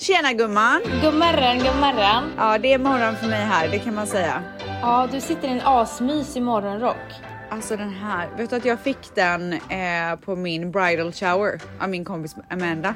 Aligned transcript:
Tjena 0.00 0.32
gumman! 0.32 0.80
God 1.02 1.14
morgon, 1.14 1.58
god 1.58 1.76
morgon. 1.80 2.32
Ja, 2.36 2.58
det 2.58 2.72
är 2.72 2.78
morgon 2.78 3.16
för 3.16 3.26
mig 3.26 3.44
här, 3.44 3.68
det 3.68 3.78
kan 3.78 3.94
man 3.94 4.06
säga. 4.06 4.42
Ja, 4.82 5.08
du 5.12 5.20
sitter 5.20 5.48
i 5.48 5.50
en 5.50 5.60
asmysig 5.64 6.42
morgonrock. 6.42 6.96
Alltså 7.50 7.76
den 7.76 7.90
här, 7.90 8.28
vet 8.36 8.50
du 8.50 8.56
att 8.56 8.64
jag 8.64 8.80
fick 8.80 9.14
den 9.14 9.52
eh, 9.52 10.16
på 10.24 10.36
min 10.36 10.70
bridal 10.70 11.12
shower 11.12 11.60
av 11.80 11.88
min 11.88 12.04
kompis 12.04 12.36
Amanda. 12.50 12.94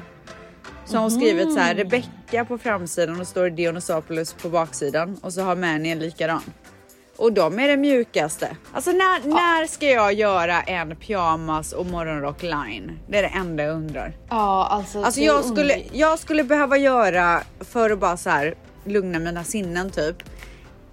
Så 0.85 0.95
har 0.95 1.01
hon 1.01 1.11
skrivit 1.11 1.53
så 1.53 1.59
här 1.59 1.75
Rebecca 1.75 2.45
på 2.45 2.57
framsidan 2.57 3.19
och 3.19 3.27
står 3.27 3.49
Dionysopoulos 3.49 4.33
på 4.33 4.49
baksidan 4.49 5.17
och 5.21 5.33
så 5.33 5.41
har 5.41 5.55
Manny 5.55 5.89
en 5.89 5.99
likadan. 5.99 6.41
Och 7.17 7.33
de 7.33 7.59
är 7.59 7.67
det 7.67 7.77
mjukaste. 7.77 8.57
Alltså 8.73 8.91
när, 8.91 9.27
när 9.27 9.67
ska 9.67 9.85
jag 9.85 10.13
göra 10.13 10.61
en 10.61 10.95
pyjamas 10.95 11.73
och 11.73 11.85
morgonrock 11.85 12.41
line? 12.41 12.99
Det 13.07 13.17
är 13.17 13.21
det 13.21 13.27
enda 13.27 13.63
jag 13.63 13.75
undrar. 13.75 14.17
Ja, 14.29 14.67
alltså. 14.71 15.03
Alltså 15.03 15.21
jag 15.21 15.45
skulle, 15.45 15.81
jag 15.91 16.19
skulle 16.19 16.43
behöva 16.43 16.77
göra 16.77 17.41
för 17.59 17.89
att 17.89 17.99
bara 17.99 18.17
så 18.17 18.29
här 18.29 18.55
lugna 18.83 19.19
mina 19.19 19.43
sinnen 19.43 19.89
typ. 19.89 20.23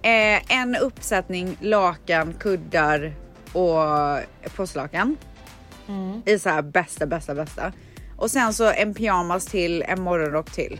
Eh, 0.01 0.57
en 0.59 0.75
uppsättning 0.75 1.57
lakan, 1.61 2.33
kuddar 2.33 3.13
och 3.53 4.19
påslakan. 4.55 5.17
Mm. 5.87 6.21
I 6.25 6.39
så 6.39 6.49
här 6.49 6.61
bästa, 6.61 7.05
bästa, 7.05 7.35
bästa. 7.35 7.71
Och 8.17 8.31
sen 8.31 8.53
så 8.53 8.71
en 8.71 8.93
pyjamas 8.93 9.45
till, 9.45 9.81
en 9.81 10.01
morgonrock 10.01 10.51
till. 10.51 10.79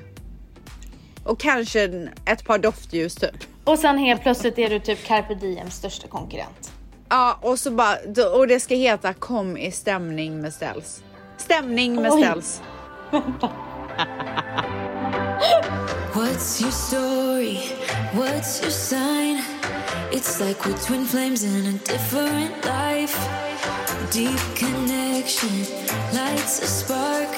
Och 1.23 1.39
kanske 1.39 2.09
ett 2.25 2.45
par 2.45 2.57
doftljus 2.57 3.15
typ. 3.15 3.35
Och 3.63 3.79
sen 3.79 3.97
helt 3.97 4.21
plötsligt 4.21 4.59
är 4.59 4.69
du 4.69 4.79
typ 4.79 5.03
Carpe 5.05 5.35
Diems 5.35 5.75
största 5.75 6.07
konkurrent. 6.07 6.71
Ja 7.09 7.37
och 7.41 7.59
så 7.59 7.71
bara, 7.71 7.97
och 8.33 8.47
det 8.47 8.59
ska 8.59 8.75
heta 8.75 9.13
kom 9.13 9.57
i 9.57 9.71
stämning 9.71 10.41
med 10.41 10.53
ställs. 10.53 11.03
Stämning 11.37 12.01
med 12.01 12.11
Oj. 12.11 12.21
ställs. 12.21 12.61
What's 16.13 16.61
your 16.61 16.71
story? 16.71 17.57
What's 18.13 18.61
your 18.61 18.71
sign? 18.71 19.41
It's 20.11 20.39
like 20.39 20.65
we're 20.65 20.77
twin 20.77 21.05
flames 21.05 21.43
in 21.43 21.65
a 21.65 21.79
different 21.85 22.65
life. 22.65 23.17
Deep 24.11 24.39
connection 24.55 25.65
lights 26.13 26.61
a 26.61 26.67
spark. 26.67 27.29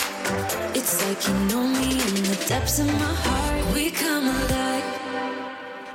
It's 0.74 1.08
like 1.08 1.28
you 1.28 1.34
know 1.50 1.64
me 1.64 1.92
in 1.92 2.24
the 2.24 2.46
depths 2.50 2.80
of 2.80 2.88
my 2.88 3.14
heart. 3.24 3.74
We 3.74 3.92
come 3.92 4.28
alive. 4.28 4.65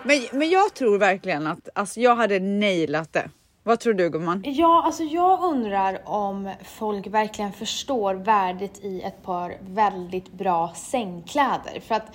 Men, 0.05 0.21
men 0.33 0.51
jag 0.51 0.75
tror 0.75 0.99
verkligen 0.99 1.47
att 1.47 1.69
alltså, 1.75 2.01
jag 2.01 2.17
hade 2.17 2.41
nailat 2.41 3.13
det. 3.13 3.31
Vad 3.63 3.81
tror 3.81 3.95
du 3.95 4.11
gumman? 4.11 4.43
Ja, 4.47 4.83
alltså 4.85 5.03
jag 5.03 5.43
undrar 5.43 6.09
om 6.09 6.51
folk 6.65 7.07
verkligen 7.07 7.53
förstår 7.53 8.15
värdet 8.15 8.85
i 8.85 9.03
ett 9.03 9.23
par 9.23 9.57
väldigt 9.61 10.33
bra 10.33 10.73
sängkläder. 10.77 11.81
För 11.81 11.95
att 11.95 12.07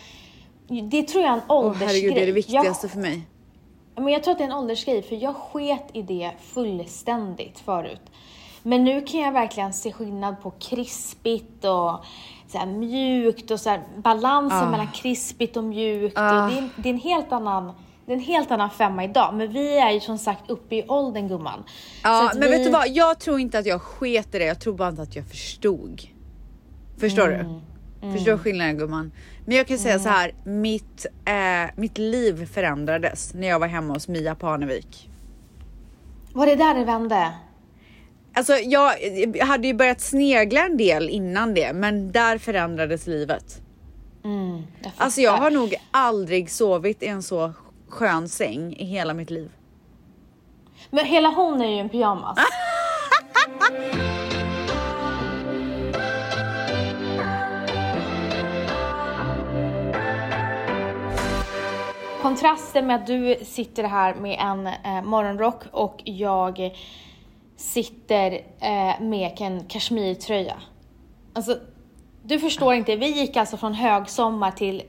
det 0.67 1.03
tror 1.03 1.23
jag 1.23 1.31
är 1.31 1.38
en 1.38 1.42
Åh 1.47 1.66
åldersgrej. 1.66 1.88
herregud 1.88 2.14
det 2.16 2.22
är 2.22 2.25
det 2.25 2.31
viktigaste 2.31 2.86
jag, 2.86 2.92
för 2.92 3.00
mig. 3.00 3.22
Men 3.95 4.08
jag 4.08 4.23
tror 4.23 4.31
att 4.31 4.38
det 4.38 4.44
är 4.44 4.49
en 4.49 4.55
åldersgrej, 4.55 5.02
för 5.02 5.16
jag 5.16 5.36
sket 5.36 5.89
i 5.94 6.02
det 6.02 6.31
fullständigt 6.42 7.59
förut. 7.59 8.02
Men 8.64 8.83
nu 8.83 9.02
kan 9.02 9.20
jag 9.20 9.31
verkligen 9.31 9.73
se 9.73 9.92
skillnad 9.92 10.42
på 10.42 10.52
krispigt 10.52 11.66
och 11.66 12.05
så 12.47 12.57
här 12.57 12.65
mjukt 12.65 13.51
och 13.51 13.59
så 13.59 13.69
här 13.69 13.81
balansen 13.97 14.57
Ah. 14.67 14.71
mellan 14.71 14.88
krispigt 14.91 15.57
och 15.57 15.63
mjukt. 15.63 16.17
Och 16.17 16.23
det, 16.23 16.29
är, 16.29 16.69
det 16.77 16.89
är 16.89 16.93
en 16.93 16.99
helt 16.99 17.31
annan 17.31 17.71
det 18.05 18.11
är 18.11 18.15
en 18.17 18.23
helt 18.23 18.52
annan 18.52 18.69
femma 18.69 19.03
idag, 19.03 19.33
men 19.33 19.52
vi 19.53 19.77
är 19.77 19.91
ju 19.91 19.99
som 19.99 20.17
sagt 20.17 20.49
uppe 20.49 20.75
i 20.75 20.83
åldern 20.87 21.27
gumman. 21.27 21.63
Ja, 22.03 22.31
men 22.33 22.41
vi- 22.43 22.49
vet 22.57 22.63
du 22.63 22.71
vad? 22.71 22.87
Jag 22.87 23.19
tror 23.19 23.39
inte 23.39 23.59
att 23.59 23.65
jag 23.65 23.81
sket 23.81 24.35
i 24.35 24.39
det. 24.39 24.45
Jag 24.45 24.59
tror 24.59 24.73
bara 24.73 24.89
inte 24.89 25.02
att 25.02 25.15
jag 25.15 25.25
förstod. 25.27 26.02
Förstår 26.97 27.33
Mm. 27.33 27.59
du? 28.02 28.11
Förstår 28.11 28.37
skillnaden 28.37 28.77
gumman? 28.77 29.11
Men 29.45 29.57
jag 29.57 29.67
kan 29.67 29.77
säga 29.77 29.99
så 29.99 30.09
här. 30.09 30.33
Mitt, 30.43 31.05
eh, 31.25 31.71
mitt 31.75 31.97
liv 31.97 32.45
förändrades 32.53 33.33
när 33.33 33.47
jag 33.47 33.59
var 33.59 33.67
hemma 33.67 33.93
hos 33.93 34.07
Mia 34.07 34.35
Parnevik. 34.35 35.09
Var 36.33 36.45
det 36.45 36.55
där 36.55 36.73
det 36.75 36.85
vände? 36.85 37.31
Alltså 38.37 38.53
jag, 38.53 38.93
jag 39.35 39.45
hade 39.45 39.67
ju 39.67 39.73
börjat 39.73 40.01
snegla 40.01 40.65
en 40.65 40.77
del 40.77 41.09
innan 41.09 41.53
det, 41.53 41.73
men 41.73 42.11
där 42.11 42.37
förändrades 42.37 43.07
livet. 43.07 43.61
Mm, 44.23 44.63
jag 44.83 44.91
Alltså 44.97 45.21
jag 45.21 45.31
har 45.31 45.51
nog 45.51 45.75
aldrig 45.91 46.51
sovit 46.51 47.03
i 47.03 47.07
en 47.07 47.23
så 47.23 47.53
skön 47.89 48.29
säng 48.29 48.73
i 48.73 48.85
hela 48.85 49.13
mitt 49.13 49.29
liv. 49.29 49.51
Men 50.89 51.05
hela 51.05 51.29
hon 51.29 51.61
är 51.61 51.69
ju 51.69 51.79
en 51.79 51.89
pyjamas. 51.89 52.37
Kontrasten 62.21 62.87
med 62.87 62.95
att 62.95 63.07
du 63.07 63.35
sitter 63.43 63.83
här 63.83 64.15
med 64.15 64.39
en 64.39 64.67
eh, 64.67 65.03
morgonrock 65.03 65.63
och 65.71 66.02
jag 66.05 66.71
sitter 67.73 68.31
eh, 68.59 69.02
med 69.02 69.31
en 69.39 69.64
kashmirtröja. 69.64 70.55
Alltså, 71.33 71.58
du 72.23 72.39
förstår 72.39 72.73
inte. 72.73 72.95
Vi 72.95 73.08
gick 73.08 73.37
alltså 73.37 73.58
från 73.58 73.73
högsommar 73.73 74.52
till 74.52 74.83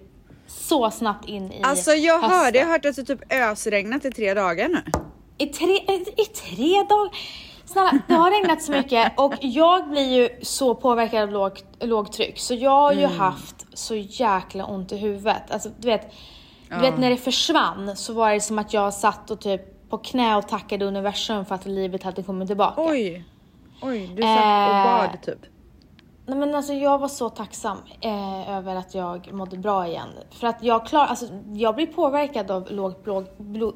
så 0.47 0.91
snabbt 0.91 1.29
in 1.29 1.53
i 1.53 1.61
Alltså 1.63 1.91
jag 1.93 2.15
hösten. 2.21 2.39
hörde, 2.39 2.59
jag 2.59 2.67
har 2.67 2.73
hört 2.73 2.85
att 2.85 2.97
det 2.97 3.05
typ 3.05 3.33
ösregnat 3.33 4.05
i 4.05 4.11
tre 4.11 4.35
dagar 4.35 4.69
nu. 4.69 4.83
I 5.39 5.47
tre, 5.47 5.73
i 6.17 6.25
tre 6.25 6.83
dagar? 6.89 7.11
Snälla, 7.65 7.99
det 8.09 8.15
har 8.15 8.31
regnat 8.31 8.63
så 8.63 8.73
mycket 8.73 9.13
och 9.19 9.33
jag 9.41 9.89
blir 9.89 10.15
ju 10.17 10.29
så 10.43 10.75
påverkad 10.75 11.23
av 11.23 11.31
låg, 11.31 11.53
lågtryck 11.81 12.39
så 12.39 12.55
jag 12.55 12.71
har 12.71 12.93
ju 12.93 13.05
Mm. 13.05 13.19
haft 13.19 13.67
så 13.73 13.95
jäkla 13.95 14.65
ont 14.67 14.93
i 14.93 14.97
huvudet. 14.97 15.51
Alltså 15.51 15.69
du 15.79 15.89
vet, 15.89 16.13
du 16.71 16.79
vet 16.81 16.99
när 16.99 17.11
det 17.11 17.17
försvann 17.17 17.97
så 17.97 18.13
var 18.13 18.33
det 18.33 18.41
som 18.41 18.59
att 18.59 18.73
jag 18.73 18.95
satt 18.95 19.31
och 19.31 19.41
typ 19.41 19.63
på 19.89 19.99
knä 19.99 20.37
och 20.37 20.49
tackade 20.49 20.85
universum 20.85 21.45
för 21.45 21.55
att 21.55 21.67
livet 21.67 22.03
hade 22.03 22.23
kommit 22.23 22.49
tillbaka. 22.49 22.83
Oj, 22.83 23.25
oj, 23.83 24.11
du 24.17 24.23
satt 24.23 24.69
och 24.69 24.77
Eh, 24.77 24.85
bad 24.85 25.23
typ. 25.23 25.39
Nej 26.27 26.39
men 26.39 26.55
alltså 26.55 26.73
jag 26.73 26.99
var 26.99 27.09
så 27.09 27.31
tacksam 27.31 27.79
eh, 28.01 28.51
över 28.57 28.77
att 28.77 28.95
jag 28.95 29.33
mådde 29.33 29.57
bra 29.57 29.87
igen. 29.87 30.09
För 30.31 30.47
att 30.47 30.63
jag 30.63 30.87
klar, 30.87 31.07
alltså 31.07 31.27
jag 31.55 31.75
blir 31.75 31.87
påverkad 31.87 32.51
av 32.51 32.71
lågt 32.71 33.05
blod, 33.05 33.27
blod, 33.39 33.75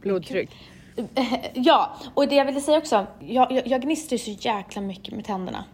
Blodtryck. 0.00 0.50
Ja, 1.54 1.96
och 2.14 2.28
det 2.28 2.34
jag 2.34 2.44
ville 2.44 2.60
säga 2.60 2.78
också, 2.78 3.06
jag, 3.20 3.52
jag, 3.52 3.66
jag 3.66 3.82
gnistrar 3.82 4.18
så 4.18 4.30
jäkla 4.30 4.82
mycket 4.82 5.14
med 5.14 5.24
tänderna. 5.24 5.64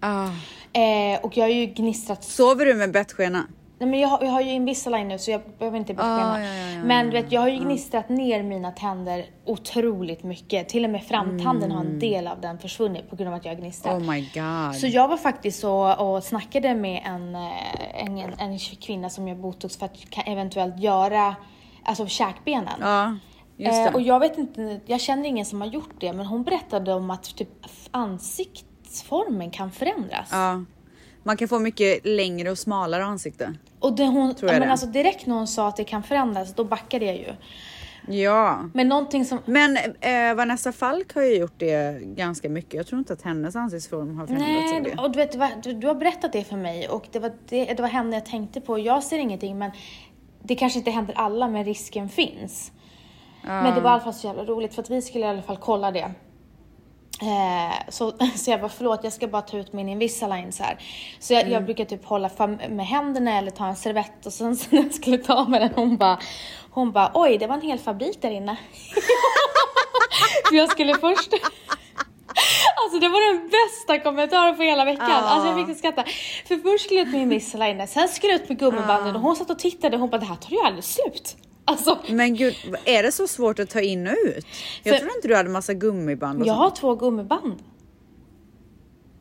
Ah. 0.00 0.28
Eh, 0.72 1.20
och 1.22 1.36
jag 1.36 1.44
har 1.44 1.50
ju 1.50 1.66
gnistrat 1.66 2.24
Sover 2.24 2.66
du 2.66 2.74
med 2.74 2.92
bettskena? 2.92 3.46
Nej 3.80 3.90
men 3.90 4.00
jag, 4.00 4.08
har- 4.08 4.24
jag 4.24 4.30
har 4.30 4.40
ju 4.40 4.50
Invisalign 4.50 5.08
nu 5.08 5.18
så 5.18 5.30
jag 5.30 5.40
behöver 5.58 5.78
inte 5.78 5.94
bettskena. 5.94 6.32
Ah, 6.34 6.40
ja, 6.40 6.54
ja, 6.54 6.70
ja, 6.70 6.84
men 6.84 7.06
du 7.06 7.12
vet, 7.12 7.32
jag 7.32 7.40
har 7.40 7.48
ju 7.48 7.58
gnistrat 7.58 8.08
ner 8.08 8.42
mina 8.42 8.70
tänder 8.72 9.24
otroligt 9.44 10.22
mycket. 10.22 10.68
Till 10.68 10.84
och 10.84 10.90
med 10.90 11.02
framtanden 11.02 11.70
har 11.70 11.80
en 11.80 11.98
del 11.98 12.26
av 12.26 12.40
den 12.40 12.58
försvunnit 12.58 13.10
på 13.10 13.16
grund 13.16 13.28
av 13.28 13.34
att 13.34 13.44
jag. 13.44 13.54
Mm. 13.58 13.72
Oh 14.02 14.10
my 14.10 14.20
god. 14.34 14.76
Så 14.76 14.86
jag 14.86 15.08
var 15.08 15.16
faktiskt 15.16 15.60
så 15.60 15.94
och 15.94 16.24
snackade 16.24 16.74
med 16.74 17.02
en, 17.06 17.34
eh, 17.34 18.04
en, 18.04 18.18
en 18.38 18.58
kvinna 18.58 19.10
som 19.10 19.28
gör 19.28 19.34
botox 19.36 19.76
för 19.76 19.86
att 19.86 19.96
eventuellt 20.26 20.78
göra 20.78 21.36
alltså 21.84 22.06
käkbenen. 22.06 22.78
Ja, 22.80 23.16
just 23.56 23.88
Eh, 23.88 23.94
och 23.94 24.00
jag 24.02 24.20
vet 24.20 24.38
inte, 24.38 24.80
jag 24.86 25.00
känner 25.00 25.24
ingen 25.28 25.44
som 25.46 25.60
har 25.60 25.68
gjort 25.68 25.94
det, 26.00 26.12
men 26.12 26.26
hon 26.26 26.42
berättade 26.42 26.94
om 26.94 27.10
att 27.10 27.36
typ 27.36 27.48
ansiktsformen 27.90 29.50
kan 29.50 29.70
förändras. 29.70 30.28
Ja. 30.32 30.64
Man 31.28 31.36
kan 31.36 31.48
få 31.48 31.58
mycket 31.58 32.06
längre 32.06 32.50
och 32.50 32.58
smalare 32.58 33.04
ansikte. 33.04 33.54
Och 33.80 33.96
det 33.96 34.06
hon, 34.06 34.34
Tror 34.34 34.50
jag 34.50 34.58
men 34.58 34.68
det. 34.68 34.72
alltså 34.72 34.86
direkt 34.86 35.26
när 35.26 35.34
hon 35.34 35.46
sa 35.46 35.68
att 35.68 35.76
det 35.76 35.84
kan 35.84 36.02
förändras, 36.02 36.54
då 36.54 36.64
backade 36.64 37.04
jag 37.04 37.16
ju. 37.16 37.34
Ja. 38.22 38.64
Men 38.74 38.88
någonting 38.88 39.24
som... 39.24 39.38
Men 39.44 39.76
eh, 40.00 40.34
Vanessa 40.34 40.72
Falk 40.72 41.14
har 41.14 41.22
ju 41.22 41.36
gjort 41.36 41.54
det 41.56 42.00
ganska 42.02 42.48
mycket. 42.48 42.74
Jag 42.74 42.86
tror 42.86 42.98
inte 42.98 43.12
att 43.12 43.22
hennes 43.22 43.56
ansiktsform 43.56 44.18
har 44.18 44.26
förändrats 44.26 44.72
Nej, 44.72 44.80
det. 44.80 45.02
och 45.02 45.10
du 45.10 45.16
vet, 45.16 45.62
du, 45.62 45.72
du 45.72 45.86
har 45.86 45.94
berättat 45.94 46.32
det 46.32 46.44
för 46.44 46.56
mig 46.56 46.88
och 46.88 47.08
det 47.12 47.18
var, 47.18 47.32
det, 47.48 47.64
det 47.64 47.82
var 47.82 47.88
henne 47.88 48.16
jag 48.16 48.26
tänkte 48.26 48.60
på. 48.60 48.78
Jag 48.78 49.02
ser 49.02 49.18
ingenting, 49.18 49.58
men 49.58 49.70
det 50.42 50.54
kanske 50.54 50.78
inte 50.78 50.90
händer 50.90 51.14
alla, 51.18 51.48
men 51.48 51.64
risken 51.64 52.08
finns. 52.08 52.72
Men 53.42 53.74
det 53.74 53.80
var 53.80 53.90
i 53.90 53.92
alla 53.92 54.00
fall 54.00 54.14
så 54.14 54.26
jävla 54.26 54.44
roligt 54.44 54.74
för 54.74 54.82
att 54.82 54.90
vi 54.90 55.02
skulle 55.02 55.26
i 55.26 55.28
alla 55.28 55.42
fall 55.42 55.56
kolla 55.56 55.90
det. 55.90 56.10
Eh, 57.22 57.74
så, 57.88 58.12
så 58.36 58.50
jag 58.50 58.60
bara, 58.60 58.68
förlåt 58.68 59.00
jag 59.04 59.12
ska 59.12 59.28
bara 59.28 59.42
ta 59.42 59.56
ut 59.56 59.72
min 59.72 59.88
Invisalign 59.88 60.52
så 60.52 60.62
här. 60.62 60.78
Så 61.20 61.32
jag, 61.32 61.40
Mm. 61.40 61.52
jag 61.52 61.64
brukar 61.64 61.84
typ 61.84 62.04
hålla 62.04 62.30
med 62.68 62.86
händerna 62.86 63.38
eller 63.38 63.50
ta 63.50 63.66
en 63.66 63.76
servett 63.76 64.26
och 64.26 64.32
sen 64.32 64.56
så 64.56 64.66
när 64.70 64.82
jag 64.82 64.94
skulle 64.94 65.18
ta 65.18 65.44
med 65.44 65.60
den 65.60 65.70
hon 65.74 65.96
bara, 65.96 66.18
hon 66.70 66.92
bara, 66.92 67.10
oj 67.14 67.38
det 67.38 67.46
var 67.46 67.54
en 67.54 67.62
hel 67.62 67.78
fabrik 67.78 68.22
där 68.22 68.30
inne. 68.30 68.56
för 70.48 70.56
jag 70.56 70.70
skulle 70.70 70.94
först 70.94 71.32
Alltså 72.84 72.98
det 73.00 73.08
var 73.08 73.32
den 73.34 73.48
bästa 73.48 74.04
kommentaren 74.04 74.56
på 74.56 74.62
hela 74.62 74.84
veckan. 74.84 75.10
Ja. 75.10 75.16
Alltså 75.16 75.48
jag 75.48 75.66
fick 75.66 75.78
skratta. 75.78 76.04
För 76.48 76.56
först 76.56 76.84
skulle 76.84 77.00
jag 77.00 77.06
ut 77.08 77.12
med 77.12 77.22
Invisalign, 77.22 77.88
sen 77.88 78.08
skulle 78.08 78.32
jag 78.32 78.42
ut 78.42 78.48
med 78.48 78.58
gummibanden 78.58 79.16
och 79.16 79.22
hon 79.22 79.36
satt 79.36 79.50
och 79.50 79.58
tittade 79.58 79.96
och 79.96 80.00
hon 80.00 80.10
bara, 80.10 80.18
det 80.18 80.26
här 80.26 80.36
tar 80.36 80.50
ju 80.50 80.60
aldrig 80.60 80.84
slut. 80.84 81.36
Alltså, 81.68 81.98
Men 82.08 82.34
gud, 82.36 82.54
är 82.84 83.02
det 83.02 83.12
så 83.12 83.28
svårt 83.28 83.58
att 83.58 83.70
ta 83.70 83.80
in 83.80 84.06
och 84.06 84.14
ut? 84.24 84.46
Jag 84.82 84.94
För- 84.94 84.98
trodde 85.00 85.14
inte 85.16 85.28
du 85.28 85.36
hade 85.36 85.48
massa 85.48 85.74
gummiband 85.74 86.40
och 86.42 86.46
jag 86.48 86.56
sånt. 86.56 86.64
har 86.70 86.76
två 86.76 86.94
gummiband. 86.94 87.62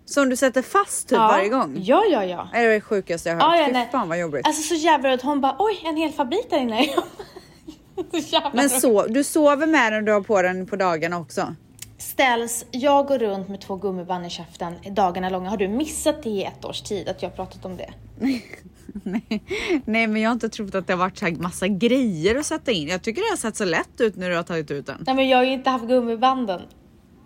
Som 0.06 0.30
du 0.30 0.36
sätter 0.36 0.62
fast 0.62 1.10
typ 1.10 1.16
ja. 1.18 1.28
varje 1.28 1.50
gång? 1.50 1.78
Ja, 1.82 2.04
ja, 2.12 2.24
ja. 2.26 2.50
Det 2.54 2.58
är 2.60 2.70
det 2.70 2.82
sjukaste 2.82 3.30
jag 3.30 3.36
har 3.36 3.42
Ja, 3.42 3.50
hört. 3.50 3.60
ja, 3.60 3.66
Fy 3.68 3.72
nej. 3.74 3.90
fan 3.92 4.10
vad 4.10 4.20
jobbigt. 4.20 4.48
Alltså 4.48 4.62
så 4.62 4.76
jävla 4.76 5.10
roligt. 5.10 5.22
Hon 5.22 5.42
bara 5.42 5.56
oj 5.60 5.82
en 5.86 5.98
hel 5.98 6.12
fabrik 6.12 6.50
där 6.50 6.58
inne. 6.58 6.86
så 8.30 8.42
Men 8.54 8.70
så, 8.70 9.08
du 9.08 9.24
sover 9.24 9.68
med 9.68 9.94
den 9.94 10.00
och 10.00 10.06
du 10.06 10.12
har 10.12 10.22
på 10.22 10.42
den 10.42 10.66
på 10.68 10.76
dagarna 10.76 11.20
också? 11.20 11.56
Ställs, 11.98 12.66
jag 12.72 13.08
går 13.08 13.20
runt 13.20 13.50
med 13.50 13.62
två 13.62 13.76
gummiband 13.76 14.26
i 14.26 14.30
käften 14.30 14.74
dagarna 14.92 15.30
långa. 15.30 15.50
Har 15.50 15.58
du 15.58 15.68
missat 15.68 16.24
det 16.24 16.30
i 16.30 16.44
ett 16.44 16.66
års 16.66 16.82
tid 16.82 17.10
att 17.10 17.22
jag 17.22 17.30
har 17.30 17.36
pratat 17.36 17.66
om 17.66 17.78
det? 17.78 17.90
Nej, 19.04 19.44
nej 19.86 20.08
men 20.08 20.22
jag 20.22 20.30
har 20.30 20.34
inte 20.34 20.50
trott 20.50 20.76
att 20.76 20.88
det 20.88 20.94
har 20.94 20.98
varit 21.00 21.18
så 21.18 21.26
här 21.26 21.32
massa 21.36 21.68
grejer 21.68 22.36
att 22.36 22.46
sätta 22.46 22.72
in. 22.72 22.88
Jag 22.88 23.02
tycker 23.04 23.22
det 23.22 23.30
har 23.30 23.38
sett 23.38 23.56
så 23.56 23.66
lätt 23.66 24.02
ut 24.02 24.16
när 24.16 24.30
du 24.30 24.36
har 24.36 24.44
tagit 24.44 24.72
ut 24.72 24.86
den. 24.86 25.04
Nej 25.06 25.16
men 25.16 25.30
jag 25.30 25.38
har 25.38 25.44
ju 25.44 25.52
inte 25.54 25.70
haft 25.70 25.86
gummibanden. 25.86 26.62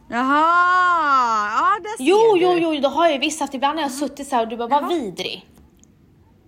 Jaha, 0.10 0.40
ja 1.58 1.80
där 1.84 1.98
ser 1.98 2.04
Jo, 2.04 2.36
du. 2.36 2.42
jo, 2.42 2.74
jo, 2.76 2.82
det 2.82 2.88
har 2.88 3.06
jag 3.06 3.14
ju 3.14 3.20
visst 3.20 3.40
haft. 3.40 3.54
Ibland 3.54 3.76
har 3.78 3.82
jag 3.84 3.92
suttit 3.92 4.28
så 4.28 4.36
här 4.36 4.44
och 4.44 4.50
du 4.50 4.58
bara, 4.58 4.68
vad 4.70 4.88
vidrig. 4.90 5.46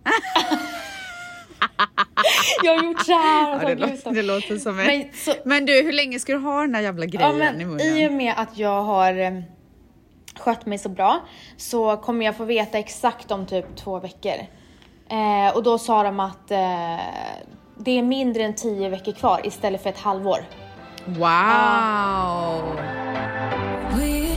jag 2.63 2.77
har 2.77 2.83
gjort 2.83 3.05
så 3.05 3.11
här 3.13 3.55
och 3.55 3.63
Ja, 3.63 3.67
det, 3.75 3.75
låter, 3.75 4.11
det 4.11 4.21
låter 4.21 4.57
som 4.57 4.79
en... 4.79 4.85
Men 4.87 5.03
så- 5.13 5.33
Men 5.45 5.65
du, 5.65 5.81
hur 5.81 5.91
länge 5.93 6.19
ska 6.19 6.33
du 6.33 6.39
ha 6.39 6.61
den 6.61 6.71
där 6.71 6.79
jävla 6.81 7.05
grejen 7.05 7.39
Ja, 7.39 7.53
i 7.59 7.61
I 7.61 7.65
munnen? 7.65 8.05
och 8.07 8.13
med 8.13 8.33
att 8.37 8.57
jag 8.57 8.81
har 8.83 9.19
eh, 9.19 9.41
skött 10.39 10.65
mig 10.65 10.77
så 10.77 10.89
bra 10.89 11.21
så 11.57 11.97
kommer 11.97 12.25
jag 12.25 12.37
få 12.37 12.45
veta 12.45 12.77
exakt 12.79 13.31
om 13.31 13.45
typ 13.45 13.75
två 13.75 13.99
veckor. 13.99 14.33
Eh, 15.09 15.55
och 15.55 15.63
då 15.63 15.77
sa 15.77 16.03
de 16.03 16.19
att 16.19 16.51
eh, 16.51 16.57
det 17.77 17.91
är 17.91 18.03
mindre 18.03 18.43
än 18.43 18.55
tio 18.55 18.89
veckor 18.89 19.11
kvar 19.11 19.41
istället 19.43 19.83
för 19.83 19.89
ett 19.89 19.99
halvår. 19.99 20.45
Wow! 21.05 21.23
Alive. 23.93 24.33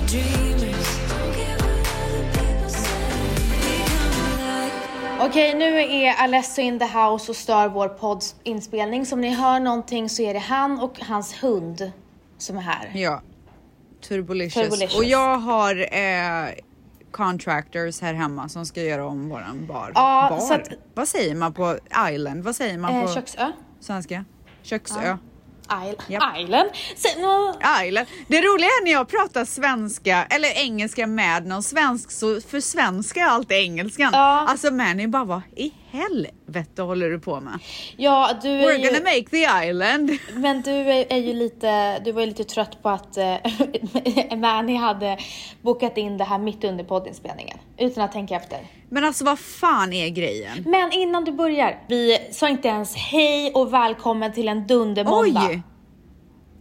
Okej, 5.21 5.55
nu 5.55 5.81
är 5.81 6.15
Alesso 6.15 6.61
in 6.61 6.79
the 6.79 6.85
house 6.85 7.33
och 7.33 7.37
stör 7.37 7.69
vår 7.69 7.89
poddinspelning. 7.89 9.07
Så 9.07 9.15
om 9.15 9.21
ni 9.21 9.31
hör 9.35 9.61
någonting 9.61 10.09
så 10.09 10.23
är 10.23 10.35
det 10.35 10.41
han 10.41 10.81
och 10.81 11.01
hans 11.01 11.43
hund 11.43 11.93
som 12.39 12.57
är 12.57 12.61
här. 12.61 12.91
Ja. 12.95 13.23
Turbolicious. 14.09 14.55
Turbolicious. 14.55 14.97
Och 14.97 15.05
jag 15.05 15.39
har 15.39 15.77
eh, 15.77 16.51
contractors 17.17 18.01
här 18.01 18.15
hemma 18.15 18.49
som 18.49 18.67
ska 18.67 18.83
göra 18.83 19.07
om 19.07 19.29
våran 19.29 19.67
bar. 19.67 19.93
Ja, 19.95 20.27
bar. 20.31 20.39
så 20.39 20.55
att- 20.55 20.69
Vad 20.95 21.09
säger 21.09 21.35
man 21.35 21.53
på 21.53 21.79
island? 22.13 22.45
Vad 22.45 22.57
säger 22.57 22.79
man 22.79 22.95
Eh, 22.95 23.03
på 23.07 23.13
köksö. 23.15 23.53
svenska? 23.81 24.25
Köksö. 24.63 25.17
Isle. 25.85 25.97
Japp. 26.09 26.39
Island. 26.39 26.69
Sen, 26.97 27.23
nå- 27.23 27.55
Island. 27.85 28.07
Det 28.29 28.41
roliga 28.41 28.67
är 28.69 28.85
när 28.85 28.93
jag 28.93 29.09
pratar 29.09 29.45
svenska 29.45 30.27
eller 30.31 30.49
engelska 30.63 31.07
med 31.07 31.47
någon 31.47 31.63
svensk 31.63 32.11
så 32.11 32.41
för 32.41 32.61
svenska 32.61 33.21
är 33.21 33.27
alltid 33.29 33.57
engelskan. 33.59 34.11
Ja. 34.13 34.47
Alltså 34.49 34.71
Manny 34.71 35.07
bara 35.07 35.25
vad 35.25 35.43
i 35.57 35.73
helvete 35.91 36.83
håller 36.83 37.11
du 37.11 37.19
på 37.21 37.41
med? 37.41 37.59
ja, 37.97 38.31
du 38.43 38.49
är 38.49 38.69
We're 38.69 38.73
ju... 38.79 38.87
gonna 38.87 38.99
make 39.05 39.25
the 39.31 39.69
island. 39.69 40.11
Men 40.35 40.63
du 40.63 40.71
är, 40.71 41.13
är 41.13 41.17
ju 41.19 41.33
lite, 41.33 41.99
du 41.99 42.13
var 42.13 42.21
ju 42.21 42.27
lite 42.27 42.45
trött 42.45 42.83
på 42.83 42.89
att 42.89 43.17
eh, 43.17 43.37
Manny 44.37 44.77
hade 44.77 45.19
bokat 45.63 45.97
in 45.97 46.19
det 46.19 46.25
här 46.25 46.39
mitt 46.39 46.65
under 46.65 46.85
poddinspelningen 46.85 47.59
utan 47.79 48.05
att 48.05 48.13
tänka 48.13 48.37
efter. 48.37 48.59
Men 48.97 49.05
alltså 49.05 49.25
vad 49.25 49.39
fan 49.39 49.93
är 49.93 50.09
grejen? 50.09 50.65
Men 50.67 50.93
innan 50.93 51.25
du 51.25 51.33
börjar, 51.33 51.79
vi 51.89 52.19
sa 52.33 52.49
inte 52.49 52.69
ens 52.69 52.97
hej 52.97 53.53
och 53.55 53.73
välkommen 53.73 54.33
till 54.33 54.49
en 54.49 54.67
dundermåndag. 54.67 55.49
Oj! 55.51 55.63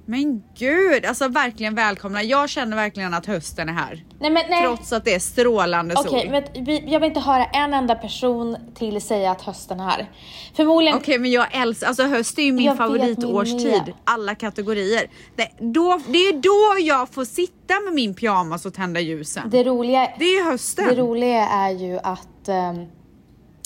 Men 0.08 0.44
gud, 0.58 1.06
alltså 1.06 1.28
verkligen 1.28 1.76
välkomna. 1.76 2.24
Jag 2.24 2.50
känner 2.50 2.76
verkligen 2.76 3.14
att 3.14 3.26
hösten 3.26 3.70
är 3.70 3.74
här. 3.74 4.04
Nej 4.20 4.32
men 4.32 4.44
nej. 4.50 4.64
Trots 4.64 4.94
att 4.94 5.06
det 5.06 5.14
är 5.14 5.20
strålande 5.20 5.96
sol. 5.96 6.06
Okej, 6.08 6.84
jag 6.88 7.00
vill 7.00 7.08
inte 7.08 7.20
höra 7.20 7.46
en 7.46 7.74
enda 7.74 7.96
person 7.96 8.58
till 8.76 9.02
säga 9.02 9.32
att 9.32 9.42
hösten 9.42 9.80
är 9.80 9.84
här. 9.84 10.12
Förmodligen, 10.56 10.98
Okej 10.98 11.20
men 11.20 11.32
jag 11.32 11.56
älskar, 11.56 11.88
alltså 11.88 12.04
höst 12.04 12.40
är 12.40 12.44
ju 12.44 12.52
min 12.52 12.78
favoritårstid. 12.78 13.84
min. 13.86 13.96
Alla 14.04 14.36
kategorier. 14.36 15.10
Det, 15.36 15.50
då, 15.60 16.00
det 16.08 16.18
är 16.18 16.34
då 16.34 16.88
jag 16.88 17.10
får 17.10 17.26
sitta 17.26 17.80
med 17.80 17.94
min 17.94 18.16
pyjamas 18.16 18.66
och 18.66 18.74
tända 18.74 19.00
ljusen. 19.00 19.50
Det, 19.50 19.64
det 19.64 19.70
roliga, 19.70 20.08
är 20.08 20.38
ju 20.38 20.44
hösten. 20.44 20.88
det 20.88 20.96
roliga 20.96 21.48
är 21.48 21.72
ju 21.72 22.00
att 22.04 22.48
ehm, 22.48 22.86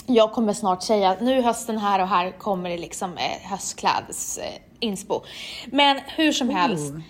jag 0.06 0.32
kommer 0.32 0.54
snart 0.54 0.84
säga 0.84 1.10
att 1.10 1.22
nu 1.22 1.38
är 1.38 1.42
hösten 1.42 1.78
här 1.78 2.02
och 2.02 2.08
här 2.08 2.32
kommer 2.40 2.70
det 2.70 2.78
liksom 2.78 3.18
eh, 3.18 3.50
höstklädes 3.50 4.38
eh, 4.38 4.69
inspo. 4.80 5.24
Men 5.72 6.00
hur 6.08 6.32
som 6.32 6.50
helst, 6.50 6.94
Oh. 6.94 7.02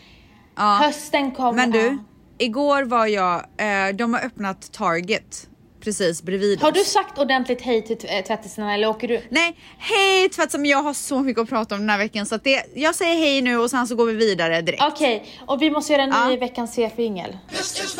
Ja. 0.55 0.79
hösten 0.83 1.31
kommer... 1.31 1.53
Men 1.53 1.71
du, 1.71 1.79
ja. 1.85 1.97
igår 2.37 2.83
var 2.83 3.05
jag, 3.07 3.35
eh, 3.57 3.95
de 3.95 4.13
har 4.13 4.21
öppnat 4.25 4.71
Target 4.71 5.45
precis 5.83 6.23
bredvid 6.23 6.61
Har 6.61 6.71
oss. 6.71 6.77
du 6.77 6.83
sagt 6.83 7.17
ordentligt 7.19 7.61
hej 7.61 7.81
till 7.85 7.97
tv- 7.97 8.21
tvättisarna 8.21 8.73
eller 8.73 8.87
åker 8.89 9.07
du? 9.07 9.21
Nej, 9.29 9.55
hej 9.77 10.29
tvättsam, 10.29 10.65
jag 10.65 10.83
har 10.83 10.93
så 10.93 11.19
mycket 11.19 11.43
att 11.43 11.49
prata 11.49 11.75
om 11.75 11.81
den 11.81 11.89
här 11.89 11.97
veckan 11.97 12.25
så 12.25 12.35
att 12.35 12.43
det, 12.43 12.63
jag 12.75 12.95
säger 12.95 13.15
hej 13.15 13.41
nu 13.41 13.57
och 13.57 13.69
sen 13.69 13.87
så 13.87 13.95
går 13.95 14.05
vi 14.05 14.13
vidare 14.13 14.61
direkt. 14.61 14.83
Okej, 14.83 15.25
och 15.47 15.61
vi 15.61 15.71
måste 15.71 15.93
göra 15.93 16.03
en 16.03 16.09
ny 16.09 16.33
Ja. 16.33 16.39
veckans 16.39 16.73
svepjingel. 16.73 17.37
This 17.49 17.83
is 17.83 17.95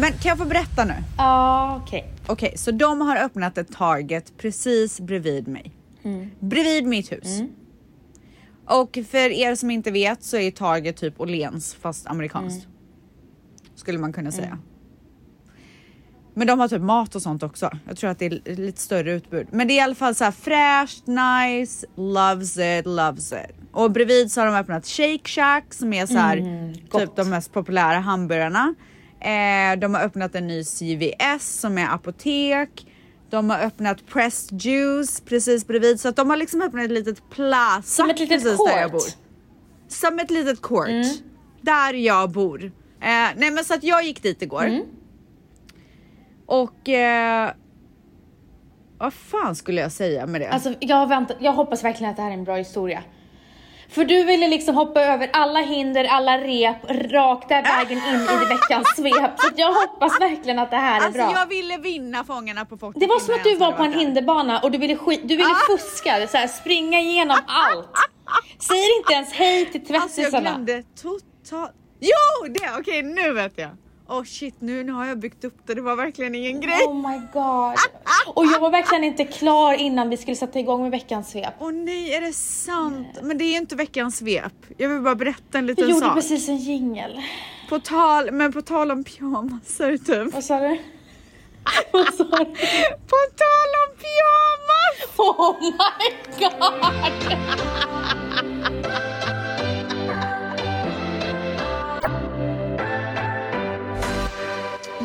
Men 0.00 0.12
kan 0.12 0.28
jag 0.28 0.38
få 0.38 0.44
berätta 0.44 0.84
nu? 0.84 0.94
Ja, 1.16 1.80
okej. 1.84 2.12
Okej, 2.26 2.52
så 2.56 2.70
de 2.70 3.00
har 3.00 3.16
öppnat 3.16 3.58
ett 3.58 3.72
Target 3.72 4.32
precis 4.38 5.00
bredvid 5.00 5.48
mig. 5.48 5.72
Bredvid 6.38 6.86
mitt 6.86 7.12
hus. 7.12 7.40
Och 8.66 8.98
för 9.10 9.30
er 9.30 9.54
som 9.54 9.70
inte 9.70 9.90
vet 9.90 10.22
så 10.22 10.36
är 10.36 10.50
Target 10.50 10.96
typ 10.96 11.20
Åhléns 11.20 11.74
fast 11.74 12.06
amerikanskt. 12.06 12.66
Skulle 13.74 13.98
man 13.98 14.12
kunna 14.12 14.32
säga. 14.32 14.58
Men 16.34 16.46
de 16.46 16.58
har 16.58 16.68
typ 16.68 16.82
mat 16.82 17.14
och 17.14 17.22
sånt 17.22 17.42
också. 17.42 17.70
Jag 17.88 17.96
tror 17.96 18.10
att 18.10 18.18
det 18.18 18.26
är 18.26 18.56
lite 18.56 18.80
större 18.80 19.12
utbud. 19.12 19.46
Men 19.50 19.68
det 19.68 19.74
är 19.74 19.76
i 19.76 19.80
alla 19.80 19.94
fall 19.94 20.14
så 20.14 20.24
här 20.24 20.30
fräscht, 20.30 21.06
nice, 21.06 21.86
loves 21.96 22.58
it, 22.58 22.86
loves 22.86 23.32
it. 23.32 23.56
Och 23.72 23.90
bredvid 23.90 24.32
så 24.32 24.40
har 24.40 24.46
de 24.46 24.54
öppnat 24.54 24.86
Shake 24.86 25.28
Shack 25.28 25.74
som 25.74 25.92
är 25.92 26.06
så 26.06 26.18
här 26.18 26.36
typ 26.74 26.90
gott. 26.90 27.16
de 27.16 27.30
mest 27.30 27.52
populära 27.52 27.98
hamburgarna. 27.98 28.74
Eh, 29.20 29.78
de 29.78 29.94
har 29.94 30.02
öppnat 30.02 30.34
en 30.34 30.46
ny 30.46 30.64
CVS 30.64 31.60
som 31.60 31.78
är 31.78 31.94
apotek. 31.94 32.86
De 33.30 33.50
har 33.50 33.58
öppnat 33.58 34.06
Pressed 34.06 34.62
Juice 34.62 35.20
precis 35.20 35.66
bredvid 35.66 36.00
så 36.00 36.08
att 36.08 36.16
de 36.16 36.30
har 36.30 36.36
liksom 36.36 36.62
öppnat 36.62 36.84
ett 36.84 36.90
litet 36.90 37.30
plaza 37.30 37.82
Som 37.82 38.10
ett 38.10 38.18
litet 38.20 38.42
precis 38.42 38.58
där 38.66 38.80
jag 38.80 38.90
court. 38.90 39.02
bor. 39.02 39.10
Som 39.88 40.18
ett 40.18 40.30
litet 40.30 40.62
court. 40.62 41.06
Där 41.60 41.94
jag 41.94 42.30
bor. 42.30 42.64
Eh, 42.64 42.70
nej 43.36 43.50
men 43.50 43.64
så 43.64 43.74
att 43.74 43.84
jag 43.84 44.04
gick 44.04 44.22
dit 44.22 44.42
igår. 44.42 44.80
Och 46.46 46.88
eh, 46.88 47.50
vad 48.98 49.14
fan 49.14 49.56
skulle 49.56 49.80
jag 49.80 49.92
säga 49.92 50.26
med 50.26 50.40
det? 50.40 50.48
Alltså 50.48 50.74
jag, 50.80 51.08
väntar, 51.08 51.36
jag 51.40 51.52
hoppas 51.52 51.84
verkligen 51.84 52.10
att 52.10 52.16
det 52.16 52.22
här 52.22 52.30
är 52.30 52.34
en 52.34 52.44
bra 52.44 52.56
historia. 52.56 53.02
För 53.90 54.04
du 54.04 54.24
ville 54.24 54.48
liksom 54.48 54.74
hoppa 54.74 55.00
över 55.00 55.30
alla 55.32 55.60
hinder, 55.60 56.04
alla 56.04 56.38
rep, 56.38 56.76
rakt 57.12 57.48
där 57.48 57.62
vägen 57.62 57.98
in 57.98 58.42
i 58.42 58.44
veckans 58.48 58.88
svep. 58.96 59.30
Så 59.40 59.48
jag 59.56 59.72
hoppas 59.72 60.20
verkligen 60.20 60.58
att 60.58 60.70
det 60.70 60.76
här 60.76 61.00
är 61.00 61.04
Alltså 61.04 61.22
bra. 61.22 61.32
jag 61.32 61.46
ville 61.46 61.76
vinna 61.78 62.24
Fångarna 62.24 62.64
på 62.64 62.76
fortet. 62.76 63.00
Det 63.00 63.06
var 63.06 63.20
som 63.20 63.34
att 63.34 63.44
du 63.44 63.56
var 63.56 63.72
på 63.72 63.82
en 63.82 63.92
hinderbana 63.92 64.60
och 64.60 64.70
du 64.70 64.78
ville, 64.78 64.96
skit, 64.96 65.20
du 65.24 65.36
ville 65.36 65.48
Ah. 65.50 65.72
fuska, 65.78 66.26
så 66.28 66.36
här, 66.36 66.46
springa 66.46 67.00
igenom 67.00 67.36
allt. 67.46 67.88
Säger 68.58 68.98
inte 68.98 69.12
ens 69.12 69.32
hej 69.32 69.66
till 69.66 69.80
Alltså 69.80 69.92
jag 70.20 70.30
tvättisarna. 70.30 70.50
glömde 70.50 70.82
totalt. 71.02 71.72
Jo 72.00 72.48
det, 72.48 72.70
okej 72.78 73.02
nu 73.02 73.32
vet 73.32 73.52
jag. 73.58 73.70
Åh 74.12 74.24
shit 74.24 74.54
nu, 74.60 74.84
nu 74.84 74.92
har 74.92 75.06
jag 75.06 75.18
byggt 75.18 75.44
upp 75.44 75.56
det, 75.66 75.74
det 75.74 75.80
var 75.80 75.96
verkligen 75.96 76.34
ingen 76.34 76.60
grej. 76.60 76.84
Oh 76.86 77.10
my 77.10 77.18
god. 77.32 77.74
Och 78.34 78.46
jag 78.46 78.60
var 78.60 78.70
verkligen 78.70 79.04
inte 79.04 79.24
klar 79.24 79.72
innan 79.74 80.10
vi 80.10 80.16
skulle 80.16 80.36
sätta 80.36 80.58
igång 80.58 80.82
med 80.82 80.90
veckans 80.90 81.30
svep. 81.30 81.54
Åh 81.58 81.72
nej, 81.72 82.14
är 82.14 82.20
det 82.20 82.32
sant? 82.32 83.06
Men 83.22 83.38
det 83.38 83.44
är 83.44 83.50
ju 83.50 83.56
inte 83.56 83.76
veckans 83.76 84.16
svep. 84.16 84.52
Jag 84.76 84.88
vill 84.88 85.00
bara 85.00 85.14
berätta 85.14 85.58
en 85.58 85.66
Vi 85.66 85.72
liten 85.72 85.88
gjorde 85.90 86.06
sak. 86.06 86.14
precis 86.14 86.48
en 86.48 86.56
jingel. 86.56 87.20
På 87.68 87.80
tal, 87.80 88.30
men 88.32 88.52
på 88.52 88.62
tal 88.62 88.90
om 88.90 89.04
pyjamasar 89.04 89.96
typ. 89.96 90.34
Vad 90.34 90.44
sa 90.44 90.60
du? 90.60 90.68
Vad 91.92 92.14
sa 92.14 92.24
du? 92.24 92.44
På 93.06 93.16
tal 93.36 93.70
om 93.82 93.96
pyjamas! 94.00 95.18
Oh 95.18 95.56
my 95.62 96.10
god! 96.38 96.60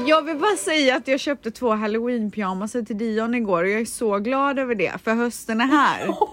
Jag 0.08 0.22
vill 0.22 0.38
bara 0.38 0.56
säga 0.58 0.96
att 0.96 1.08
jag 1.08 1.20
köpte 1.20 1.52
två 1.52 1.70
halloween 1.70 2.32
pyjamaser 2.32 2.82
till 2.82 2.98
Dion 2.98 3.36
igår 3.36 3.64
och 3.64 3.70
jag 3.70 3.82
är 3.82 3.86
så 3.86 4.20
glad 4.20 4.60
över 4.60 4.76
det 4.76 4.94
för 5.04 5.14
hösten 5.14 5.62
är 5.62 5.66
här. 5.66 6.08
Oh. 6.20 6.30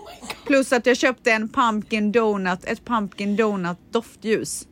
Plus 0.46 0.72
att 0.72 0.86
jag 0.86 0.96
köpte 0.96 1.32
en 1.32 1.48
pumpkin 1.48 2.12
donut, 2.12 2.64
ett 2.64 2.84
pumpkin 2.84 3.36
donut 3.36 3.78
doftljus. 3.90 4.66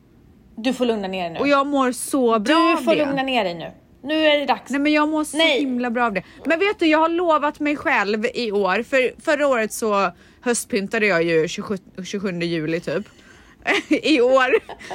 Du 0.55 0.73
får 0.73 0.85
lugna 0.85 1.07
ner 1.07 1.23
dig 1.23 1.33
nu. 1.33 1.39
Och 1.39 1.47
jag 1.47 1.67
mår 1.67 1.91
så 1.91 2.39
bra 2.39 2.55
du 2.55 2.71
av 2.73 2.77
får 2.77 2.95
det. 2.95 3.05
lugna 3.05 3.23
ner 3.23 3.43
dig 3.43 3.53
nu. 3.53 3.71
Nu 4.03 4.25
är 4.25 4.39
det 4.39 4.45
dags. 4.45 4.71
Nej 4.71 4.79
men 4.79 4.91
jag 4.91 5.09
mår 5.09 5.23
så 5.23 5.37
Nej. 5.37 5.59
himla 5.59 5.89
bra 5.89 6.05
av 6.05 6.13
det. 6.13 6.23
Men 6.45 6.59
vet 6.59 6.79
du, 6.79 6.85
jag 6.87 6.99
har 6.99 7.09
lovat 7.09 7.59
mig 7.59 7.75
själv 7.75 8.25
i 8.33 8.51
år, 8.51 8.83
för 8.83 9.21
förra 9.21 9.47
året 9.47 9.73
så 9.73 10.11
höstpyntade 10.41 11.05
jag 11.05 11.23
ju 11.23 11.47
27, 11.47 11.77
27 12.03 12.31
juli 12.39 12.79
typ. 12.79 13.07
I 13.89 14.21
år 14.21 14.47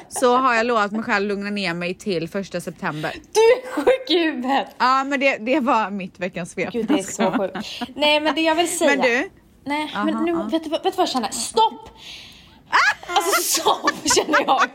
så 0.08 0.36
har 0.36 0.54
jag 0.54 0.66
lovat 0.66 0.92
mig 0.92 1.02
själv 1.02 1.28
lugna 1.28 1.50
ner 1.50 1.74
mig 1.74 1.94
till 1.94 2.28
första 2.28 2.60
september. 2.60 3.12
Du 3.32 3.40
är 3.40 3.72
sjuk 3.72 4.10
i 4.10 4.18
huvudet! 4.18 4.66
Ja 4.78 5.04
men 5.04 5.20
det, 5.20 5.36
det 5.38 5.60
var 5.60 5.90
mitt 5.90 6.20
veckans 6.20 6.50
svep. 6.52 6.72
Gud, 6.72 6.86
det 6.86 6.94
är 6.98 7.02
så 7.02 7.32
sjukt. 7.32 7.82
Nej, 7.94 8.20
men 8.20 8.34
det 8.34 8.40
jag 8.40 8.54
vill 8.54 8.78
säga. 8.78 8.90
Men 8.90 9.00
du, 9.00 9.30
Nej, 9.64 9.92
Aha, 9.94 10.04
men 10.04 10.24
nu, 10.24 10.30
ja. 10.30 10.42
vet, 10.42 10.64
du, 10.64 10.70
vet 10.70 10.82
du 10.82 10.90
vad 10.90 10.98
jag 10.98 11.08
känner? 11.08 11.30
Stopp! 11.30 11.88
Alltså 13.08 13.42
stopp 13.60 13.90
känner 14.16 14.44
jag. 14.46 14.70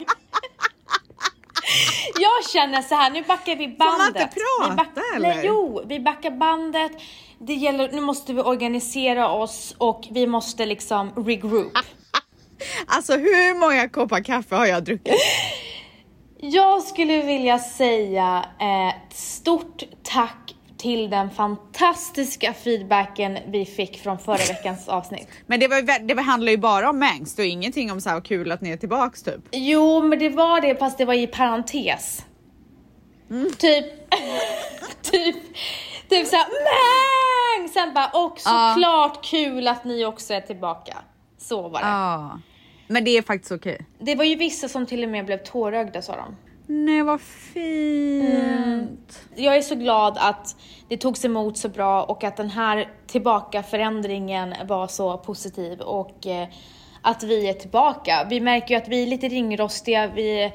Jag 2.20 2.50
känner 2.54 2.82
så 2.82 2.96
här, 2.96 3.10
nu 3.12 3.22
backar 3.24 3.56
vi 3.56 3.68
bandet. 3.68 3.98
man 3.98 4.08
inte 4.08 4.20
prata, 4.60 4.70
vi 4.72 4.76
back- 4.76 5.16
eller? 5.16 5.30
Nej, 5.36 5.42
jo, 5.48 5.84
vi 5.88 6.00
backar 6.00 6.32
bandet. 6.32 6.92
Det 7.40 7.54
gäller, 7.54 7.90
nu 7.92 8.02
måste 8.02 8.34
vi 8.34 8.42
organisera 8.42 9.30
oss 9.32 9.76
och 9.78 10.08
vi 10.12 10.28
måste 10.28 10.66
liksom 10.66 11.10
regroup. 11.16 11.72
Alltså 12.88 13.14
hur 13.14 13.60
många 13.60 13.90
koppar 13.90 14.24
kaffe 14.24 14.56
har 14.56 14.66
jag 14.66 14.84
druckit? 14.84 15.14
Jag 16.38 16.84
skulle 16.84 17.22
vilja 17.22 17.60
säga 17.60 18.46
ett 18.60 19.18
stort 19.18 19.84
tack 20.04 20.56
till 20.82 21.10
den 21.10 21.30
fantastiska 21.30 22.54
feedbacken 22.54 23.38
vi 23.48 23.66
fick 23.66 24.04
från 24.04 24.20
förra 24.20 24.38
veckans 24.38 24.88
avsnitt. 24.88 25.28
Men 25.48 25.60
det, 25.60 25.68
var, 25.68 26.00
det 26.08 26.22
handlar 26.22 26.52
ju 26.52 26.58
bara 26.58 26.90
om 26.90 27.00
Mangs 27.00 27.40
och 27.40 27.46
ingenting 27.46 27.92
om 27.92 28.02
så 28.02 28.10
här 28.10 28.22
kul 28.22 28.52
att 28.52 28.62
ni 28.62 28.70
är 28.70 28.78
tillbaks 28.78 29.24
typ. 29.24 29.42
Jo, 29.52 30.04
men 30.04 30.20
det 30.20 30.30
var 30.30 30.62
det 30.62 30.80
fast 30.80 30.98
det 30.98 31.06
var 31.06 31.14
i 31.14 31.28
parentes. 31.28 32.26
Typ, 33.58 33.86
typ, 35.02 35.36
typ 36.10 36.28
såhär 36.28 36.46
Mang! 36.48 37.70
Sen 37.70 37.94
bara, 37.94 38.08
och 38.08 38.40
såklart 38.40 39.26
kul 39.26 39.68
att 39.68 39.86
ni 39.86 40.06
också 40.06 40.34
är 40.34 40.42
tillbaka. 40.42 40.98
Så 41.38 41.62
var 41.70 41.80
det. 41.80 41.88
Ja. 41.88 42.40
Men 42.92 43.04
det 43.04 43.18
är 43.18 43.22
faktiskt 43.22 43.52
okej. 43.52 43.86
Det 44.00 44.16
var 44.16 44.24
ju 44.24 44.36
vissa 44.36 44.68
som 44.68 44.86
till 44.86 45.04
och 45.04 45.10
med 45.10 45.26
blev 45.26 45.38
tårögda 45.38 46.02
sa 46.02 46.16
de. 46.16 46.36
Nej 46.68 47.04
vad 47.04 47.22
fint. 47.22 49.22
Jag 49.36 49.56
är 49.56 49.62
så 49.62 49.76
glad 49.76 50.18
att 50.18 50.56
det 50.88 50.98
togs 50.98 51.26
emot 51.26 51.58
så 51.58 51.70
bra 51.70 52.04
och 52.04 52.24
att 52.24 52.38
den 52.38 52.50
här 52.50 52.90
tillbaka 53.08 53.64
förändringen 53.64 54.56
var 54.66 54.88
så 54.88 55.18
positiv 55.18 55.80
och 55.80 56.28
eh, 56.28 56.48
att 57.02 57.24
vi 57.24 57.50
är 57.50 57.54
tillbaka. 57.54 58.28
Vi 58.30 58.42
märker 58.42 58.76
ju 58.76 58.82
att 58.82 58.88
vi 58.88 59.04
är 59.04 59.08
lite 59.08 59.28
ringrostiga, 59.28 60.08
vi, 60.08 60.52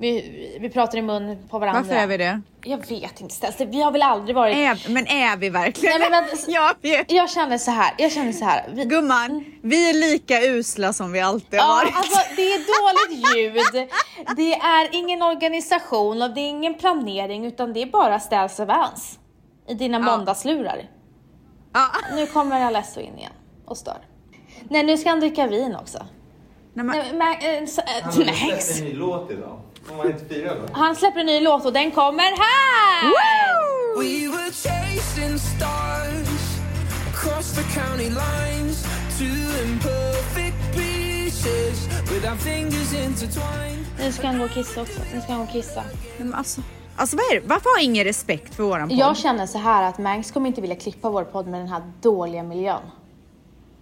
vi, 0.00 0.58
vi 0.60 0.70
pratar 0.70 0.98
i 0.98 1.02
mun 1.02 1.48
på 1.50 1.58
varandra. 1.58 1.82
Varför 1.82 1.94
är 1.94 2.06
vi 2.06 2.16
det? 2.16 2.40
Jag 2.64 2.88
vet 2.88 3.20
inte 3.20 3.34
Stels, 3.34 3.60
vi 3.60 3.82
har 3.82 3.92
väl 3.92 4.02
aldrig 4.02 4.36
varit... 4.36 4.56
Är, 4.56 4.90
men 4.92 5.06
är 5.06 5.36
vi 5.36 5.50
verkligen 5.50 6.00
Nej, 6.00 6.10
men 6.10 6.24
vänta. 6.24 6.36
ja, 6.50 6.74
vi 6.80 6.96
är. 6.96 7.04
Jag 7.08 7.30
känner 7.30 7.58
så 7.58 7.70
här, 7.70 7.94
jag 7.98 8.12
känner 8.12 8.32
så 8.32 8.44
här. 8.44 8.64
Vi, 8.72 8.84
Gumman, 8.84 9.44
vi 9.62 9.90
är 9.90 9.94
lika 9.94 10.42
usla 10.42 10.92
som 10.92 11.12
vi 11.12 11.20
alltid 11.20 11.60
har 11.60 11.66
Ja, 11.68 11.74
varit. 11.74 11.96
alltså 11.96 12.20
det 12.36 12.42
är 12.42 12.58
dåligt 12.58 13.36
ljud, 13.36 13.88
det 14.36 14.54
är 14.54 14.88
ingen 14.92 15.22
organisation 15.22 16.22
och 16.22 16.30
det 16.34 16.40
är 16.40 16.48
ingen 16.48 16.74
planering 16.74 17.46
utan 17.46 17.72
det 17.72 17.82
är 17.82 17.86
bara 17.86 18.20
och 18.60 18.66
Vans 18.66 19.18
i 19.68 19.74
dina 19.74 19.98
måndagslurar. 19.98 20.82
Ja. 21.72 21.86
Nu 22.14 22.26
kommer 22.26 22.60
Alesso 22.60 23.00
in 23.00 23.18
igen 23.18 23.32
och 23.66 23.76
stör. 23.76 23.98
Nej, 24.68 24.82
nu 24.82 24.96
ska 24.98 25.10
han 25.10 25.20
dricka 25.20 25.46
vin 25.46 25.76
också. 25.76 25.98
Nej, 26.74 26.84
men, 26.84 27.18
Nej, 27.18 27.38
men, 27.42 27.62
äh, 27.62 27.66
så, 27.68 27.80
äh, 27.80 27.86
Han 28.02 28.04
har 28.04 28.12
släppt 28.12 28.80
en 28.80 28.84
ny 28.84 28.94
låt 28.94 29.30
idag. 29.30 29.60
Inte 30.06 30.34
då? 30.44 30.54
Han 30.72 30.96
släpper 30.96 31.20
en 31.20 31.26
ny 31.26 31.40
låt 31.40 31.64
och 31.64 31.72
den 31.72 31.90
kommer 31.90 32.22
här! 32.22 33.12
We 33.98 34.28
were 34.36 34.50
chasing 34.52 35.38
stars 35.38 36.38
across 37.12 37.52
the 37.52 37.62
county 37.80 38.10
lines, 38.10 38.82
two 39.18 39.64
imperfect 39.64 40.76
pieces 40.76 41.88
with 42.12 42.30
our 42.30 42.36
fingers 42.36 42.92
intertwined. 42.94 43.84
Nu 43.98 44.12
ska 44.12 44.26
han 44.26 44.38
gå 44.38 44.44
och 44.44 44.50
kissa 44.50 44.82
också. 44.82 45.00
Nu 45.14 45.20
ska 45.20 45.32
han 45.32 45.40
gå 45.40 45.46
och 45.46 45.52
kissa. 45.52 45.82
men 46.18 46.34
alltså, 46.34 46.60
alltså 46.96 47.16
vad 47.16 47.24
är 47.24 47.40
det? 47.40 47.46
Varför 47.48 47.76
har 47.76 47.84
ingen 47.84 48.04
respekt 48.04 48.54
för 48.54 48.62
våran 48.62 48.88
podd? 48.88 48.98
Jag 48.98 49.16
känner 49.16 49.46
så 49.46 49.58
här 49.58 49.82
att 49.82 49.98
Mangs 49.98 50.30
kommer 50.30 50.48
inte 50.48 50.60
vilja 50.60 50.76
klippa 50.76 51.10
vår 51.10 51.24
podd 51.24 51.46
med 51.46 51.60
den 51.60 51.68
här 51.68 51.82
dåliga 52.02 52.42
miljön. 52.42 52.80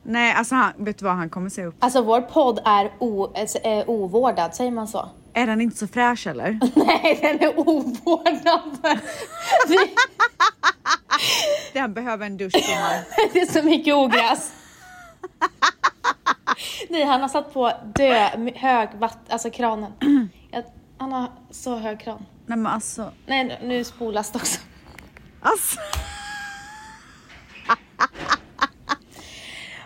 Nej, 0.03 0.35
alltså 0.35 0.55
han, 0.55 0.73
vet 0.77 0.99
du 0.99 1.05
vad 1.05 1.15
han 1.15 1.31
kommer 1.31 1.51
säga 1.51 1.67
upp? 1.67 1.75
Alltså 1.81 2.03
vår 2.03 2.21
podd 2.21 2.61
är 2.65 2.93
o, 2.99 3.33
äh, 3.63 3.85
ovårdad, 3.87 4.55
säger 4.55 4.71
man 4.71 4.89
så? 4.89 5.09
Är 5.37 5.47
den 5.47 5.61
inte 5.61 5.77
så 5.77 5.87
fräsch 5.89 6.27
eller? 6.27 6.59
Nej, 6.75 7.19
den 7.23 7.41
är 7.41 7.59
ovårdad. 7.59 8.79
Den 11.73 11.95
behöver 11.95 12.27
en 12.27 12.37
dusch 12.37 12.53
gumman. 12.53 13.03
det 13.33 13.41
är 13.41 13.47
så 13.47 13.63
mycket 13.63 13.95
ogräs. 13.95 14.53
Nej, 16.89 17.05
han 17.05 17.21
har 17.21 17.29
satt 17.29 17.53
på 17.55 17.73
dö, 17.95 18.29
hög 18.55 18.89
vatt, 18.95 19.19
alltså 19.29 19.51
kranen. 19.51 19.93
Han 20.99 21.13
har 21.13 21.31
så 21.51 21.77
hög 21.77 22.01
kran. 22.01 22.27
Nej 22.47 22.59
men 22.59 22.73
alltså, 22.73 23.13
Nej, 23.27 23.59
nu- 23.63 23.85
spolas 23.85 24.31
det 24.31 24.39
också. 24.39 24.61
alltså. 25.41 25.79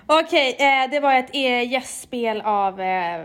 Okej, 0.07 0.57
eh, 0.59 0.91
det 0.91 1.01
var 1.01 1.15
ett 1.15 1.31
eh, 1.35 1.73
gästspel 1.73 2.41
av 2.41 2.81
eh, 2.81 3.25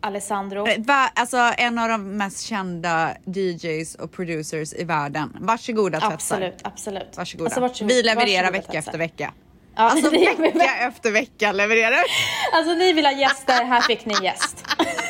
Alessandro. 0.00 0.66
Va, 0.78 1.10
alltså 1.14 1.36
en 1.58 1.78
av 1.78 1.88
de 1.88 2.16
mest 2.16 2.40
kända 2.46 3.10
DJs 3.24 3.94
och 3.94 4.12
producers 4.12 4.72
i 4.74 4.84
världen. 4.84 5.36
Varsågoda 5.40 6.00
tvättar. 6.00 6.14
Absolut, 6.14 6.58
absolut. 6.62 7.16
Varsågoda. 7.16 7.46
Alltså, 7.48 7.60
varsågod- 7.60 7.92
Vi 7.92 8.02
levererar 8.02 8.42
varsågoda, 8.42 8.50
vecka 8.50 8.72
Tessa. 8.72 8.78
efter 8.78 8.98
vecka. 8.98 9.32
Ja, 9.76 9.82
Alltså 9.82 10.10
vecka 10.40 10.74
efter 10.88 11.10
vecka 11.10 11.52
levererar 11.52 12.02
Alltså 12.52 12.74
ni 12.74 12.92
vill 12.92 13.06
ha 13.06 13.12
gäster, 13.12 13.64
här 13.64 13.80
fick 13.80 14.04
ni 14.06 14.14
gäst. 14.24 14.64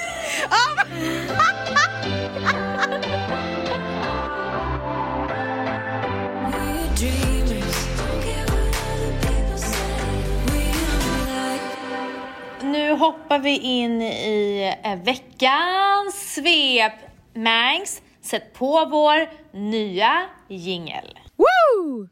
Nu 12.69 12.93
hoppar 12.93 13.39
vi 13.39 13.59
in 13.59 14.03
i 14.03 14.75
eh, 14.85 14.99
veckans 15.03 16.35
svep. 16.35 16.93
Mangs, 17.35 18.03
sätt 18.23 18.55
på 18.55 18.85
vår 18.85 19.29
nya 19.59 20.27
jingel. 20.49 21.19
Woo! 21.37 22.09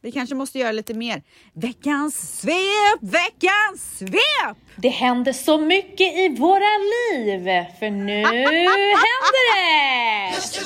Vi 0.00 0.12
kanske 0.12 0.34
måste 0.34 0.58
göra 0.58 0.72
lite 0.72 0.94
mer. 0.94 1.22
Veckans 1.52 2.40
svep, 2.40 3.00
veckans 3.00 3.98
svep! 3.98 4.56
Det 4.76 4.88
händer 4.88 5.32
så 5.32 5.58
mycket 5.58 6.16
i 6.18 6.36
våra 6.38 6.78
liv, 6.78 7.44
för 7.78 7.90
nu 7.90 8.16
händer 8.24 9.54
det! 9.54 10.34
This 10.34 10.62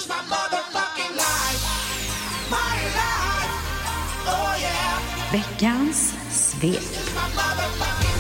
is 6.90 8.11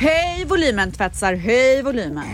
Höj 0.00 0.44
volymen 0.48 0.92
tvättsar, 0.92 1.34
höj 1.34 1.82
volymen. 1.82 2.26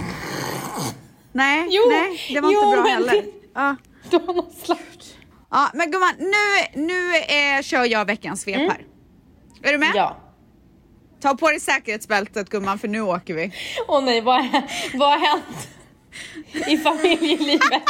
Nej, 1.33 1.67
Jo, 1.71 1.83
nej, 1.91 2.21
det 2.35 2.41
var 2.41 2.53
jo, 2.53 2.65
inte 2.65 2.77
bra 2.83 2.91
heller. 2.91 3.13
det- 3.13 3.33
Ja. 3.55 3.77
Du 4.11 4.17
har 4.19 4.35
någon 4.35 4.53
slags... 4.53 5.15
Ja, 5.51 5.71
men 5.75 5.91
gumman, 5.91 6.15
nu, 6.19 6.81
nu 6.87 7.17
eh, 7.17 7.63
kör 7.63 7.85
jag 7.85 8.05
veckans 8.05 8.43
svep 8.43 8.57
här. 8.57 8.87
Är 9.63 9.73
du 9.73 9.79
med? 9.79 9.87
Mm. 9.87 9.97
Ja. 9.97 10.17
Ta 11.21 11.35
på 11.35 11.49
dig 11.51 11.61
säkerhetsbältet 11.61 12.49
gumman, 12.49 12.79
för 12.79 12.89
nu 12.89 13.01
åker 13.01 13.35
vi. 13.35 13.53
Åh 13.89 14.05
nej, 14.05 14.21
vad, 14.21 14.49
vad 14.95 15.11
har 15.11 15.19
hänt 15.19 15.69
i 16.69 16.77
familjelivet? 16.79 17.83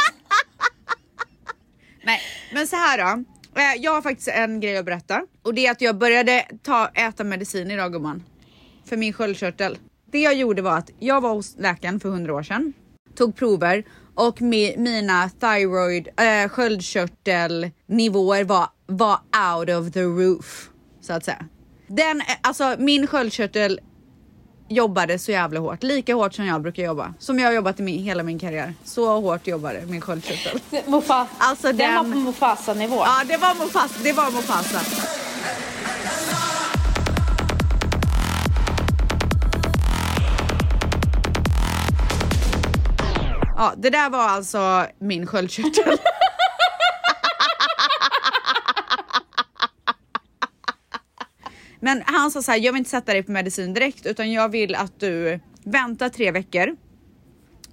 Nej, 2.03 2.19
men 2.53 2.67
så 2.67 2.75
här 2.75 2.97
då. 2.97 3.23
Eh, 3.61 3.73
Jag 3.81 3.91
har 3.93 4.01
faktiskt 4.01 4.27
en 4.27 4.59
grej 4.59 4.77
att 4.77 4.85
berätta 4.85 5.21
och 5.43 5.53
det 5.53 5.65
är 5.67 5.71
att 5.71 5.81
jag 5.81 5.97
började 5.97 6.45
ta, 6.63 6.87
äta 6.87 7.23
medicin 7.23 7.71
idag 7.71 7.91
gumman. 7.93 8.23
För 8.85 8.97
min 8.97 9.13
sköldkörtel. 9.13 9.77
Det 10.11 10.19
jag 10.21 10.33
gjorde 10.35 10.61
var 10.61 10.77
att 10.77 10.89
jag 10.99 11.21
var 11.21 11.33
hos 11.33 11.55
läkaren 11.57 11.99
för 11.99 12.09
100 12.09 12.33
år 12.33 12.43
sedan, 12.43 12.73
tog 13.17 13.35
prover 13.35 13.83
och 14.15 14.41
mi, 14.41 14.75
mina 14.77 15.29
thyroid, 15.39 16.07
äh, 16.17 16.49
sköldkörtelnivåer 16.49 18.43
var, 18.43 18.67
var 18.85 19.19
out 19.57 19.69
of 19.69 19.93
the 19.93 20.01
roof. 20.03 20.69
Så 21.01 21.13
att 21.13 21.25
säga. 21.25 21.45
Den, 21.87 22.21
eh, 22.21 22.25
alltså 22.41 22.75
min 22.79 23.07
sköldkörtel 23.07 23.79
jobbade 24.69 25.19
så 25.19 25.31
jävla 25.31 25.59
hårt, 25.59 25.83
lika 25.83 26.13
hårt 26.15 26.33
som 26.33 26.45
jag 26.45 26.61
brukar 26.61 26.83
jobba. 26.83 27.13
Som 27.19 27.39
jag 27.39 27.47
har 27.47 27.53
jobbat 27.53 27.79
i 27.79 27.83
min, 27.83 28.03
hela 28.03 28.23
min 28.23 28.39
karriär. 28.39 28.73
Så 28.83 29.19
hårt 29.21 29.47
jobbade 29.47 29.85
min 29.85 30.01
sköldkörtel. 30.01 30.59
Mufa, 30.87 31.27
Alltså, 31.37 31.67
den, 31.67 31.77
den- 31.77 31.95
var 31.95 32.03
på 32.03 32.09
Mufasa-nivå. 32.19 32.95
Ja, 32.95 33.21
det 33.27 33.37
var 33.37 33.55
Mufasa. 33.65 33.95
Det 34.03 34.13
var 34.13 34.31
Mufasa. 34.31 34.79
Ja, 43.55 43.73
det 43.77 43.89
där 43.89 44.09
var 44.09 44.19
alltså 44.23 44.87
min 44.99 45.27
sköldkörtel. 45.27 45.97
Men 51.79 52.03
han 52.05 52.31
sa 52.31 52.41
så 52.41 52.51
här, 52.51 52.59
jag 52.59 52.73
vill 52.73 52.79
inte 52.79 52.89
sätta 52.89 53.13
dig 53.13 53.23
på 53.23 53.31
medicin 53.31 53.73
direkt 53.73 54.05
utan 54.05 54.31
jag 54.31 54.49
vill 54.49 54.75
att 54.75 54.99
du 54.99 55.39
väntar 55.63 56.09
tre 56.09 56.31
veckor, 56.31 56.75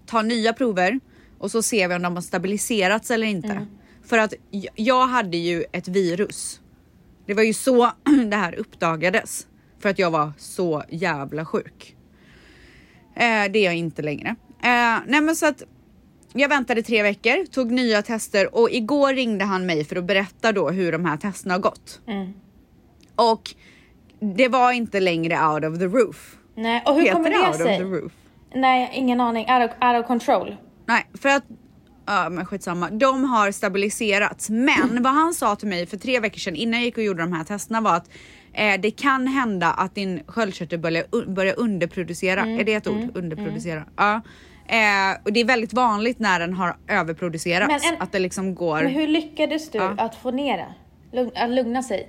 tar 0.06 0.22
nya 0.22 0.52
prover 0.52 1.00
och 1.38 1.50
så 1.50 1.62
ser 1.62 1.88
vi 1.88 1.94
om 1.94 2.02
de 2.02 2.14
har 2.14 2.22
stabiliserats 2.22 3.10
eller 3.10 3.26
inte. 3.26 3.49
Mm. 3.49 3.66
För 4.04 4.18
att 4.18 4.34
jag 4.75 5.06
hade 5.06 5.37
ju 5.37 5.64
ett 5.72 5.88
virus. 5.88 6.60
Det 7.26 7.34
var 7.34 7.42
ju 7.42 7.54
så 7.54 7.92
det 8.30 8.37
här 8.37 8.54
uppdagades 8.54 9.46
för 9.78 9.88
att 9.88 9.99
jag 9.99 10.10
var 10.10 10.32
så 10.38 10.84
jävla 10.88 11.44
sjuk. 11.44 11.96
Eh, 13.16 13.52
det 13.52 13.58
är 13.58 13.64
jag 13.64 13.76
inte 13.76 14.02
längre. 14.02 14.37
Eh, 14.62 14.98
nej 15.06 15.20
men 15.20 15.36
så 15.36 15.46
att 15.46 15.62
jag 16.32 16.48
väntade 16.48 16.82
tre 16.82 17.02
veckor, 17.02 17.46
tog 17.46 17.70
nya 17.72 18.02
tester 18.02 18.54
och 18.54 18.70
igår 18.70 19.14
ringde 19.14 19.44
han 19.44 19.66
mig 19.66 19.84
för 19.84 19.96
att 19.96 20.04
berätta 20.04 20.52
då 20.52 20.70
hur 20.70 20.92
de 20.92 21.04
här 21.04 21.16
testerna 21.16 21.54
har 21.54 21.60
gått. 21.60 22.00
Och 23.16 23.54
det 24.20 24.48
var 24.48 24.72
inte 24.72 25.00
längre 25.00 25.46
out 25.46 25.64
of 25.64 25.78
the 25.78 25.86
roof. 25.86 26.36
Nej, 26.54 26.82
och 26.86 26.94
hur 26.94 27.02
Heter 27.02 27.14
kommer 27.14 27.30
det 27.30 27.48
out 27.48 27.56
sig? 27.56 27.72
of 27.72 27.78
the 27.78 27.84
roof? 27.84 28.12
Nej, 28.54 28.90
ingen 28.94 29.20
aning. 29.20 29.46
Out 29.50 29.70
of, 29.70 29.88
out 29.88 30.00
of 30.00 30.06
control. 30.06 30.56
Nej, 30.86 31.06
för 31.14 31.28
att 31.28 31.44
Ja 32.06 32.28
men 32.30 32.46
skitsamma. 32.46 32.90
De 32.90 33.24
har 33.24 33.52
stabiliserats. 33.52 34.50
Men 34.50 35.02
vad 35.02 35.12
han 35.12 35.34
sa 35.34 35.56
till 35.56 35.68
mig 35.68 35.86
för 35.86 35.96
tre 35.96 36.20
veckor 36.20 36.38
sedan 36.38 36.56
innan 36.56 36.80
jag 36.80 36.84
gick 36.84 36.96
och 36.98 37.04
gjorde 37.04 37.22
de 37.22 37.32
här 37.32 37.44
testerna 37.44 37.80
var 37.80 37.96
att 37.96 38.10
eh, 38.52 38.80
det 38.80 38.90
kan 38.90 39.26
hända 39.26 39.70
att 39.70 39.94
din 39.94 40.20
sköldkörtel 40.26 40.78
börjar, 40.78 41.26
börjar 41.26 41.58
underproducera. 41.58 42.42
Mm, 42.42 42.60
Är 42.60 42.64
det 42.64 42.74
ett 42.74 42.86
ord? 42.86 43.10
Underproducera. 43.14 43.84
Ja. 43.96 44.20
Eh, 44.70 45.16
och 45.24 45.32
det 45.32 45.40
är 45.40 45.44
väldigt 45.44 45.72
vanligt 45.72 46.18
när 46.18 46.40
den 46.40 46.54
har 46.54 46.76
överproducerats. 46.88 47.86
En- 47.90 48.02
att 48.02 48.12
det 48.12 48.18
liksom 48.18 48.54
går. 48.54 48.82
Men 48.82 48.92
hur 48.92 49.06
lyckades 49.06 49.70
du 49.70 49.78
Ja. 49.78 49.94
att 49.98 50.14
få 50.14 50.30
ner 50.30 50.56
det? 50.56 50.74
Lugn, 51.16 51.30
att 51.34 51.50
lugna 51.50 51.82
sig? 51.82 52.08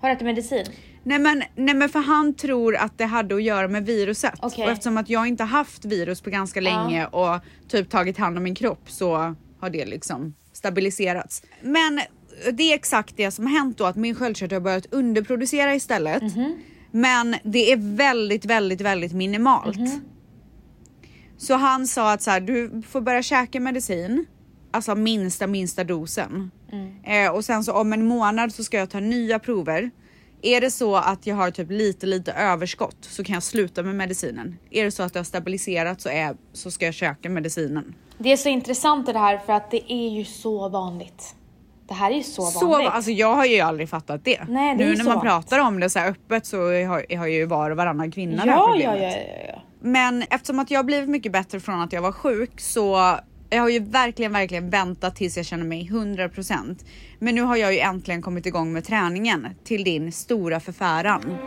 Har 0.00 0.08
du 0.08 0.12
ätit 0.14 0.24
medicin? 0.26 0.66
Nej 1.02 1.18
men, 1.18 1.42
nej 1.56 1.74
men 1.74 1.88
för 1.88 1.98
han 1.98 2.34
tror 2.34 2.76
att 2.76 2.98
det 2.98 3.04
hade 3.04 3.34
att 3.34 3.42
göra 3.42 3.68
med 3.68 3.86
viruset. 3.86 4.34
Okej. 4.42 4.64
Och 4.64 4.70
eftersom 4.70 4.96
att 4.96 5.08
jag 5.08 5.26
inte 5.26 5.44
haft 5.44 5.84
virus 5.84 6.20
på 6.20 6.30
ganska 6.30 6.60
länge 6.60 7.06
och 7.06 7.40
typ 7.68 7.90
tagit 7.90 8.18
hand 8.18 8.36
om 8.36 8.42
min 8.42 8.54
kropp 8.54 8.82
så 8.90 9.34
har 9.60 9.70
det 9.70 9.84
liksom 9.86 10.34
stabiliserats. 10.52 11.42
Men 11.62 12.00
det 12.52 12.62
är 12.62 12.74
exakt 12.74 13.16
det 13.16 13.30
som 13.30 13.46
har 13.46 13.52
hänt 13.52 13.78
då 13.78 13.84
att 13.84 13.96
min 13.96 14.14
sköldkörtel 14.14 14.56
har 14.56 14.60
börjat 14.60 14.86
underproducera 14.90 15.74
istället. 15.74 16.22
Men 16.90 17.36
det 17.42 17.72
är 17.72 17.76
väldigt, 17.96 18.44
väldigt, 18.44 18.80
väldigt 18.80 19.12
minimalt. 19.12 19.78
Så 21.40 21.54
han 21.54 21.86
sa 21.86 22.12
att 22.12 22.22
så 22.22 22.30
här, 22.30 22.40
du 22.40 22.82
får 22.88 23.00
börja 23.00 23.22
käka 23.22 23.60
medicin, 23.60 24.26
alltså 24.70 24.94
minsta 24.94 25.46
minsta 25.46 25.84
dosen. 25.84 26.50
Eh, 27.04 27.30
och 27.34 27.44
sen 27.44 27.64
så 27.64 27.72
om 27.72 27.92
en 27.92 28.06
månad 28.06 28.52
så 28.52 28.64
ska 28.64 28.76
jag 28.78 28.90
ta 28.90 29.00
nya 29.00 29.38
prover. 29.38 29.90
Är 30.42 30.60
det 30.60 30.70
så 30.70 30.96
att 30.96 31.26
jag 31.26 31.36
har 31.36 31.50
typ 31.50 31.70
lite 31.70 32.06
lite 32.06 32.32
överskott 32.32 32.96
så 33.00 33.24
kan 33.24 33.34
jag 33.34 33.42
sluta 33.42 33.82
med 33.82 33.94
medicinen. 33.94 34.58
Är 34.70 34.84
det 34.84 34.90
så 34.90 35.02
att 35.02 35.12
det 35.12 35.18
har 35.18 35.24
stabiliserat 35.24 36.00
så, 36.00 36.08
är, 36.08 36.36
så 36.52 36.70
ska 36.70 36.84
jag 36.84 36.94
käka 36.94 37.30
medicinen. 37.30 37.94
Det 38.18 38.32
är 38.32 38.36
så 38.36 38.48
intressant 38.48 39.06
det 39.06 39.18
här 39.18 39.38
för 39.38 39.52
att 39.52 39.70
det 39.70 39.92
är 39.92 40.08
ju 40.08 40.24
så 40.24 40.68
vanligt. 40.68 41.34
Det 41.88 41.94
här 41.94 42.10
är 42.10 42.14
ju 42.14 42.22
så 42.22 42.42
Så, 42.46 42.68
vanligt. 42.68 42.90
alltså 42.90 43.10
jag 43.10 43.34
har 43.34 43.44
ju 43.46 43.60
aldrig 43.60 43.88
fattat 43.88 44.24
det. 44.24 44.40
Nej, 44.48 44.76
det 44.76 44.84
nu 44.84 44.90
när 44.96 45.04
man 45.04 45.06
vanligt. 45.06 45.22
pratar 45.30 45.58
om 45.58 45.80
det 45.80 45.90
så 45.90 45.98
här 45.98 46.10
öppet 46.10 46.46
så 46.46 46.56
har, 46.56 47.16
har 47.16 47.26
ju 47.26 47.46
var 47.46 47.70
och 47.70 47.76
varannan 47.76 48.10
kvinna 48.10 48.44
det 48.44 48.50
här 48.50 48.58
ja, 48.58 48.76
ja, 48.76 48.90
problemet. 48.90 49.02
ja, 49.02 49.34
ja, 49.36 49.52
ja. 49.54 49.62
Men 49.80 50.22
eftersom 50.30 50.58
att 50.58 50.70
jag 50.70 50.78
har 50.78 50.84
blivit 50.84 51.08
mycket 51.08 51.32
bättre 51.32 51.60
från 51.60 51.80
att 51.80 51.92
jag 51.92 52.02
var 52.02 52.12
sjuk 52.12 52.60
så 52.60 53.18
jag 53.50 53.60
har 53.60 53.68
ju 53.68 53.78
verkligen, 53.78 54.32
verkligen 54.32 54.70
väntat 54.70 55.16
tills 55.16 55.36
jag 55.36 55.46
känner 55.46 55.64
mig 55.64 55.88
100%. 55.92 56.84
Men 57.18 57.34
nu 57.34 57.42
har 57.42 57.56
jag 57.56 57.72
ju 57.72 57.78
äntligen 57.78 58.22
kommit 58.22 58.46
igång 58.46 58.72
med 58.72 58.84
träningen 58.84 59.48
till 59.64 59.84
din 59.84 60.12
stora 60.12 60.60
förfäran. 60.60 61.38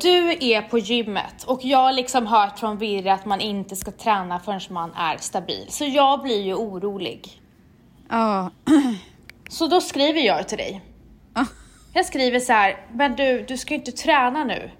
Du 0.00 0.30
är 0.40 0.62
på 0.62 0.78
gymmet 0.78 1.44
och 1.46 1.60
jag 1.62 1.78
har 1.78 1.92
liksom 1.92 2.26
hört 2.26 2.58
från 2.58 2.78
Virre 2.78 3.12
att 3.12 3.24
man 3.24 3.40
inte 3.40 3.76
ska 3.76 3.90
träna 3.90 4.40
förrän 4.40 4.60
man 4.70 4.92
är 4.92 5.16
stabil. 5.16 5.66
Så 5.68 5.84
jag 5.84 6.22
blir 6.22 6.42
ju 6.42 6.54
orolig. 6.54 7.43
Ja, 8.14 8.50
Så 9.48 9.66
då 9.66 9.80
skriver 9.80 10.20
jag 10.20 10.48
till 10.48 10.58
dig. 10.58 10.80
Ah. 11.32 11.44
Jag 11.92 12.06
skriver 12.06 12.40
så 12.40 12.52
här, 12.52 12.86
men 12.92 13.16
du, 13.16 13.44
du 13.48 13.56
ska 13.56 13.74
ju 13.74 13.78
inte 13.78 13.92
träna 13.92 14.44
nu. 14.44 14.70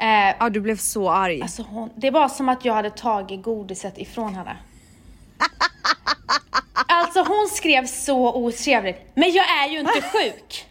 Eh, 0.00 0.34
ja 0.38 0.48
du 0.50 0.60
blev 0.60 0.76
så 0.76 1.10
arg. 1.10 1.42
alltså 1.42 1.62
hon, 1.62 1.90
det 1.96 2.10
var 2.10 2.28
som 2.28 2.48
att 2.48 2.64
jag 2.64 2.74
hade 2.74 2.90
tagit 2.90 3.42
godiset 3.42 3.98
ifrån 3.98 4.34
henne. 4.34 4.56
Alltså 6.88 7.18
hon 7.18 7.48
skrev 7.48 7.86
så 7.86 8.34
otrevligt, 8.34 9.10
men 9.14 9.30
jag 9.32 9.44
är 9.64 9.68
ju 9.68 9.78
inte 9.80 10.00
sjuk. 10.12 10.65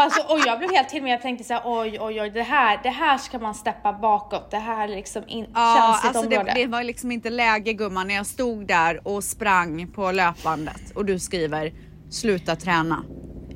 Alltså, 0.00 0.22
och 0.22 0.38
jag 0.46 0.58
blev 0.58 0.70
helt 0.72 0.88
till 0.88 1.02
mig, 1.02 1.12
jag 1.12 1.22
tänkte 1.22 1.44
så 1.44 1.54
här, 1.54 1.62
oj 1.64 1.98
oj 2.00 2.20
oj, 2.22 2.30
det 2.30 2.42
här, 2.42 2.80
det 2.82 2.88
här 2.90 3.18
ska 3.18 3.38
man 3.38 3.54
steppa 3.54 3.92
bakåt, 3.92 4.50
det 4.50 4.58
här 4.58 4.84
är 4.84 4.88
liksom 4.96 5.22
in, 5.26 5.46
Ja, 5.54 5.74
känsligt 5.94 6.16
alltså 6.16 6.30
det, 6.30 6.38
område. 6.38 6.52
det 6.54 6.66
var 6.66 6.82
liksom 6.82 7.12
inte 7.12 7.30
läge 7.30 7.72
gumman 7.72 8.08
när 8.08 8.14
jag 8.14 8.26
stod 8.26 8.66
där 8.66 9.00
och 9.08 9.24
sprang 9.24 9.86
på 9.94 10.12
löpbandet 10.12 10.90
och 10.94 11.04
du 11.04 11.18
skriver 11.18 11.72
sluta 12.10 12.56
träna. 12.56 13.02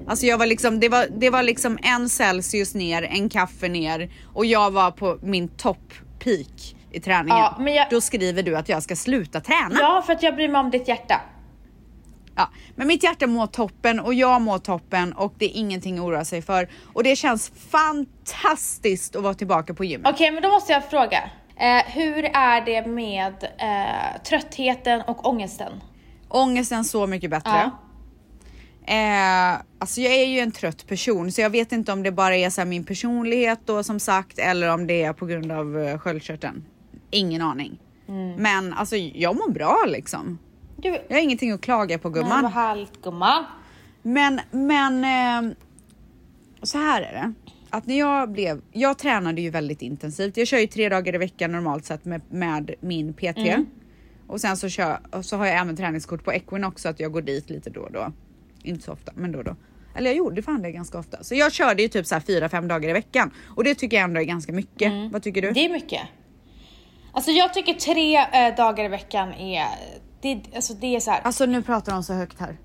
Alltså 0.08 0.26
jag 0.26 0.38
var 0.38 0.46
liksom, 0.46 0.80
det 0.80 0.88
var, 0.88 1.06
det 1.18 1.30
var 1.30 1.42
liksom 1.42 1.78
en 1.82 2.08
Celsius 2.08 2.74
ner, 2.74 3.02
en 3.02 3.28
kaffe 3.28 3.68
ner 3.68 4.10
och 4.34 4.46
jag 4.46 4.70
var 4.70 4.90
på 4.90 5.18
min 5.22 5.48
topp 5.48 5.92
peak 6.24 6.76
i 6.92 7.00
träningen. 7.00 7.38
Ja, 7.58 7.70
jag- 7.70 7.86
Då 7.90 8.00
skriver 8.00 8.42
du 8.42 8.56
att 8.56 8.68
jag 8.68 8.82
ska 8.82 8.96
sluta 8.96 9.40
träna. 9.40 9.74
Ja, 9.80 10.02
för 10.06 10.12
att 10.12 10.22
jag 10.22 10.34
bryr 10.34 10.48
mig 10.48 10.60
om 10.60 10.70
ditt 10.70 10.88
hjärta. 10.88 11.20
Ja, 12.36 12.48
men 12.76 12.86
mitt 12.86 13.02
hjärta 13.02 13.26
mår 13.26 13.46
toppen 13.46 14.00
och 14.00 14.14
jag 14.14 14.40
mår 14.40 14.58
toppen 14.58 15.12
och 15.12 15.34
det 15.38 15.44
är 15.44 15.58
ingenting 15.58 15.98
att 15.98 16.04
oroa 16.04 16.24
sig 16.24 16.42
för. 16.42 16.68
Och 16.92 17.04
det 17.04 17.16
känns 17.16 17.52
fantastiskt 17.70 19.16
att 19.16 19.22
vara 19.22 19.34
tillbaka 19.34 19.74
på 19.74 19.84
gymmet. 19.84 20.12
Okej, 20.14 20.30
men 20.30 20.42
då 20.42 20.48
måste 20.48 20.72
jag 20.72 20.90
fråga. 20.90 21.30
Eh, 21.56 21.84
hur 21.86 22.24
är 22.24 22.64
det 22.64 22.86
med 22.86 23.34
eh, 23.58 24.22
tröttheten 24.22 25.02
och 25.06 25.26
ångesten? 25.28 25.72
Ångesten 26.28 26.84
så 26.84 27.06
mycket 27.06 27.30
bättre. 27.30 27.50
Ja. 27.50 27.78
Eh, 28.86 29.60
alltså 29.78 30.00
jag 30.00 30.14
är 30.14 30.26
ju 30.26 30.38
en 30.38 30.52
trött 30.52 30.86
person 30.86 31.32
så 31.32 31.40
jag 31.40 31.50
vet 31.50 31.72
inte 31.72 31.92
om 31.92 32.02
det 32.02 32.12
bara 32.12 32.36
är 32.36 32.50
så 32.50 32.64
min 32.64 32.84
personlighet 32.84 33.60
då 33.64 33.82
som 33.82 34.00
sagt 34.00 34.38
eller 34.38 34.68
om 34.68 34.86
det 34.86 35.02
är 35.02 35.12
på 35.12 35.26
grund 35.26 35.52
av 35.52 35.76
uh, 35.76 35.98
sköldkörteln. 35.98 36.64
Ingen 37.10 37.42
aning. 37.42 37.78
Mm. 38.08 38.34
Men 38.34 38.72
alltså 38.72 38.96
jag 38.96 39.36
mår 39.36 39.50
bra 39.50 39.84
liksom. 39.86 40.38
Du, 40.82 40.88
Jag 41.08 41.16
har 41.16 41.22
ingenting 41.22 41.52
att 41.52 41.60
klaga 41.60 41.98
på 41.98 42.10
gumman. 42.10 42.42
vad 42.42 42.52
härligt 42.52 43.02
gumman. 43.02 43.44
Men, 44.02 44.40
men 44.50 45.04
eh, 45.04 45.56
så 46.62 46.78
här 46.78 47.02
är 47.02 47.12
det. 47.12 47.32
Att 47.70 47.86
när 47.86 47.98
jag 47.98 48.30
blev, 48.30 48.60
jag 48.72 48.98
tränade 48.98 49.40
ju 49.40 49.50
väldigt 49.50 49.82
intensivt. 49.82 50.36
Jag 50.36 50.46
kör 50.46 50.58
ju 50.58 50.66
tre 50.66 50.88
dagar 50.88 51.14
i 51.14 51.18
veckan 51.18 51.52
normalt 51.52 51.84
sett 51.84 52.04
med, 52.04 52.20
med 52.30 52.74
min 52.80 53.14
PT. 53.14 53.36
Mm. 53.36 53.66
Och 54.26 54.40
sen 54.40 54.56
så, 54.56 54.68
kör, 54.68 54.98
så 55.22 55.36
har 55.36 55.46
jag 55.46 55.58
även 55.60 55.76
träningskort 55.76 56.24
på 56.24 56.32
Equinox 56.32 56.82
så 56.82 56.88
att 56.88 57.00
jag 57.00 57.12
går 57.12 57.22
dit 57.22 57.50
lite 57.50 57.70
då 57.70 57.80
och 57.80 57.92
då. 57.92 58.12
Inte 58.62 58.84
så 58.84 58.92
ofta, 58.92 59.12
men 59.14 59.32
då 59.32 59.38
och 59.38 59.44
då. 59.44 59.56
Eller 59.96 60.10
jag 60.10 60.16
gjorde 60.16 60.42
fan 60.42 60.62
det 60.62 60.72
ganska 60.72 60.98
ofta. 60.98 61.24
Så 61.24 61.34
jag 61.34 61.52
körde 61.52 61.82
ju 61.82 61.88
typ 61.88 62.06
så 62.06 62.14
här 62.14 62.22
fyra, 62.22 62.48
fem 62.48 62.68
dagar 62.68 62.88
i 62.88 62.92
veckan. 62.92 63.30
Och 63.56 63.64
det 63.64 63.74
tycker 63.74 63.96
jag 63.96 64.04
ändå 64.04 64.20
är 64.20 64.24
ganska 64.24 64.52
mycket. 64.52 64.92
Vad 65.12 65.22
tycker 65.22 65.42
du? 65.42 65.48
Mm. 65.48 65.54
Det 65.54 65.64
är 65.64 65.68
mycket. 65.68 66.00
Alltså 67.12 67.30
jag 67.30 67.54
tycker 67.54 67.74
tre 67.74 68.16
eh, 68.16 68.56
dagar 68.56 68.84
i 68.84 68.88
veckan 68.88 69.32
är, 69.32 69.66
det, 70.22 70.42
alltså 70.54 70.74
det 70.74 70.96
är 70.96 71.00
så 71.00 71.10
här, 71.10 71.20
Alltså 71.20 71.46
nu 71.46 71.62
pratar 71.62 71.92
de 71.92 72.02
så 72.02 72.12
högt 72.14 72.40
här. 72.40 72.56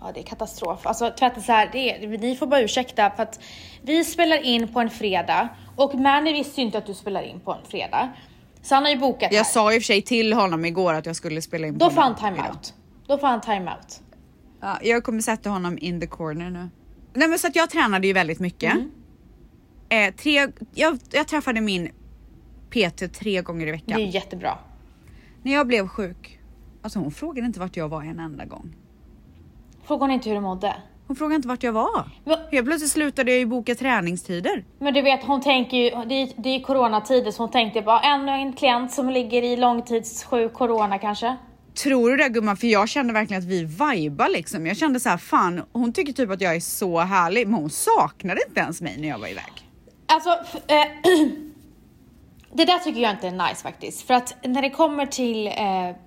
ja 0.00 0.10
det 0.14 0.20
är 0.20 0.24
katastrof. 0.24 0.86
Alltså 0.86 1.10
tvätta 1.18 1.40
så 1.40 1.52
här, 1.52 1.68
det 1.72 1.90
är, 2.04 2.08
ni 2.18 2.36
får 2.36 2.46
bara 2.46 2.60
ursäkta 2.60 3.10
för 3.10 3.22
att 3.22 3.40
vi 3.82 4.04
spelar 4.04 4.42
in 4.42 4.68
på 4.68 4.80
en 4.80 4.90
fredag 4.90 5.48
och 5.76 5.94
Manny 5.94 6.32
visste 6.32 6.60
ju 6.60 6.66
inte 6.66 6.78
att 6.78 6.86
du 6.86 6.94
spelar 6.94 7.22
in 7.22 7.40
på 7.40 7.52
en 7.52 7.64
fredag. 7.70 8.08
Så 8.62 8.74
han 8.74 8.84
har 8.84 8.90
ju 8.90 8.98
bokat 8.98 9.30
här. 9.30 9.36
Jag 9.36 9.46
sa 9.46 9.72
i 9.72 9.78
och 9.78 9.82
för 9.82 9.86
sig 9.86 10.02
till 10.02 10.32
honom 10.32 10.64
igår 10.64 10.94
att 10.94 11.06
jag 11.06 11.16
skulle 11.16 11.42
spela 11.42 11.66
in 11.66 11.78
Då 11.78 11.88
på 11.88 11.94
får 11.94 12.02
han 12.02 12.14
timeout. 12.16 12.74
Då 13.06 13.18
får 13.18 13.26
han 13.26 13.40
timeout. 13.40 14.00
Ja, 14.60 14.78
jag 14.82 15.04
kommer 15.04 15.20
sätta 15.20 15.50
honom 15.50 15.78
in 15.80 16.00
the 16.00 16.06
corner 16.06 16.50
nu. 16.50 16.68
Nej 17.14 17.28
men 17.28 17.38
så 17.38 17.46
att 17.46 17.56
jag 17.56 17.70
tränade 17.70 18.06
ju 18.06 18.12
väldigt 18.12 18.40
mycket. 18.40 18.72
Mm. 18.74 18.90
Eh, 19.88 20.14
tre, 20.14 20.48
jag, 20.74 20.98
jag 21.12 21.28
träffade 21.28 21.60
min 21.60 21.88
PT 22.70 23.12
tre 23.18 23.42
gånger 23.42 23.62
i 23.66 23.70
Det 23.70 23.72
veckan. 23.72 24.00
är 24.00 24.04
ju 24.04 24.10
jättebra. 24.10 24.58
När 25.42 25.52
jag 25.52 25.66
blev 25.66 25.88
sjuk, 25.88 26.35
alltså 26.86 26.98
hon 26.98 27.10
frågade 27.10 27.46
inte 27.46 27.60
vart 27.60 27.76
jag 27.76 27.88
var 27.88 28.02
en 28.02 28.20
enda 28.20 28.44
gång. 28.44 28.76
Frågar 29.86 30.00
hon 30.00 30.10
inte 30.10 30.28
hur 30.28 30.36
du 30.36 30.42
mådde? 30.42 30.76
Hon 31.06 31.16
frågade 31.16 31.36
inte 31.36 31.48
vart 31.48 31.62
jag 31.62 31.72
var. 31.72 32.10
Men, 32.24 32.38
Helt 32.50 32.66
plötsligt 32.66 32.90
slutade 32.90 33.30
jag 33.30 33.38
ju 33.38 33.46
boka 33.46 33.74
träningstider. 33.74 34.64
men 34.78 34.94
du 34.94 35.02
vet, 35.02 35.24
hon 35.24 35.40
tänker 35.40 35.76
ju, 35.76 35.90
det 35.90 36.14
är, 36.14 36.42
det 36.42 36.48
är 36.48 36.60
coronatider 36.60 37.30
så 37.30 37.42
hon 37.42 37.50
tänkte 37.50 37.82
bara 37.82 38.00
ännu 38.00 38.32
en 38.32 38.52
klient 38.52 38.92
som 38.92 39.10
ligger 39.10 39.42
i 39.42 39.56
långtidssjuk 39.56 40.52
corona 40.52 40.98
kanske. 40.98 41.36
Tror 41.82 42.10
du 42.10 42.16
det 42.16 42.28
gumman? 42.28 42.56
För 42.56 42.66
jag 42.66 42.88
kände 42.88 43.12
verkligen 43.12 43.42
att 43.42 43.48
vi 43.48 43.64
vibar 43.64 44.28
liksom. 44.28 44.66
Jag 44.66 44.76
kände 44.76 45.00
så 45.00 45.08
här, 45.08 45.16
fan 45.16 45.62
hon 45.72 45.92
tycker 45.92 46.12
typ 46.12 46.30
att 46.30 46.40
jag 46.40 46.56
är 46.56 46.60
så 46.60 46.98
härlig 46.98 47.46
men 47.46 47.54
hon 47.60 47.70
saknade 47.70 48.40
inte 48.48 48.60
ens 48.60 48.80
mig 48.80 48.96
när 48.98 49.08
jag 49.08 49.18
var 49.18 49.28
iväg. 49.28 49.52
Alltså, 50.06 50.30
eh, 50.66 50.76
Det 52.56 52.64
där 52.64 52.78
tycker 52.78 53.00
jag 53.00 53.10
inte 53.10 53.26
är 53.28 53.48
nice 53.48 53.62
faktiskt. 53.62 54.06
För 54.06 54.14
att 54.14 54.34
när 54.44 54.62
det 54.62 54.70
kommer 54.70 55.06
till 55.06 55.46
eh, 55.46 55.52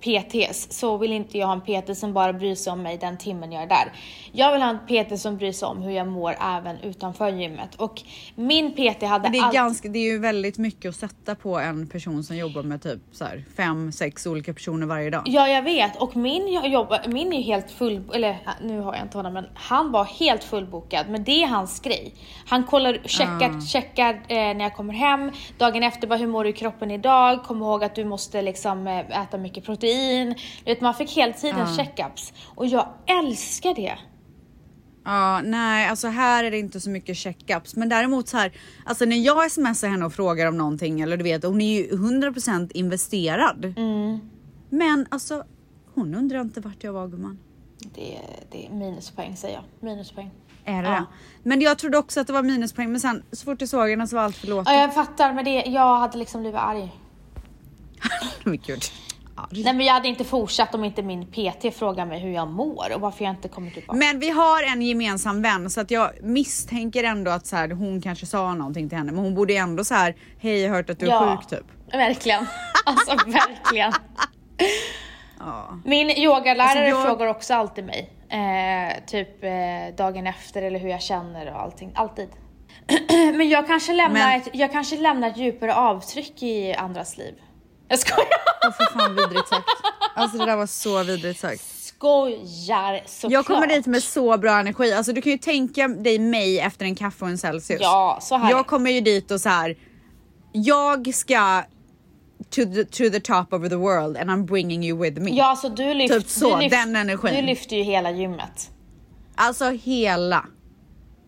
PTs 0.00 0.72
så 0.78 0.96
vill 0.96 1.12
inte 1.12 1.38
jag 1.38 1.46
ha 1.46 1.52
en 1.52 1.60
PT 1.84 1.98
som 1.98 2.12
bara 2.12 2.32
bryr 2.32 2.54
sig 2.54 2.72
om 2.72 2.82
mig 2.82 2.98
den 2.98 3.18
timmen 3.18 3.52
jag 3.52 3.62
är 3.62 3.66
där. 3.66 3.92
Jag 4.32 4.52
vill 4.52 4.62
ha 4.62 4.68
en 4.70 4.78
PT 5.06 5.20
som 5.20 5.36
bryr 5.36 5.52
sig 5.52 5.68
om 5.68 5.82
hur 5.82 5.90
jag 5.90 6.08
mår 6.08 6.36
även 6.56 6.76
utanför 6.78 7.28
gymmet. 7.28 7.74
Och 7.74 8.02
min 8.34 8.70
PT 8.72 9.02
hade 9.02 9.28
Det 9.28 9.38
är, 9.38 9.44
allt- 9.44 9.54
ganska, 9.54 9.88
det 9.88 9.98
är 9.98 10.12
ju 10.12 10.18
väldigt 10.18 10.58
mycket 10.58 10.88
att 10.88 10.96
sätta 10.96 11.34
på 11.34 11.58
en 11.58 11.86
person 11.88 12.24
som 12.24 12.36
jobbar 12.36 12.62
med 12.62 12.82
typ 12.82 13.00
så 13.12 13.24
här 13.24 13.44
fem, 13.56 13.92
sex 13.92 14.26
olika 14.26 14.54
personer 14.54 14.86
varje 14.86 15.10
dag. 15.10 15.22
Ja, 15.26 15.48
jag 15.48 15.62
vet. 15.62 15.96
Och 16.02 16.16
min, 16.16 16.52
jag 16.52 16.68
jobbar, 16.68 17.00
min 17.06 17.32
är 17.32 17.36
ju 17.36 17.42
helt 17.42 17.70
full, 17.70 18.02
eller 18.14 18.36
nu 18.62 18.80
har 18.80 18.94
jag 18.94 19.02
inte 19.04 19.18
honom, 19.18 19.32
men 19.32 19.46
han 19.54 19.92
var 19.92 20.04
helt 20.04 20.44
fullbokad. 20.44 21.06
Men 21.08 21.24
det 21.24 21.42
är 21.42 21.46
hans 21.46 21.80
grej. 21.80 22.14
Han 22.46 22.64
kollar, 22.64 23.00
checkar, 23.04 23.60
checkar 23.66 24.14
eh, 24.14 24.20
när 24.28 24.60
jag 24.60 24.74
kommer 24.76 24.94
hem. 24.94 25.30
Dagen 25.58 25.82
efter 25.82 26.06
bara, 26.08 26.16
hur 26.18 26.26
mår 26.26 26.39
du 26.44 26.50
i 26.50 26.52
kroppen 26.52 26.90
idag? 26.90 27.44
Kom 27.44 27.58
ihåg 27.62 27.84
att 27.84 27.94
du 27.94 28.04
måste 28.04 28.42
liksom 28.42 28.86
eh, 28.86 29.22
äta 29.22 29.38
mycket 29.38 29.64
protein. 29.64 30.34
Du 30.64 30.70
vet, 30.70 30.80
man 30.80 30.94
fick 30.94 31.10
hela 31.10 31.32
tiden 31.32 31.66
checkups. 31.66 32.32
Och 32.54 32.66
jag 32.66 32.88
älskar 33.06 33.74
det. 33.74 33.98
Ja, 35.04 35.40
nej, 35.44 35.88
alltså 35.88 36.08
här 36.08 36.44
är 36.44 36.50
det 36.50 36.58
inte 36.58 36.80
så 36.80 36.90
mycket 36.90 37.16
checkups, 37.16 37.76
men 37.76 37.88
däremot 37.88 38.28
så 38.28 38.36
här, 38.36 38.52
alltså 38.84 39.04
när 39.04 39.16
jag 39.16 39.52
smsar 39.52 39.88
henne 39.88 40.04
och 40.04 40.12
frågar 40.12 40.46
om 40.46 40.58
någonting 40.58 41.00
eller 41.00 41.16
du 41.16 41.24
vet, 41.24 41.44
hon 41.44 41.60
är 41.60 41.80
ju 41.80 41.90
100% 41.90 42.70
investerad. 42.74 43.64
Mm. 43.64 44.20
Men 44.70 45.06
alltså, 45.10 45.44
hon 45.94 46.14
undrar 46.14 46.40
inte 46.40 46.60
vart 46.60 46.84
jag 46.84 46.92
var 46.92 47.08
gumman. 47.08 47.38
Det, 47.94 48.18
det 48.50 48.66
är 48.66 48.70
minuspoäng 48.70 49.36
säger 49.36 49.54
jag. 49.54 49.88
Minuspoäng. 49.88 50.30
Är 50.64 50.82
det 50.82 50.88
Ja. 50.88 51.04
Men 51.42 51.60
jag 51.60 51.78
trodde 51.78 51.98
också 51.98 52.20
att 52.20 52.26
det 52.26 52.32
var 52.32 52.42
minuspoäng, 52.42 52.90
men 52.92 53.00
sen 53.00 53.22
så 53.32 53.44
fort 53.44 53.60
jag 53.60 53.68
såg 53.68 53.90
henne 53.90 54.06
så 54.06 54.16
var 54.16 54.22
allt 54.22 54.36
förlåtet. 54.36 54.72
Ja, 54.74 54.80
jag 54.80 54.94
fattar, 54.94 55.32
men 55.32 55.44
det, 55.44 55.50
jag 55.66 55.96
hade 55.98 56.18
liksom 56.18 56.40
blivit 56.40 56.60
arg. 56.60 56.92
Men 58.44 58.58
gud. 58.66 58.82
Arg. 59.36 59.62
Nej 59.64 59.74
men 59.74 59.86
jag 59.86 59.94
hade 59.94 60.08
inte 60.08 60.24
fortsatt 60.24 60.74
om 60.74 60.84
inte 60.84 61.02
min 61.02 61.26
PT 61.26 61.74
frågade 61.78 62.08
mig 62.08 62.20
hur 62.20 62.30
jag 62.32 62.48
mår 62.48 62.94
och 62.94 63.00
varför 63.00 63.24
jag 63.24 63.32
inte 63.32 63.48
kommer 63.48 63.70
tillbaka. 63.70 63.98
Men 63.98 64.18
vi 64.18 64.30
har 64.30 64.62
en 64.72 64.82
gemensam 64.82 65.42
vän 65.42 65.70
så 65.70 65.80
att 65.80 65.90
jag 65.90 66.10
misstänker 66.22 67.04
ändå 67.04 67.30
att 67.30 67.46
så 67.46 67.56
här, 67.56 67.70
hon 67.70 68.00
kanske 68.02 68.26
sa 68.26 68.54
någonting 68.54 68.88
till 68.88 68.98
henne, 68.98 69.12
men 69.12 69.24
hon 69.24 69.34
borde 69.34 69.52
ju 69.52 69.58
ändå 69.58 69.84
så 69.84 69.94
här, 69.94 70.16
hej 70.40 70.60
jag 70.60 70.68
har 70.70 70.76
hört 70.76 70.90
att 70.90 70.98
du 70.98 71.06
är 71.06 71.10
Ja. 71.10 71.36
sjuk 71.40 71.48
typ. 71.50 71.66
Verkligen. 71.92 72.46
Alltså 72.84 73.16
verkligen. 73.30 73.92
Ja. 75.38 75.78
Min 75.84 76.10
yogalärare 76.10 76.62
Alltså, 76.62 76.84
jag- 76.84 77.06
frågar 77.06 77.26
också 77.26 77.54
alltid 77.54 77.84
mig. 77.84 78.10
Eh, 78.30 79.04
typ 79.06 79.44
eh, 79.44 79.96
dagen 79.96 80.26
efter 80.26 80.62
eller 80.62 80.78
hur 80.78 80.88
jag 80.88 81.02
känner 81.02 81.50
och 81.54 81.60
allting. 81.60 81.92
Alltid. 81.94 82.28
Men 83.36 83.48
jag 83.48 83.66
kanske 83.66 83.92
lämnar, 83.92 84.20
Men- 84.20 84.40
ett, 84.40 84.48
jag 84.52 84.72
kanske 84.72 84.96
lämnar 84.96 85.28
ett 85.30 85.36
djupare 85.36 85.74
avtryck 85.74 86.42
i 86.42 86.74
andras 86.74 87.16
liv. 87.18 87.34
Jag 87.88 87.98
skojar! 87.98 88.28
Åh 88.66 88.72
för 88.72 88.98
fan 88.98 89.16
vidrigt 89.16 89.48
sagt. 89.48 89.64
Alltså 90.16 90.38
det 90.38 90.46
där 90.46 90.56
var 90.56 90.66
så 90.66 91.02
vidrigt 91.02 91.40
sagt. 91.40 91.60
Skojar 91.60 93.02
såklart. 93.06 93.32
Jag 93.32 93.46
kommer 93.46 93.66
dit 93.66 93.86
med 93.86 94.02
så 94.02 94.38
bra 94.38 94.58
energi. 94.60 94.92
Alltså 94.92 95.12
du 95.12 95.22
kan 95.22 95.32
ju 95.32 95.38
tänka 95.38 95.88
dig 95.88 96.18
mig 96.18 96.60
efter 96.60 96.84
en 96.84 96.94
kaffe 96.94 97.24
och 97.24 97.30
en 97.30 97.38
Celsius. 97.38 97.80
Ja, 97.82 98.18
så 98.22 98.36
här. 98.36 98.50
Jag 98.50 98.66
kommer 98.66 98.90
ju 98.90 99.00
dit 99.00 99.30
och 99.30 99.40
så 99.40 99.48
här. 99.48 99.76
Jag 100.52 101.14
ska 101.14 101.62
to 102.50 102.64
the, 102.64 102.84
to 102.84 103.10
the 103.10 103.20
top 103.20 103.52
of 103.52 103.68
the 103.68 103.76
world 103.76 104.16
and 104.16 104.30
I'm 104.30 104.44
bringing 104.44 104.84
you 104.84 105.02
with 105.02 105.20
me. 105.20 105.30
Ja, 105.30 105.50
alltså 105.50 105.68
du 105.68 105.94
lyft, 105.94 106.14
Typ 106.14 106.28
så, 106.28 106.56
du 106.56 106.62
lyft, 106.62 106.70
den 106.70 106.96
energin. 106.96 107.34
Du 107.34 107.42
lyfter 107.42 107.76
ju 107.76 107.82
hela 107.82 108.10
gymmet. 108.10 108.70
Alltså 109.34 109.70
hela. 109.70 110.46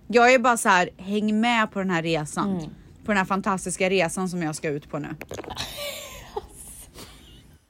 Jag 0.09 0.35
är 0.35 0.39
bara 0.39 0.57
så 0.57 0.69
här, 0.69 0.91
häng 0.99 1.41
med 1.41 1.73
på 1.73 1.79
den 1.79 1.91
här 1.91 2.03
resan. 2.03 2.51
Mm. 2.51 2.71
På 3.05 3.13
den 3.13 3.17
här 3.17 3.25
fantastiska 3.25 3.91
resan 3.91 4.29
som 4.29 4.43
jag 4.43 4.57
ska 4.57 4.69
ut 4.69 4.91
på 4.91 4.99
nu. 4.99 5.09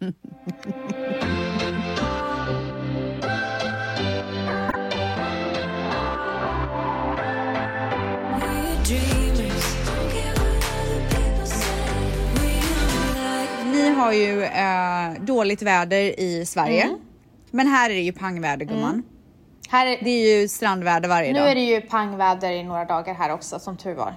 har 14.02 14.12
ju 14.12 14.42
eh, 14.44 15.22
dåligt 15.24 15.62
väder 15.62 16.20
i 16.20 16.46
Sverige. 16.46 16.98
Men 17.50 17.66
här 17.66 17.90
är 17.90 17.94
det 17.94 18.00
ju 18.00 18.12
pangväder 18.12 18.64
gumman. 18.66 19.02
Här 19.68 19.86
är, 19.86 20.04
Det 20.04 20.10
är 20.10 20.40
ju 20.40 20.48
strandväder 20.48 21.08
varje 21.08 21.32
nu 21.32 21.38
dag. 21.38 21.50
är 21.50 21.54
det 21.54 21.60
ju 21.60 21.80
pangväder 21.80 22.50
i 22.50 22.62
några 22.62 22.84
dagar 22.84 23.14
här 23.14 23.32
också, 23.32 23.58
som 23.58 23.76
tur 23.76 23.94
var. 23.94 24.14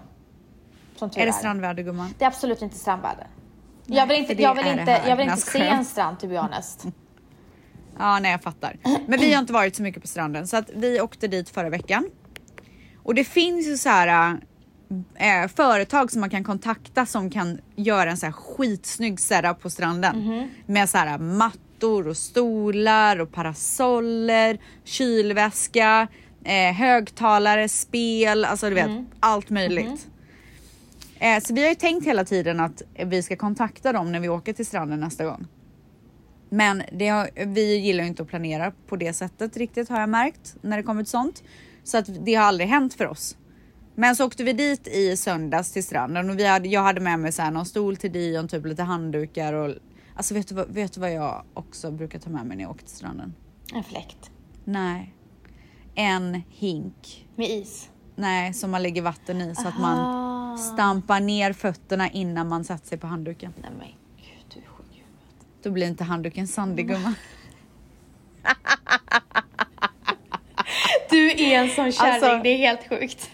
Som 0.96 1.10
tur 1.10 1.22
Är 1.22 1.26
det 1.26 1.34
strandväder 1.34 1.84
gumman? 1.84 2.14
Det 2.18 2.26
är 2.26 2.28
absolut 2.28 2.62
inte 2.62 2.76
strandväder. 2.78 3.28
jag 3.86 4.08
vill 4.08 4.18
inte, 4.18 4.42
jag 4.42 4.56
vill 4.56 4.68
inte, 4.68 5.02
jag 5.08 5.16
vill 5.16 5.26
Nej, 5.26 5.36
inte 5.36 5.52
se 5.52 5.60
en 5.68 5.86
strand 5.86 6.20
to 6.20 6.28
be 6.28 6.38
honest. 6.40 6.86
Ja, 8.00 8.20
nej 8.20 8.32
jag 8.32 8.42
fattar. 8.44 8.78
Men 9.08 9.20
vi 9.20 9.34
har 9.34 9.40
inte 9.42 9.54
varit 9.54 9.76
så 9.76 9.84
mycket 9.84 10.02
på 10.02 10.08
stranden 10.08 10.48
så 10.48 10.58
att 10.58 10.70
vi 10.76 11.02
åkte 11.02 11.28
dit 11.28 11.50
förra 11.50 11.70
veckan. 11.70 12.10
Och 13.04 13.16
det 13.16 13.24
finns 13.24 13.68
ju 13.68 13.78
så 13.78 13.90
här 13.90 14.38
eh, 15.16 15.48
företag 15.56 16.12
som 16.12 16.22
man 16.22 16.30
kan 16.30 16.44
kontakta 16.44 17.06
som 17.06 17.30
kan 17.30 17.60
göra 17.76 18.12
en 18.12 18.18
så 18.18 18.26
här 18.26 18.34
skitsnygg 18.34 19.20
setup 19.20 19.62
på 19.62 19.70
stranden. 19.70 20.16
Med 20.66 20.90
så 20.90 20.98
här 20.98 21.18
mattor 21.18 22.08
och 22.08 22.18
stolar 22.18 23.20
och 23.20 23.32
parasoller, 23.32 24.58
kylväska, 24.84 26.08
eh, 26.44 26.74
högtalare, 26.74 27.70
spel, 27.70 28.46
alltså 28.46 28.70
du 28.70 28.76
vet 28.76 29.06
allt 29.20 29.50
möjligt. 29.50 30.08
Eh, 31.20 31.40
så 31.44 31.54
vi 31.54 31.62
har 31.62 31.70
ju 31.70 31.76
tänkt 31.76 32.08
hela 32.08 32.26
tiden 32.26 32.60
att 32.60 32.82
vi 33.06 33.24
ska 33.24 33.36
kontakta 33.36 33.94
dem 33.94 34.12
när 34.12 34.20
vi 34.20 34.30
åker 34.30 34.54
till 34.54 34.66
stranden 34.66 35.00
nästa 35.00 35.26
gång. 35.26 35.48
Men 36.50 36.78
har, 36.80 37.46
vi 37.46 37.76
gillar 37.78 38.04
ju 38.04 38.08
inte 38.08 38.24
att 38.24 38.30
planera 38.30 38.72
på 38.88 38.96
det 38.96 39.14
sättet 39.14 39.58
riktigt 39.58 39.90
har 39.90 40.00
jag 40.00 40.10
märkt 40.10 40.56
när 40.62 40.78
det 40.78 40.84
kommer 40.84 41.04
till 41.04 41.12
sånt. 41.12 41.44
Så 41.84 41.98
att 41.98 42.26
det 42.26 42.36
har 42.36 42.46
aldrig 42.46 42.70
hänt 42.70 42.94
för 42.94 43.08
oss. 43.08 43.38
Men 43.96 44.16
så 44.16 44.26
åkte 44.26 44.44
vi 44.44 44.54
dit 44.54 44.88
i 44.88 45.18
söndags 45.18 45.72
till 45.72 45.84
stranden 45.84 46.30
och 46.30 46.40
vi 46.40 46.46
hade, 46.46 46.68
jag 46.68 46.82
hade 46.84 47.02
med 47.02 47.20
mig 47.20 47.32
så 47.32 47.42
här 47.42 47.52
någon 47.52 47.66
stol 47.66 47.98
till 47.98 48.12
Dion, 48.12 48.48
typ 48.48 48.66
lite 48.66 48.84
handdukar 48.84 49.54
och 49.54 49.76
alltså 50.16 50.34
vet 50.34 50.48
du, 50.48 50.56
vad, 50.56 50.68
vet 50.70 50.94
du 50.94 51.00
vad 51.00 51.14
jag 51.14 51.44
också 51.54 51.92
brukar 51.92 52.20
ta 52.20 52.30
med 52.30 52.46
mig 52.46 52.58
när 52.58 52.64
jag 52.64 52.72
åker 52.72 52.86
till 52.86 52.96
stranden? 52.96 53.34
En 53.74 53.84
fläkt. 53.84 54.32
Nej. 54.64 55.14
En 55.96 56.42
hink. 56.50 57.28
Med 57.36 57.50
is. 57.50 57.90
Nej, 58.16 58.54
som 58.54 58.72
man 58.72 58.84
lägger 58.84 59.02
vatten 59.02 59.42
i 59.42 59.56
så 59.56 59.68
att 59.68 59.80
man 59.80 60.58
stampar 60.58 61.20
ner 61.20 61.54
fötterna 61.54 62.10
innan 62.10 62.48
man 62.48 62.64
sätter 62.64 62.88
sig 62.88 62.98
på 62.98 63.08
handduken. 63.08 63.54
Nej 63.62 63.72
men 63.80 63.88
gud, 64.18 64.46
du 64.54 64.60
är 64.60 64.66
sjuk 64.68 64.86
i 64.92 64.96
huvudet. 64.96 65.64
Då 65.64 65.72
blir 65.72 65.88
inte 65.88 66.04
handduken 66.04 66.48
sandig 66.48 66.88
gumman. 66.88 67.16
Du 71.10 71.32
är 71.32 71.60
en 71.64 71.70
sån 71.70 71.92
kärring, 71.92 72.14
Alltså- 72.14 72.44
det 72.44 72.50
är 72.50 72.58
helt 72.58 72.90
sjukt. 72.90 73.30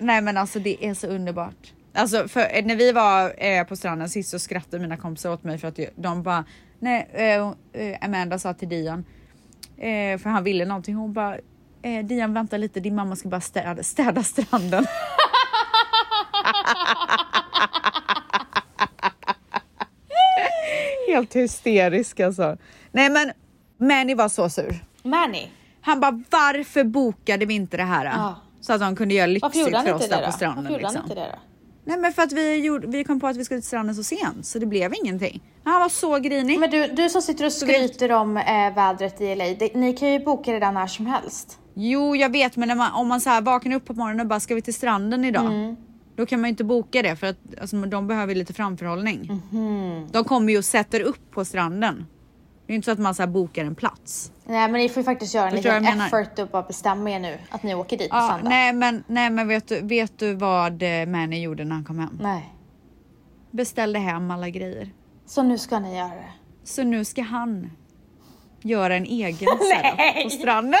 Nej 0.00 0.20
men 0.22 0.36
alltså 0.36 0.58
det 0.58 0.84
är 0.86 0.94
så 0.94 1.06
underbart. 1.06 1.72
Alltså 1.94 2.28
för 2.28 2.40
eh, 2.40 2.64
när 2.64 2.76
vi 2.76 2.92
var 2.92 3.44
eh, 3.44 3.64
på 3.64 3.76
stranden 3.76 4.08
sist 4.08 4.30
så 4.30 4.38
skrattade 4.38 4.78
mina 4.82 4.96
kompisar 4.96 5.32
åt 5.32 5.44
mig 5.44 5.58
för 5.58 5.68
att 5.68 5.78
de 5.96 6.22
bara, 6.22 6.44
nej 6.78 7.08
eh, 7.12 7.52
eh, 7.82 7.98
Amanda 8.04 8.38
sa 8.38 8.54
till 8.54 8.68
Dion, 8.68 9.04
eh, 9.76 10.18
för 10.18 10.30
han 10.30 10.44
ville 10.44 10.64
någonting, 10.64 10.94
hon 10.94 11.12
bara, 11.12 11.36
eh, 11.82 12.04
Dion 12.04 12.34
vänta 12.34 12.56
lite 12.56 12.80
din 12.80 12.94
mamma 12.94 13.16
ska 13.16 13.28
bara 13.28 13.40
städa, 13.40 13.82
städa 13.82 14.22
stranden. 14.22 14.86
Helt 21.08 21.36
hysterisk 21.36 22.20
alltså. 22.20 22.56
Nej 22.92 23.10
men 23.10 23.32
Manny 23.78 24.14
var 24.14 24.28
så 24.28 24.50
sur. 24.50 24.84
Manny, 25.02 25.48
Han 25.80 26.00
bara 26.00 26.22
varför 26.30 26.84
bokade 26.84 27.46
vi 27.46 27.54
inte 27.54 27.76
det 27.76 27.82
här? 27.82 28.04
Ja. 28.04 28.40
Så 28.60 28.72
att 28.72 28.80
de 28.80 28.96
kunde 28.96 29.14
göra 29.14 29.26
lyxigt 29.26 29.74
han 29.74 29.84
för 29.84 29.94
oss 29.94 30.08
där 30.08 30.26
på 30.26 30.32
stranden. 30.32 30.64
Varför 30.64 30.72
gjorde 30.72 30.86
han 30.86 30.94
liksom. 30.94 31.10
inte 31.10 31.14
det 31.14 31.30
då? 31.32 31.38
Nej 31.84 31.98
men 31.98 32.12
för 32.12 32.22
att 32.22 32.32
vi, 32.32 32.56
gjorde, 32.56 32.86
vi 32.86 33.04
kom 33.04 33.20
på 33.20 33.26
att 33.26 33.36
vi 33.36 33.44
skulle 33.44 33.60
till 33.60 33.66
stranden 33.66 33.94
så 33.94 34.02
sent 34.02 34.46
så 34.46 34.58
det 34.58 34.66
blev 34.66 34.94
ingenting. 35.02 35.42
Han 35.64 35.80
var 35.80 35.88
så 35.88 36.18
grinig. 36.18 36.58
Men 36.58 36.70
du, 36.70 36.86
du 36.86 37.08
som 37.08 37.22
sitter 37.22 37.44
och 37.44 37.52
skryter 37.52 38.12
om 38.12 38.36
eh, 38.36 38.74
vädret 38.74 39.20
i 39.20 39.34
LA, 39.34 39.44
det, 39.44 39.74
ni 39.74 39.92
kan 39.92 40.12
ju 40.12 40.24
boka 40.24 40.52
det 40.52 40.58
där 40.58 40.72
när 40.72 40.86
som 40.86 41.06
helst. 41.06 41.58
Jo 41.74 42.16
jag 42.16 42.32
vet 42.32 42.56
men 42.56 42.78
man, 42.78 42.92
om 42.92 43.08
man 43.08 43.20
så 43.20 43.30
här 43.30 43.40
vaknar 43.40 43.76
upp 43.76 43.84
på 43.84 43.94
morgonen 43.94 44.20
och 44.20 44.26
bara 44.26 44.40
ska 44.40 44.54
vi 44.54 44.62
till 44.62 44.74
stranden 44.74 45.24
idag? 45.24 45.46
Mm. 45.46 45.76
Då 46.16 46.26
kan 46.26 46.40
man 46.40 46.48
ju 46.48 46.50
inte 46.50 46.64
boka 46.64 47.02
det 47.02 47.16
för 47.16 47.26
att 47.26 47.38
alltså, 47.60 47.76
de 47.76 48.06
behöver 48.06 48.34
lite 48.34 48.52
framförhållning. 48.52 49.42
Mhm. 49.50 50.08
De 50.12 50.24
kommer 50.24 50.52
ju 50.52 50.58
och 50.58 50.64
sätter 50.64 51.00
upp 51.00 51.30
på 51.30 51.44
stranden. 51.44 52.06
Det 52.70 52.74
är 52.74 52.76
inte 52.76 52.84
så 52.86 52.92
att 52.92 52.98
man 52.98 53.14
så 53.14 53.26
bokar 53.26 53.64
en 53.64 53.74
plats. 53.74 54.32
Nej 54.44 54.68
men 54.68 54.72
ni 54.80 54.88
får 54.88 55.00
ju 55.00 55.04
faktiskt 55.04 55.34
göra 55.34 55.48
en 55.48 55.56
liten 55.56 55.84
effort 56.00 56.38
och 56.38 56.48
bara 56.48 56.62
bestämma 56.62 57.10
er 57.10 57.18
nu 57.20 57.38
att 57.50 57.62
ni 57.62 57.74
åker 57.74 57.98
dit 57.98 58.10
på 58.10 58.16
Ja, 58.16 58.28
söndag. 58.28 58.48
nej 58.50 58.72
men, 58.72 59.04
nej, 59.06 59.30
men 59.30 59.48
vet, 59.48 59.68
du, 59.68 59.80
vet 59.80 60.18
du 60.18 60.34
vad 60.34 60.82
eh, 60.82 61.06
Manny 61.06 61.40
gjorde 61.42 61.64
när 61.64 61.74
han 61.74 61.84
kom 61.84 61.98
hem? 61.98 62.18
nej. 62.22 62.54
Beställde 63.50 63.98
hem 63.98 64.30
alla 64.30 64.48
grejer. 64.48 64.90
Så 65.26 65.42
nu 65.42 65.58
ska 65.58 65.78
ni 65.78 65.96
göra 65.96 66.08
det. 66.08 66.32
Så 66.64 66.82
nu 66.82 67.04
ska 67.04 67.22
han 67.22 67.70
göra 68.62 68.96
en 68.96 69.04
egen 69.04 69.32
setup 69.58 70.22
på 70.24 70.30
stranden. 70.30 70.80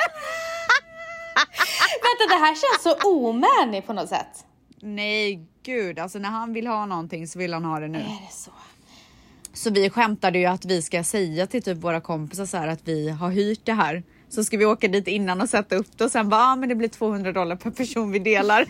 Vänta 2.02 2.34
det 2.34 2.40
här 2.46 2.54
känns 2.54 2.82
så 2.82 3.08
omanny 3.08 3.82
på 3.82 3.92
något 3.92 4.08
sätt. 4.08 4.46
Nej 4.82 5.46
gud, 5.62 5.98
alltså 5.98 6.18
när 6.18 6.30
han 6.30 6.52
vill 6.52 6.66
ha 6.66 6.86
någonting 6.86 7.26
så 7.26 7.38
vill 7.38 7.54
han 7.54 7.64
ha 7.64 7.80
det 7.80 7.88
nu. 7.88 7.98
Är 7.98 8.02
det 8.02 8.32
så? 8.32 8.50
Så 9.52 9.70
vi 9.70 9.90
skämtade 9.90 10.38
ju 10.38 10.46
att 10.46 10.64
vi 10.64 10.82
ska 10.82 11.04
säga 11.04 11.46
till 11.46 11.62
typ 11.62 11.78
våra 11.78 12.00
kompisar 12.00 12.46
så 12.46 12.56
här 12.56 12.68
att 12.68 12.80
vi 12.88 13.10
har 13.10 13.30
hyrt 13.30 13.60
det 13.64 13.72
här. 13.72 14.02
Så 14.28 14.44
ska 14.44 14.56
vi 14.56 14.66
åka 14.66 14.88
dit 14.88 15.08
innan 15.08 15.40
och 15.40 15.48
sätta 15.48 15.76
upp 15.76 15.98
det 15.98 16.04
och 16.04 16.10
sen 16.10 16.28
bara, 16.28 16.40
ah, 16.40 16.56
men 16.56 16.68
det 16.68 16.74
blir 16.74 16.88
200 16.88 17.32
dollar 17.32 17.56
per 17.56 17.70
person 17.70 18.12
vi 18.12 18.18
delar. 18.18 18.66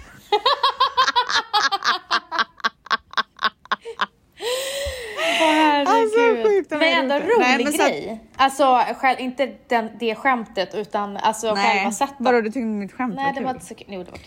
Alltså, 5.86 6.18
sjukt 6.48 6.70
men 6.70 6.82
ändå 6.82 7.14
rolig 7.14 7.38
Nej, 7.40 7.64
men 7.64 7.72
så 7.72 7.82
att- 7.82 7.88
grej. 7.88 8.20
Alltså 8.36 8.80
själv, 9.00 9.20
inte 9.20 9.52
den, 9.68 9.88
det 10.00 10.14
skämtet 10.14 10.74
utan 10.74 11.16
alltså 11.16 11.54
själva 11.54 11.92
sättet. 11.92 12.16
vadå 12.18 12.40
du 12.40 12.46
tyckte 12.46 12.60
mitt 12.60 12.92
skämt 12.92 13.14
Nej 13.14 13.24
var 13.24 13.32
det 13.32 13.36
kul? 13.36 13.44
var 13.44 13.54
inte 13.54 13.66
så 13.66 13.74
kul. 13.74 13.86
Jo 13.90 14.02
det 14.04 14.10
var 14.10 14.18
kul. 14.18 14.26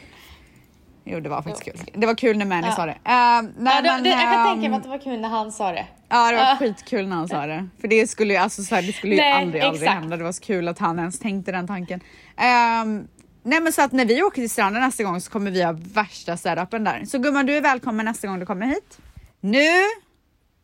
Jo 1.06 1.20
det 1.20 1.30
var 1.30 1.42
faktiskt 1.42 1.64
kul. 1.86 2.00
Det 2.02 2.08
var 2.08 2.16
kul 2.16 2.38
när 2.38 2.46
Manny 2.46 2.68
Ja. 2.68 2.76
sa 2.76 2.86
det. 2.86 2.92
Uh, 2.92 2.98
Ja, 3.04 3.42
nej, 3.42 3.82
det, 3.84 3.90
men, 3.90 4.04
det, 4.04 4.10
jag 4.10 4.20
kan 4.20 4.34
ehm, 4.34 4.46
tänka 4.56 4.70
mig 4.70 4.78
att 4.78 4.84
det 4.84 4.90
var 4.90 4.98
kul 4.98 5.20
när 5.22 5.30
han 5.30 5.52
sa 5.52 5.72
det. 5.72 5.86
Ja 6.10 6.32
det 6.32 6.36
var 6.38 6.44
Ja. 6.44 6.56
skitkul 6.60 7.08
när 7.08 7.16
han 7.16 7.28
sa 7.28 7.46
det. 7.46 7.68
För 7.82 7.88
det 7.88 8.08
skulle 8.10 8.34
ju, 8.34 8.40
alltså, 8.40 8.64
så 8.64 8.76
här, 8.76 8.82
det 8.82 8.94
skulle 8.94 9.16
ju 9.16 9.22
Nej, 9.22 9.34
aldrig, 9.34 9.62
aldrig 9.62 9.84
exakt. 9.84 10.00
hända. 10.02 10.18
Det 10.18 10.24
var 10.24 10.32
så 10.32 10.42
kul 10.44 10.68
att 10.68 10.80
han 10.80 11.00
ens 11.00 11.20
tänkte 11.20 11.52
den 11.52 11.68
tanken. 11.68 12.00
Ehm, 12.38 13.08
nej 13.44 13.60
men 13.62 13.74
så 13.74 13.82
att 13.82 13.92
när 13.92 14.06
vi 14.06 14.24
åker 14.24 14.42
till 14.42 14.50
stranden 14.50 14.82
nästa 14.82 15.04
gång 15.04 15.22
så 15.22 15.32
kommer 15.32 15.52
vi 15.52 15.64
ha 15.64 15.76
värsta 15.94 16.38
setupen 16.38 16.84
där. 16.84 17.06
Så 17.06 17.18
gumman 17.20 17.46
du 17.46 17.58
är 17.58 17.62
välkommen 17.62 18.06
nästa 18.06 18.28
gång 18.28 18.40
du 18.40 18.46
kommer 18.46 18.66
hit. 18.66 18.98
Nu, 19.42 19.70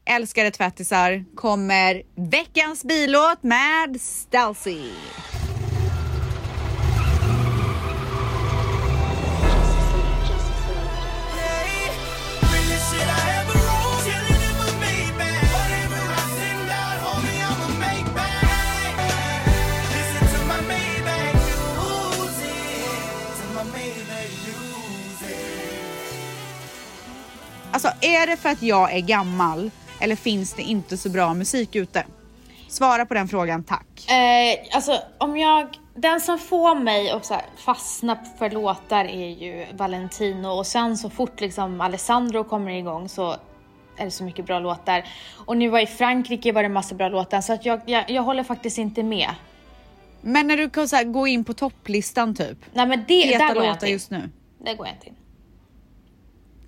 älskade 0.05 0.51
tvättisar, 0.51 1.25
kommer 1.35 2.01
veckans 2.15 2.83
billåt 2.83 3.43
med 3.43 4.01
Stelzy. 4.01 4.81
Alltså 27.85 28.05
är 28.07 28.27
det 28.27 28.37
för 28.37 28.49
att 28.49 28.61
jag 28.61 28.93
är 28.93 28.99
gammal 28.99 29.71
eller 29.99 30.15
finns 30.15 30.53
det 30.53 30.61
inte 30.61 30.97
så 30.97 31.09
bra 31.09 31.33
musik 31.33 31.75
ute? 31.75 32.05
Svara 32.67 33.05
på 33.05 33.13
den 33.13 33.27
frågan 33.27 33.63
tack. 33.63 34.11
Eh, 34.11 34.75
alltså 34.75 35.01
om 35.17 35.37
jag, 35.37 35.67
den 35.95 36.21
som 36.21 36.39
får 36.39 36.75
mig 36.79 37.09
att 37.09 37.31
fastna 37.57 38.17
för 38.39 38.49
låtar 38.49 39.05
är 39.05 39.29
ju 39.29 39.65
Valentino 39.73 40.47
och 40.47 40.67
sen 40.67 40.97
så 40.97 41.09
fort 41.09 41.41
liksom 41.41 41.81
Alessandro 41.81 42.43
kommer 42.43 42.71
igång 42.71 43.09
så 43.09 43.35
är 43.97 44.05
det 44.05 44.11
så 44.11 44.23
mycket 44.23 44.45
bra 44.45 44.59
låtar. 44.59 45.05
Och 45.45 45.57
nu 45.57 45.69
var 45.69 45.79
i 45.79 45.87
Frankrike 45.87 46.51
var 46.51 46.63
det 46.63 46.69
massa 46.69 46.95
bra 46.95 47.09
låtar 47.09 47.41
så 47.41 47.53
att 47.53 47.65
jag, 47.65 47.81
jag, 47.85 48.09
jag 48.09 48.21
håller 48.21 48.43
faktiskt 48.43 48.77
inte 48.77 49.03
med. 49.03 49.29
Men 50.21 50.47
när 50.47 50.57
du 50.57 50.69
kan 50.69 50.87
så 50.87 51.03
gå 51.03 51.27
in 51.27 51.43
på 51.43 51.53
topplistan 51.53 52.35
typ. 52.35 52.57
Nej 52.73 52.85
men 52.85 53.05
det, 53.07 53.21
Heta 53.21 53.47
där 53.47 53.53
går 53.53 53.63
jag 53.63 53.73
inte 53.75 53.85
in. 53.87 53.93
just 53.93 54.11
nu. 54.11 54.29
Det 54.57 54.73
går 54.73 54.87
jag 54.87 54.95
inte 54.95 55.07
in. 55.07 55.15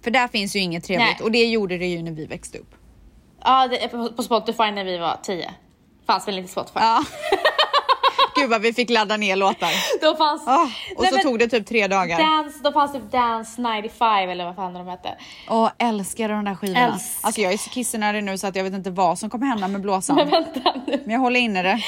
För 0.03 0.11
där 0.11 0.27
finns 0.27 0.55
ju 0.55 0.59
inget 0.59 0.83
trevligt 0.83 1.19
Nej. 1.19 1.23
och 1.23 1.31
det 1.31 1.45
gjorde 1.45 1.77
det 1.77 1.87
ju 1.87 2.01
när 2.01 2.11
vi 2.11 2.25
växte 2.25 2.57
upp. 2.57 2.75
Ja, 3.43 3.67
det 3.67 3.87
på, 3.87 4.23
Spotify 4.23 4.71
när 4.71 4.83
vi 4.83 4.97
var 4.97 5.17
10. 5.23 5.53
Fanns 6.07 6.27
väl 6.27 6.37
inte 6.37 6.51
Spotify? 6.51 6.79
Ja. 6.79 7.03
Gud 8.41 8.49
vad 8.49 8.61
vi 8.61 8.73
fick 8.73 8.89
ladda 8.89 9.17
ner 9.17 9.35
låtar. 9.35 9.69
Då 10.01 10.15
fanns... 10.15 10.47
Ah, 10.47 10.63
och 10.95 11.01
Nej, 11.01 11.09
så 11.09 11.15
men 11.15 11.23
tog 11.23 11.39
det 11.39 11.47
typ 11.47 11.67
tre 11.67 11.87
dagar. 11.87 12.17
Dance, 12.19 12.59
då 12.63 12.71
fanns 12.71 12.91
typ 12.93 13.11
Dance 13.11 13.61
95 13.81 14.29
eller 14.29 14.45
vad 14.45 14.55
fan 14.55 14.73
de 14.73 14.87
hette. 14.87 15.15
Åh, 15.49 15.69
älskar 15.77 16.29
de 16.29 16.45
där 16.45 16.55
skivorna. 16.55 16.85
Älskar. 16.93 17.27
Alltså 17.27 17.41
jag 17.41 17.53
är 17.53 17.57
så 17.57 17.69
kissnödig 17.69 18.23
nu 18.23 18.37
så 18.37 18.47
att 18.47 18.55
jag 18.55 18.63
vet 18.63 18.73
inte 18.73 18.89
vad 18.91 19.19
som 19.19 19.29
kommer 19.29 19.47
hända 19.47 19.67
med 19.67 19.81
blåsan. 19.81 20.15
Men 20.15 20.29
vänta 20.29 20.73
nu. 20.87 21.01
Men 21.03 21.13
jag 21.13 21.19
håller 21.19 21.39
inne 21.39 21.63
det. 21.63 21.79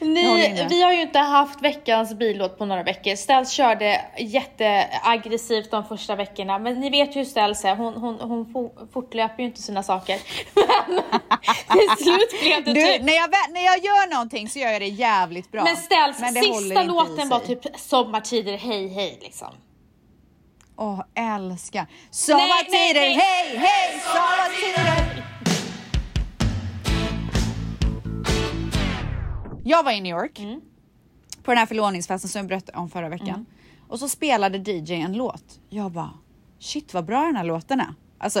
Håller 0.00 0.12
Ni, 0.14 0.46
inne. 0.46 0.66
vi 0.68 0.82
har 0.82 0.92
ju 0.92 1.00
inte 1.02 1.18
haft 1.18 1.62
veckans 1.62 2.14
billåt 2.14 2.58
på 2.58 2.64
några 2.66 2.82
veckor. 2.82 3.16
Ställs 3.16 3.50
körde 3.50 4.00
jätteaggressivt 4.18 5.70
de 5.70 5.84
första 5.84 6.14
veckorna. 6.16 6.58
Men 6.58 6.80
ni 6.80 6.90
vet 6.90 7.10
ju 7.16 7.20
hur 7.20 7.24
Ställs 7.24 7.64
är. 7.64 7.76
Hon, 7.76 7.94
hon, 7.94 8.20
hon 8.20 8.44
fo- 8.46 8.88
fortlöper 8.92 9.42
ju 9.42 9.48
inte 9.48 9.62
sina 9.62 9.82
saker. 9.82 10.18
Men 11.68 11.96
till 11.96 12.04
slut 12.06 12.40
blev 12.42 12.64
det 12.64 12.72
Du, 12.80 12.86
typ... 12.86 13.02
när, 13.02 13.12
jag, 13.12 13.30
när 13.50 13.64
jag 13.64 13.78
gör 13.84 14.10
någonting 14.10 14.48
så 14.48 14.58
gör 14.58 14.70
jag 14.70 14.80
det 14.82 14.86
jävligt 14.88 15.52
bra. 15.52 15.64
Men 15.64 15.76
Håller 16.02 16.42
sista 16.64 16.82
låten 16.82 17.28
var 17.28 17.40
typ 17.40 17.78
Sommartider, 17.78 18.56
hej 18.56 18.88
hej 18.88 19.18
liksom. 19.22 19.48
Åh, 20.76 21.02
älskar. 21.14 21.86
Sommartider, 22.10 22.94
nej. 22.94 23.14
hej, 23.14 23.56
hej, 23.56 24.00
sommartider. 24.00 25.22
Jag 29.64 29.82
var 29.82 29.92
i 29.92 30.00
New 30.00 30.16
York 30.16 30.38
Mm. 30.38 30.60
på 31.42 31.50
den 31.50 31.58
här 31.58 31.66
förlovningsfesten 31.66 32.28
som 32.30 32.38
jag 32.38 32.48
berättade 32.48 32.78
om 32.78 32.90
förra 32.90 33.08
veckan. 33.08 33.46
Och 33.88 33.98
så 33.98 34.08
spelade 34.08 34.58
DJ 34.72 34.92
en 34.94 35.12
låt. 35.12 35.60
Jag 35.68 35.92
bara, 35.92 36.10
shit 36.58 36.94
vad 36.94 37.04
bra 37.04 37.20
den 37.20 37.36
här 37.36 37.44
låten 37.44 37.80
är. 37.80 37.94
Alltså, 38.18 38.40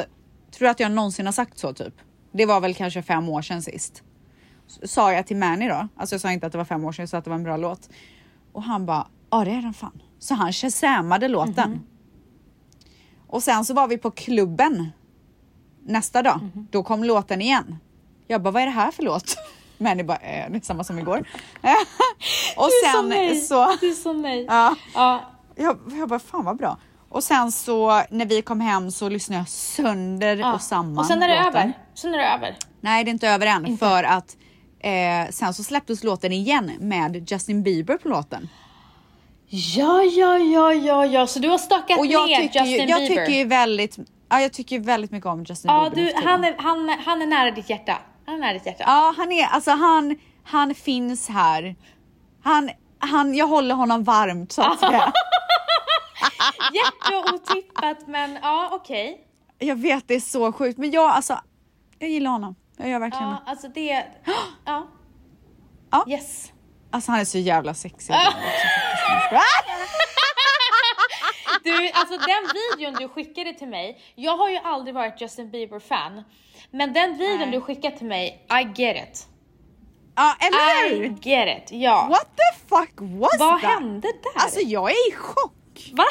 tror 0.50 0.66
du 0.66 0.68
att 0.68 0.80
jag 0.80 0.92
någonsin 0.92 1.26
har 1.26 1.32
sagt 1.32 1.58
så 1.58 1.72
typ? 1.74 1.94
Det 2.32 2.46
var 2.46 2.60
väl 2.60 2.74
kanske 2.74 3.02
fem 3.02 3.28
år 3.28 3.42
sedan 3.42 3.62
sist. 3.62 4.02
Sa 4.84 5.12
jag 5.12 5.26
till 5.26 5.36
Manny 5.36 5.68
då, 5.68 5.88
alltså 5.96 6.14
jag 6.14 6.20
sa 6.20 6.32
inte 6.32 6.46
att 6.46 6.52
det 6.52 6.58
var 6.58 6.64
fem 6.64 6.84
år 6.84 6.92
sedan, 6.92 7.02
jag 7.02 7.08
sa 7.08 7.18
att 7.18 7.24
det 7.24 7.30
var 7.30 7.36
en 7.36 7.42
bra 7.44 7.56
låt. 7.56 7.88
Och 8.52 8.62
han 8.62 8.86
bara, 8.86 9.06
ja 9.30 9.44
det 9.44 9.50
är 9.50 9.62
den 9.62 9.74
fan. 9.74 10.02
Så 10.18 10.34
han 10.34 10.52
shazamade 10.52 11.28
låten. 11.28 11.80
Och 13.26 13.42
sen 13.42 13.64
så 13.64 13.74
var 13.74 13.88
vi 13.88 13.98
på 13.98 14.10
klubben 14.10 14.90
nästa 15.84 16.22
dag. 16.22 16.40
Mhm. 16.42 16.66
Då 16.70 16.82
kom 16.82 17.04
låten 17.04 17.42
igen. 17.42 17.76
Jag 18.26 18.42
bara, 18.42 18.50
vad 18.50 18.62
är 18.62 18.66
det 18.66 18.72
här 18.72 18.90
för 18.90 19.02
låt? 19.02 19.36
Det 19.78 20.04
bara, 20.04 20.16
eh, 20.18 20.50
det 20.50 20.56
är 20.56 20.60
samma 20.60 20.84
som 20.84 20.98
igår. 20.98 21.16
och 22.56 22.68
Du 22.82 22.88
är 22.98 23.02
nej. 23.08 23.36
så, 23.40 23.76
Du 23.80 23.90
är 23.90 23.94
så 23.94 24.12
nej. 24.12 24.44
ja, 24.48 24.74
Ja. 24.94 25.20
jag, 25.56 25.78
jag 25.92 26.08
bara, 26.08 26.18
fan 26.18 26.44
vad 26.44 26.56
bra. 26.56 26.78
Och 27.08 27.24
sen 27.24 27.52
så 27.52 28.02
när 28.10 28.26
vi 28.26 28.42
kom 28.42 28.60
hem 28.60 28.90
så 28.90 29.08
lyssnade 29.08 29.40
jag 29.40 29.48
sönder 29.48 30.36
Ja. 30.36 30.54
och 30.54 30.60
samman. 30.60 30.98
Och 30.98 31.06
sen 31.06 31.22
är 31.22 31.28
det 31.28 31.34
låten. 31.42 31.48
över. 31.60 31.72
Sen 31.94 32.14
är 32.14 32.18
det 32.18 32.24
över. 32.28 32.56
Nej, 32.80 33.04
det 33.04 33.10
är 33.10 33.12
inte 33.12 33.28
över 33.28 33.46
än 33.46 33.78
för 33.78 34.02
att 34.04 34.36
eh, 34.86 35.30
sen 35.30 35.54
så 35.54 35.62
släpptes 35.62 36.04
låten 36.04 36.32
igen 36.32 36.72
med 36.80 37.30
Justin 37.30 37.62
Bieber 37.62 37.96
på 37.96 38.08
låten. 38.08 38.48
Ja, 39.48 40.02
ja, 40.02 40.38
ja, 40.38 40.72
ja, 40.74 41.06
ja. 41.06 41.26
Så 41.26 41.38
du 41.38 41.48
har 41.48 41.58
stockat 41.58 41.98
Och 41.98 42.06
jag 42.06 42.28
ner 42.28 42.36
tycker, 42.36 42.64
ju, 42.64 42.70
Justin 42.70 42.88
jag 42.88 42.98
Bieber? 43.00 43.24
tycker 43.26 43.38
ju 43.38 43.44
väldigt, 43.44 43.96
ja, 44.28 44.40
jag 44.40 44.52
tycker 44.52 44.78
väldigt 44.78 45.10
mycket 45.10 45.26
om 45.26 45.44
Justin 45.44 45.70
ja, 45.70 45.90
Bieber. 45.94 46.12
du, 46.20 46.26
han, 46.28 46.44
är, 46.44 46.54
han, 46.58 46.88
han 47.04 47.22
är 47.22 47.26
nära 47.26 47.50
ditt 47.50 47.70
hjärta. 47.70 47.98
Han 48.26 48.34
är 48.34 48.38
nära 48.38 48.52
ditt 48.52 48.66
hjärta. 48.66 48.84
Ja, 48.86 49.14
han 49.16 49.32
är, 49.32 49.46
alltså 49.46 49.70
han, 49.70 50.16
han 50.44 50.74
finns 50.74 51.28
här. 51.28 51.76
Han, 52.42 52.70
han, 52.98 53.34
jag 53.34 53.46
håller 53.46 53.74
honom 53.74 54.04
varmt 54.04 54.52
så 54.52 54.62
att 54.62 54.80
säga. 54.80 55.12
Jätteotippat, 56.74 58.06
men 58.06 58.38
ja, 58.42 58.68
okej. 58.72 59.20
Jag 59.58 59.76
vet, 59.76 60.08
det 60.08 60.14
är 60.14 60.20
så 60.20 60.52
sjukt, 60.52 60.78
men 60.78 60.90
jag 60.90 61.10
alltså, 61.10 61.40
jag 61.98 62.10
gillar 62.10 62.30
honom. 62.30 62.54
Jag 62.76 62.88
gör 62.88 62.98
verkligen 62.98 63.28
Ja, 63.28 63.42
alltså 63.46 63.68
det... 63.68 64.04
Ja. 64.64 64.86
Ja. 65.90 66.04
Yes. 66.08 66.52
Alltså 66.90 67.10
han 67.10 67.20
är 67.20 67.24
så 67.24 67.38
jävla 67.38 67.74
sexig. 67.74 68.14
Du, 71.64 71.90
alltså 71.94 72.18
den 72.18 72.48
videon 72.54 72.94
du 73.02 73.08
skickade 73.08 73.52
till 73.54 73.68
mig, 73.68 74.00
jag 74.14 74.36
har 74.36 74.50
ju 74.50 74.56
aldrig 74.56 74.94
varit 74.94 75.20
Justin 75.20 75.50
Bieber-fan. 75.50 76.22
Men 76.70 76.92
den 76.92 77.16
videon 77.18 77.38
Nej. 77.38 77.50
du 77.50 77.60
skickade 77.60 77.96
till 77.98 78.06
mig, 78.06 78.46
I 78.50 78.82
get 78.82 79.08
it. 79.08 79.26
Ja, 80.16 80.34
eller 80.40 80.94
I 80.94 80.98
hur? 80.98 81.16
get 81.22 81.62
it, 81.62 81.72
ja. 81.80 82.06
What 82.10 82.26
the 82.36 82.58
fuck 82.68 82.92
was 83.20 83.30
Vad 83.38 83.60
that? 83.60 83.70
hände 83.70 84.08
där? 84.08 84.42
Alltså 84.42 84.60
jag 84.60 84.90
är 84.90 85.08
i 85.12 85.14
chock. 85.14 85.90
Va? 85.92 86.04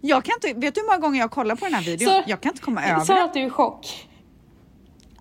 Jag 0.00 0.24
kan 0.24 0.34
inte, 0.34 0.60
vet 0.60 0.74
du 0.74 0.80
hur 0.80 0.86
många 0.88 0.98
gånger 0.98 1.20
jag 1.20 1.30
kollar 1.30 1.56
på 1.56 1.64
den 1.64 1.74
här 1.74 1.82
videon? 1.82 2.08
Så- 2.08 2.22
jag 2.26 2.40
kan 2.40 2.52
inte 2.52 2.62
komma 2.62 2.84
över 2.86 3.00
Sa 3.04 3.24
att 3.24 3.34
du 3.34 3.40
är 3.40 3.46
i 3.46 3.50
chock? 3.50 4.08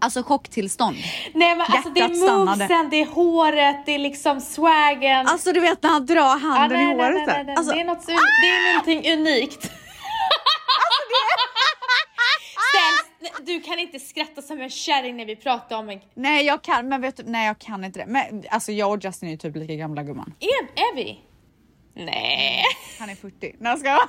Alltså 0.03 0.23
chocktillstånd. 0.23 0.97
Nej 1.33 1.55
men 1.55 1.61
alltså 1.69 1.89
det 1.89 1.99
är 1.99 2.01
Hjärtat 2.03 2.17
stannade. 2.17 2.45
movesen, 2.57 2.89
det 2.89 3.01
är 3.01 3.05
håret, 3.05 3.85
det 3.85 3.91
är 3.95 3.99
liksom 3.99 4.41
swaggen. 4.41 5.27
Alltså 5.27 5.51
du 5.53 5.59
vet 5.59 5.83
när 5.83 5.89
han 5.89 6.05
drar 6.05 6.39
handen 6.39 6.77
nej, 6.77 6.91
i 6.91 6.93
håret 6.93 7.15
nej, 7.15 7.25
nej, 7.27 7.43
nej. 7.45 7.55
Alltså, 7.55 7.73
det, 7.73 7.79
är 7.81 7.85
något, 7.85 8.07
un- 8.09 8.17
det 8.41 8.47
är 8.47 8.73
någonting 8.73 9.13
unikt. 9.13 9.63
Ställs, 12.69 13.05
du 13.47 13.61
kan 13.61 13.79
inte 13.79 13.99
skratta 13.99 14.41
som 14.41 14.61
en 14.61 14.69
kärring 14.69 15.17
när 15.17 15.25
vi 15.25 15.35
pratar 15.35 15.77
om 15.77 15.89
en... 15.89 15.99
Nej 16.13 16.45
jag 16.45 16.61
kan, 16.61 16.89
men 16.89 17.01
vet 17.01 17.17
du, 17.17 17.23
nej 17.25 17.47
jag 17.47 17.59
kan 17.59 17.83
inte 17.83 17.99
det. 17.99 18.05
Men 18.07 18.43
alltså 18.49 18.71
jag 18.71 18.91
och 18.91 19.03
Justin 19.03 19.27
är 19.29 19.31
ju 19.33 19.37
typ 19.37 19.55
lika 19.55 19.73
gamla 19.75 20.03
gumman. 20.03 20.33
Är, 20.39 20.63
är 20.81 20.95
vi? 20.95 21.19
Nej. 21.95 22.63
Han 22.99 23.09
är 23.09 23.15
40. 23.15 23.55
Nej 23.59 23.71
jag 23.71 23.79
ska. 23.79 23.97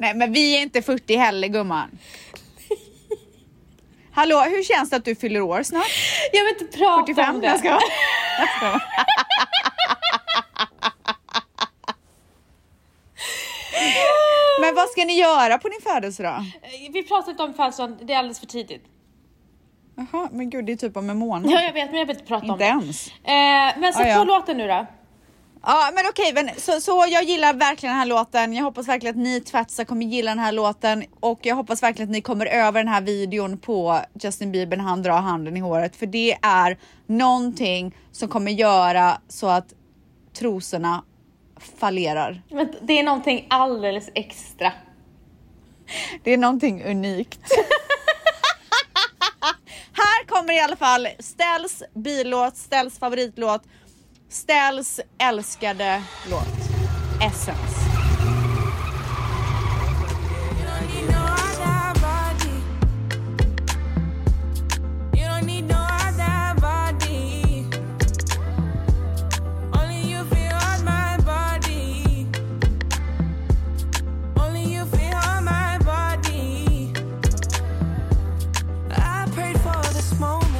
Nej, 0.00 0.14
men 0.14 0.32
vi 0.32 0.56
är 0.56 0.62
inte 0.62 0.82
40 0.82 1.16
heller 1.16 1.48
gumman. 1.48 1.98
Hallå, 4.12 4.40
hur 4.40 4.62
känns 4.62 4.90
det 4.90 4.96
att 4.96 5.04
du 5.04 5.14
fyller 5.14 5.40
år 5.40 5.62
snart? 5.62 5.86
Jag 6.32 6.44
vill 6.44 6.52
inte 6.60 6.78
prata 6.78 7.06
45, 7.06 7.34
om 7.34 7.40
det. 7.40 7.46
Jag 7.46 7.58
ska. 7.58 7.68
Jag 7.68 8.80
men 14.60 14.74
vad 14.74 14.88
ska 14.88 15.04
ni 15.04 15.18
göra 15.18 15.58
på 15.58 15.68
din 15.68 15.80
födelsedag? 15.82 16.36
Eh, 16.36 16.92
vi 16.92 17.02
pratar 17.02 17.30
inte 17.30 17.42
om 17.42 17.54
födelsedagen, 17.54 17.98
det 18.02 18.12
är 18.12 18.18
alldeles 18.18 18.40
för 18.40 18.46
tidigt. 18.46 18.84
Jaha, 19.94 20.28
men 20.32 20.50
gud 20.50 20.66
det 20.66 20.72
är 20.72 20.76
typ 20.76 20.96
om 20.96 21.10
en 21.10 21.18
månad. 21.18 21.50
Ja, 21.50 21.60
jag 21.60 21.72
vet, 21.72 21.90
men 21.90 21.98
jag 21.98 22.06
vill 22.06 22.16
inte 22.16 22.28
prata 22.28 22.46
inte 22.46 22.52
om 22.54 22.60
ens. 22.60 23.04
det. 23.04 23.12
Inte 23.16 23.32
ens? 23.32 23.76
Men 23.76 23.92
sätt 23.92 24.16
på 24.18 24.24
låten 24.24 24.56
nu 24.56 24.66
då. 24.66 24.86
Ja 25.62 25.90
men 25.94 26.04
okej, 26.08 26.32
men 26.34 26.50
så, 26.56 26.80
så 26.80 27.06
jag 27.08 27.24
gillar 27.24 27.54
verkligen 27.54 27.92
den 27.92 27.98
här 27.98 28.06
låten. 28.06 28.52
Jag 28.52 28.64
hoppas 28.64 28.88
verkligen 28.88 29.16
att 29.16 29.22
ni 29.22 29.40
tvättsar 29.40 29.84
kommer 29.84 30.06
gilla 30.06 30.30
den 30.30 30.38
här 30.38 30.52
låten 30.52 31.04
och 31.20 31.38
jag 31.42 31.56
hoppas 31.56 31.82
verkligen 31.82 32.08
att 32.08 32.12
ni 32.12 32.20
kommer 32.20 32.46
över 32.46 32.80
den 32.80 32.88
här 32.88 33.00
videon 33.00 33.58
på 33.58 34.00
Justin 34.22 34.52
Bieber 34.52 34.76
när 34.76 34.84
han 34.84 35.02
drar 35.02 35.20
handen 35.20 35.56
i 35.56 35.60
håret 35.60 35.96
för 35.96 36.06
det 36.06 36.38
är 36.42 36.78
någonting 37.06 37.94
som 38.12 38.28
kommer 38.28 38.50
göra 38.52 39.20
så 39.28 39.46
att 39.46 39.74
trosorna 40.38 41.04
fallerar. 41.78 42.42
Men 42.50 42.74
det 42.82 42.98
är 42.98 43.02
någonting 43.02 43.46
alldeles 43.50 44.10
extra. 44.14 44.72
Det 46.22 46.32
är 46.32 46.38
någonting 46.38 46.84
unikt. 46.84 47.40
Här 49.92 50.26
kommer 50.26 50.52
i 50.52 50.60
alla 50.60 50.76
fall 50.76 51.08
Stells 51.18 51.82
billåt, 51.94 52.56
Stells 52.56 52.98
favoritlåt, 52.98 53.62
Stells 54.32 55.00
älskade 55.18 56.02
låt. 56.30 56.46
Essence. 57.22 57.80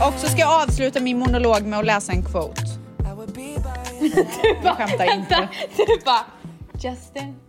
Och 0.02 0.20
så 0.20 0.26
ska 0.26 0.38
jag 0.38 0.62
avsluta 0.62 1.00
min 1.00 1.18
monolog 1.18 1.62
med 1.62 1.78
att 1.78 1.86
läsa 1.86 2.12
en 2.12 2.22
quote. 2.22 2.69
Your 4.00 4.64
Jag 4.64 4.76
skämtar 4.76 5.14
inte. 5.14 5.48
Du 5.76 5.98
bara 6.04 6.24
Justin. 6.82 7.30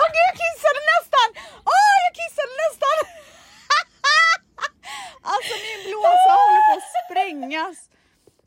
Åh 0.00 0.06
gud, 0.14 0.24
jag 0.28 0.36
kissade 0.42 0.80
nästan! 0.94 1.28
Åh, 1.74 1.94
jag 2.06 2.12
kissade 2.20 2.52
nästan! 2.64 2.98
alltså 5.32 5.54
min 5.66 5.80
blåsa 5.86 6.30
håller 6.40 6.62
på 6.68 6.72
att 6.78 6.88
sprängas. 6.98 7.78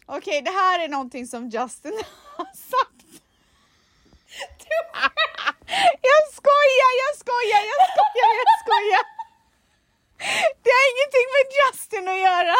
Okej, 0.05 0.41
det 0.41 0.51
här 0.61 0.79
är 0.79 0.87
någonting 0.87 1.27
som 1.27 1.49
Justin 1.49 1.97
har 2.37 2.51
sagt. 2.71 3.09
jag 6.09 6.21
skojar, 6.37 6.91
jag 7.03 7.13
skojar, 7.21 7.63
jag 7.73 7.81
skojar, 7.91 8.31
jag 8.41 8.51
skojar. 8.63 9.05
Det 10.63 10.71
har 10.77 10.85
ingenting 10.93 11.27
med 11.35 11.45
Justin 11.59 12.07
att 12.13 12.21
göra. 12.29 12.55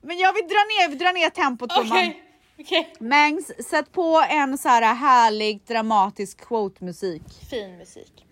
Men 0.00 0.18
jag 0.18 0.32
vill 0.32 0.48
dra 0.48 0.64
ner, 1.12 1.30
tempot 1.30 1.70
gumman. 1.74 2.12
okej. 2.60 2.94
Mangs, 3.00 3.68
sätt 3.70 3.92
på 3.92 4.24
en 4.30 4.58
så 4.58 4.68
här 4.68 4.94
härlig 4.94 5.62
dramatisk 5.66 6.40
quote-musik. 6.48 7.22
Fin 7.50 7.76
musik. 7.78 8.26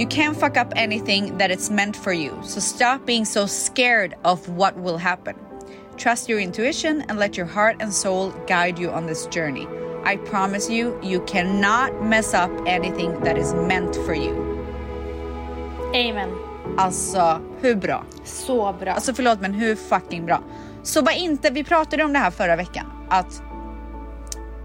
You 0.00 0.06
can't 0.06 0.34
fuck 0.34 0.56
up 0.56 0.72
anything 0.76 1.36
that 1.36 1.50
it's 1.50 1.70
meant 1.70 1.94
for 1.94 2.14
you, 2.14 2.34
so 2.42 2.58
stop 2.58 3.04
being 3.04 3.26
so 3.26 3.44
scared 3.44 4.14
of 4.24 4.48
what 4.48 4.74
will 4.78 4.96
happen. 4.96 5.49
Trust 6.02 6.30
your 6.30 6.40
intuition 6.40 7.02
and 7.08 7.18
let 7.18 7.36
your 7.36 7.46
heart 7.46 7.82
and 7.82 7.92
soul 7.92 8.32
guide 8.48 8.78
you 8.78 8.90
on 8.90 9.06
this 9.06 9.26
journey. 9.34 9.66
I 10.04 10.16
promise 10.16 10.70
you, 10.72 10.98
you 11.02 11.20
cannot 11.26 12.02
mess 12.02 12.34
up 12.34 12.50
anything 12.66 13.20
that 13.24 13.36
is 13.38 13.52
meant 13.54 13.94
for 13.96 14.14
you. 14.14 14.34
Amen. 15.94 16.28
Alltså, 16.78 17.40
hur 17.60 17.74
bra? 17.74 18.04
Så 18.24 18.72
bra. 18.72 18.92
Alltså 18.92 19.14
förlåt 19.14 19.40
men 19.40 19.54
hur 19.54 19.76
fucking 19.76 20.26
bra? 20.26 20.42
Så 20.82 21.02
bara 21.02 21.14
inte, 21.14 21.50
vi 21.50 21.64
pratade 21.64 22.04
om 22.04 22.12
det 22.12 22.18
här 22.18 22.30
förra 22.30 22.56
veckan, 22.56 22.86
att 23.08 23.42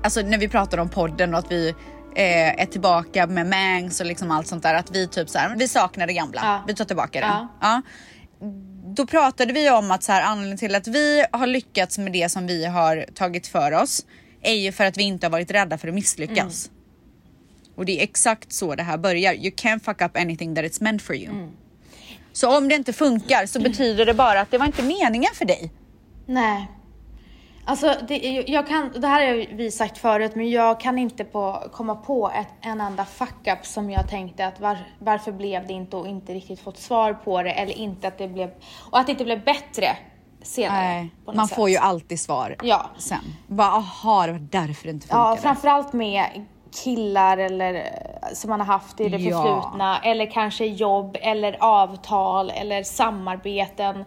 alltså 0.04 0.22
när 0.22 0.38
vi 0.38 0.48
pratade 0.50 0.82
om 0.82 0.90
podden 0.90 1.34
och 1.34 1.40
att 1.40 1.52
vi 1.52 1.70
eh, 2.16 2.62
är 2.62 2.66
tillbaka 2.66 3.28
med 3.28 3.48
Mangs 3.48 4.00
och 4.00 4.06
liksom 4.06 4.32
allt 4.32 4.48
sånt 4.48 4.64
där, 4.64 4.74
att 4.76 4.92
vi 4.92 5.08
typ 5.08 5.30
så 5.30 5.40
här, 5.40 5.56
vi 5.58 5.68
saknar 5.68 6.08
det 6.08 6.14
gamla, 6.14 6.42
Ja. 6.44 6.64
vi 6.68 6.74
tar 6.76 6.86
tillbaka 6.86 7.20
det. 7.20 7.26
Ja. 7.28 7.48
Ja. 7.62 7.82
Då 8.96 9.06
pratade 9.06 9.54
vi 9.54 9.70
om 9.70 9.92
att 9.92 10.04
så 10.04 10.12
här, 10.12 10.22
anledningen 10.22 10.58
till 10.58 10.76
att 10.76 10.88
vi 10.88 11.26
har 11.32 11.48
lyckats 11.48 11.98
med 11.98 12.12
det 12.12 12.32
som 12.32 12.48
vi 12.48 12.66
har 12.66 13.06
tagit 13.14 13.48
för 13.48 13.72
oss 13.72 14.06
är 14.42 14.54
ju 14.54 14.72
för 14.72 14.86
att 14.86 14.98
vi 14.98 15.04
inte 15.04 15.26
har 15.26 15.32
varit 15.32 15.52
rädda 15.52 15.78
för 15.78 15.88
att 15.88 15.94
misslyckas. 15.94 16.70
Och 17.76 17.86
det 17.86 18.00
är 18.00 18.04
exakt 18.04 18.54
så 18.54 18.76
det 18.76 18.84
här 18.84 18.98
börjar. 18.98 19.34
You 19.34 19.52
can't 19.56 19.80
fuck 19.80 20.02
up 20.02 20.18
anything 20.18 20.56
that 20.56 20.66
it's 20.66 20.84
meant 20.84 21.02
for 21.02 21.16
you. 21.16 21.48
Så 22.34 22.58
om 22.58 22.68
det 22.68 22.76
inte 22.76 22.94
funkar 22.94 23.46
så 23.46 23.62
betyder 23.62 24.06
det 24.06 24.14
bara 24.14 24.42
att 24.42 24.52
det 24.52 24.58
var 24.58 24.66
inte 24.66 24.84
meningen 24.84 25.32
för 25.36 25.46
dig. 25.46 25.72
Nej. 26.26 26.68
Alltså, 27.68 27.96
det, 28.08 28.44
jag 28.48 28.68
kan, 28.68 28.92
det 28.96 29.08
här 29.08 29.28
har 29.28 29.56
vi 29.56 29.72
sagt 29.72 29.98
förut, 29.98 30.32
men 30.36 30.50
jag 30.50 30.80
kan 30.80 30.98
inte 30.98 31.24
på, 31.24 31.64
komma 31.74 31.96
på 31.96 32.32
ett, 32.36 32.48
en 32.62 32.82
enda 32.82 33.06
fuck-up 33.06 33.66
som 33.66 33.90
jag 33.90 34.10
tänkte 34.10 34.46
att 34.46 34.60
var, 34.60 34.78
varför 35.00 35.32
blev 35.32 35.68
det 35.68 35.74
inte 35.74 35.98
och 35.98 36.08
inte 36.08 36.34
riktigt 36.34 36.60
fått 36.60 36.78
svar 36.78 37.14
på 37.14 37.44
det 37.44 37.52
eller 37.52 37.74
inte 37.78 38.08
att 38.08 38.18
det 38.18 38.28
blev, 38.28 38.50
och 38.92 39.00
att 39.00 39.06
det 39.06 39.12
inte 39.12 39.24
blev 39.26 39.44
bättre 39.44 39.88
senare. 40.42 40.82
Nej, 40.88 41.10
man 41.36 41.48
sätt. 41.48 41.56
får 41.56 41.70
ju 41.70 41.78
alltid 41.78 42.20
svar 42.20 42.56
Ja. 42.64 42.90
sen. 42.98 43.20
Bara 43.48 43.68
aha, 43.72 44.26
det 44.26 44.32
var 44.32 44.40
därför 44.40 44.84
det 44.84 44.92
inte 44.92 45.08
funkade. 45.08 45.30
Ja, 45.30 45.38
framförallt 45.42 45.94
med 45.94 46.46
killar 46.84 47.38
eller 47.38 47.84
som 48.34 48.50
man 48.50 48.60
har 48.60 48.68
haft 48.68 49.00
i 49.00 49.10
det 49.10 49.18
Ja. 49.18 49.44
förflutna 49.44 50.00
eller 50.00 50.32
kanske 50.32 50.66
jobb 50.66 51.18
eller 51.22 51.58
avtal 51.64 52.50
eller 52.50 52.84
samarbeten. 52.84 54.06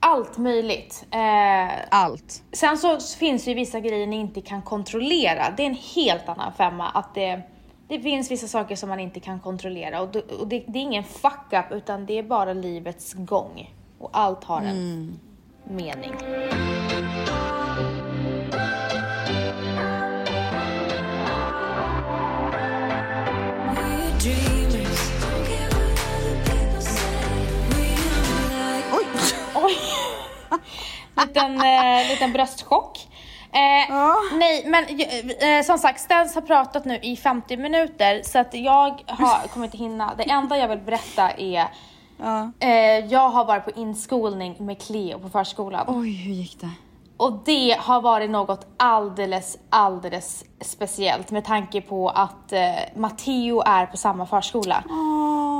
Allt 0.00 0.38
möjligt. 0.38 1.06
Eh, 1.10 1.84
Allt. 1.90 2.42
Sen 2.52 2.78
så 2.78 3.00
finns 3.18 3.44
det 3.44 3.50
ju 3.50 3.54
vissa 3.54 3.80
grejer 3.80 4.06
ni 4.06 4.16
inte 4.16 4.40
kan 4.40 4.62
kontrollera. 4.62 5.44
Det 5.56 5.62
är 5.62 5.66
en 5.66 5.78
helt 5.94 6.28
annan 6.28 6.52
femma. 6.52 6.88
Att 6.88 7.14
det, 7.14 7.40
det 7.88 8.00
finns 8.00 8.30
vissa 8.30 8.46
saker 8.46 8.76
som 8.76 8.88
man 8.88 9.00
inte 9.00 9.20
kan 9.20 9.40
kontrollera. 9.40 10.00
Och, 10.00 10.08
då, 10.08 10.20
och 10.40 10.48
det, 10.48 10.64
det 10.68 10.78
är 10.78 10.82
ingen 10.82 11.04
fuck 11.04 11.52
up 11.52 11.72
utan 11.72 12.06
det 12.06 12.18
är 12.18 12.22
bara 12.22 12.52
livets 12.52 13.14
gång. 13.14 13.74
Och 13.98 14.10
allt 14.12 14.44
har 14.44 14.62
en 14.62 15.20
mening. 15.64 16.12
Liten, 31.36 31.60
eh, 31.60 32.08
liten 32.10 32.32
bröstchock. 32.32 33.08
Eh, 33.52 33.94
Nej, 34.38 34.64
men 34.66 34.84
eh, 35.58 35.64
som 35.64 35.78
sagt, 35.78 36.00
Stens 36.00 36.34
har 36.34 36.42
pratat 36.42 36.84
nu 36.84 36.98
i 37.02 37.16
50 37.16 37.56
minuter 37.56 38.22
så 38.24 38.38
att 38.38 38.54
jag 38.54 39.02
har, 39.06 39.48
kommer 39.52 39.66
inte 39.66 39.76
hinna. 39.78 40.14
Det 40.16 40.30
enda 40.30 40.58
jag 40.58 40.68
vill 40.68 40.78
berätta 40.78 41.30
är 41.30 41.68
Ja. 42.18 42.50
eh, 42.60 42.70
jag 43.06 43.28
har 43.30 43.44
varit 43.44 43.64
på 43.64 43.70
inskolning 43.80 44.56
med 44.58 44.82
Cleo 44.82 45.18
på 45.18 45.28
förskolan. 45.28 45.84
Oj, 45.88 46.12
hur 46.12 46.34
gick 46.34 46.60
det? 46.60 46.70
Och 47.16 47.32
det 47.44 47.76
har 47.78 48.00
varit 48.00 48.30
något 48.30 48.66
alldeles, 48.76 49.58
alldeles 49.70 50.44
speciellt 50.60 51.30
med 51.30 51.44
tanke 51.44 51.80
på 51.80 52.08
att 52.08 52.52
eh, 52.52 52.60
Matteo 52.96 53.62
är 53.66 53.86
på 53.86 53.96
samma 53.96 54.26
förskola. 54.26 54.84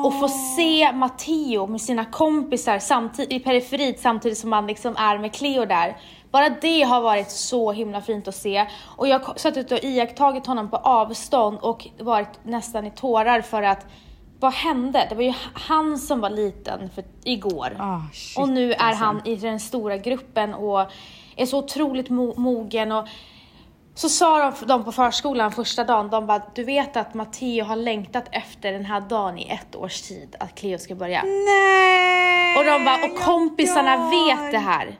Och 0.04 0.20
få 0.20 0.28
se 0.28 0.92
Matteo 0.92 1.66
med 1.66 1.80
sina 1.80 2.04
kompisar 2.04 2.78
samtidigt, 2.78 3.32
i 3.32 3.40
periferit 3.40 4.00
samtidigt 4.00 4.38
som 4.38 4.50
man 4.50 4.66
liksom 4.66 4.96
är 4.96 5.18
med 5.18 5.34
Cleo 5.34 5.64
där. 5.64 5.96
Bara 6.30 6.48
det 6.48 6.82
har 6.82 7.00
varit 7.00 7.30
så 7.30 7.72
himla 7.72 8.00
fint 8.00 8.28
att 8.28 8.34
se. 8.34 8.66
Och 8.96 9.08
jag 9.08 9.18
har 9.18 9.34
suttit 9.36 9.72
och 9.72 9.84
iakttagit 9.84 10.46
honom 10.46 10.70
på 10.70 10.76
avstånd 10.76 11.58
och 11.58 11.88
varit 11.98 12.38
nästan 12.42 12.86
i 12.86 12.90
tårar 12.90 13.40
för 13.40 13.62
att 13.62 13.86
vad 14.40 14.52
hände? 14.52 15.06
Det 15.08 15.14
var 15.14 15.22
ju 15.22 15.34
han 15.52 15.98
som 15.98 16.20
var 16.20 16.30
liten 16.30 16.90
för, 16.90 17.04
igår. 17.24 17.76
Ah, 17.78 18.00
shit, 18.12 18.38
och 18.38 18.48
nu 18.48 18.72
är 18.72 18.78
alltså. 18.78 19.04
han 19.04 19.20
i 19.24 19.36
den 19.36 19.60
stora 19.60 19.96
gruppen 19.96 20.54
och 20.54 20.90
är 21.36 21.46
så 21.46 21.58
otroligt 21.58 22.08
mo- 22.08 22.38
mogen. 22.38 22.92
Och 22.92 23.08
så 23.94 24.08
sa 24.08 24.38
de, 24.60 24.66
de 24.66 24.84
på 24.84 24.92
förskolan 24.92 25.52
första 25.52 25.84
dagen, 25.84 26.10
de 26.10 26.26
bara, 26.26 26.42
du 26.54 26.64
vet 26.64 26.96
att 26.96 27.14
Matteo 27.14 27.64
har 27.64 27.76
längtat 27.76 28.24
efter 28.32 28.72
den 28.72 28.84
här 28.84 29.00
dagen 29.00 29.38
i 29.38 29.48
ett 29.48 29.76
års 29.76 30.00
tid, 30.02 30.36
att 30.40 30.54
Cleo 30.54 30.78
ska 30.78 30.94
börja. 30.94 31.22
Nej! 31.22 32.58
Och 32.58 32.64
de 32.64 32.84
bara, 32.84 33.04
och 33.04 33.18
kompisarna 33.24 33.96
dör. 33.96 34.26
vet 34.44 34.52
det 34.52 34.58
här. 34.58 34.98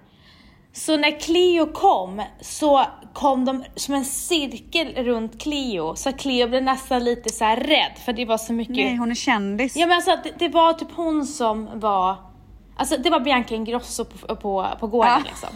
Så 0.73 0.97
när 0.97 1.21
Cleo 1.21 1.67
kom 1.73 2.23
så 2.41 2.85
kom 3.13 3.45
de 3.45 3.65
som 3.77 3.95
en 3.95 4.05
cirkel 4.05 5.05
runt 5.05 5.43
Cleo 5.43 5.97
så 5.97 6.13
Cleo 6.13 6.49
blev 6.49 6.63
nästan 6.63 7.05
lite 7.05 7.33
så 7.33 7.45
här 7.45 7.57
rädd 7.57 7.93
för 8.05 8.13
det 8.13 8.25
var 8.25 8.39
så 8.39 8.53
mycket 8.53 8.77
Nej, 8.77 8.97
hon 8.97 9.11
är 9.11 9.15
kändis. 9.15 9.77
Ja 9.77 9.87
men 9.87 9.97
alltså 9.97 10.17
det, 10.25 10.33
det 10.39 10.49
var 10.49 10.73
typ 10.73 10.89
hon 10.97 11.27
som 11.27 11.69
var, 11.81 12.17
alltså 12.77 12.97
det 12.97 13.11
var 13.11 13.21
Bianca 13.21 13.55
Ingrosso 13.55 14.05
på, 14.05 14.37
på, 14.37 14.67
på 14.81 14.87
gården 14.87 15.13
Ja. 15.13 15.23
liksom. 15.25 15.49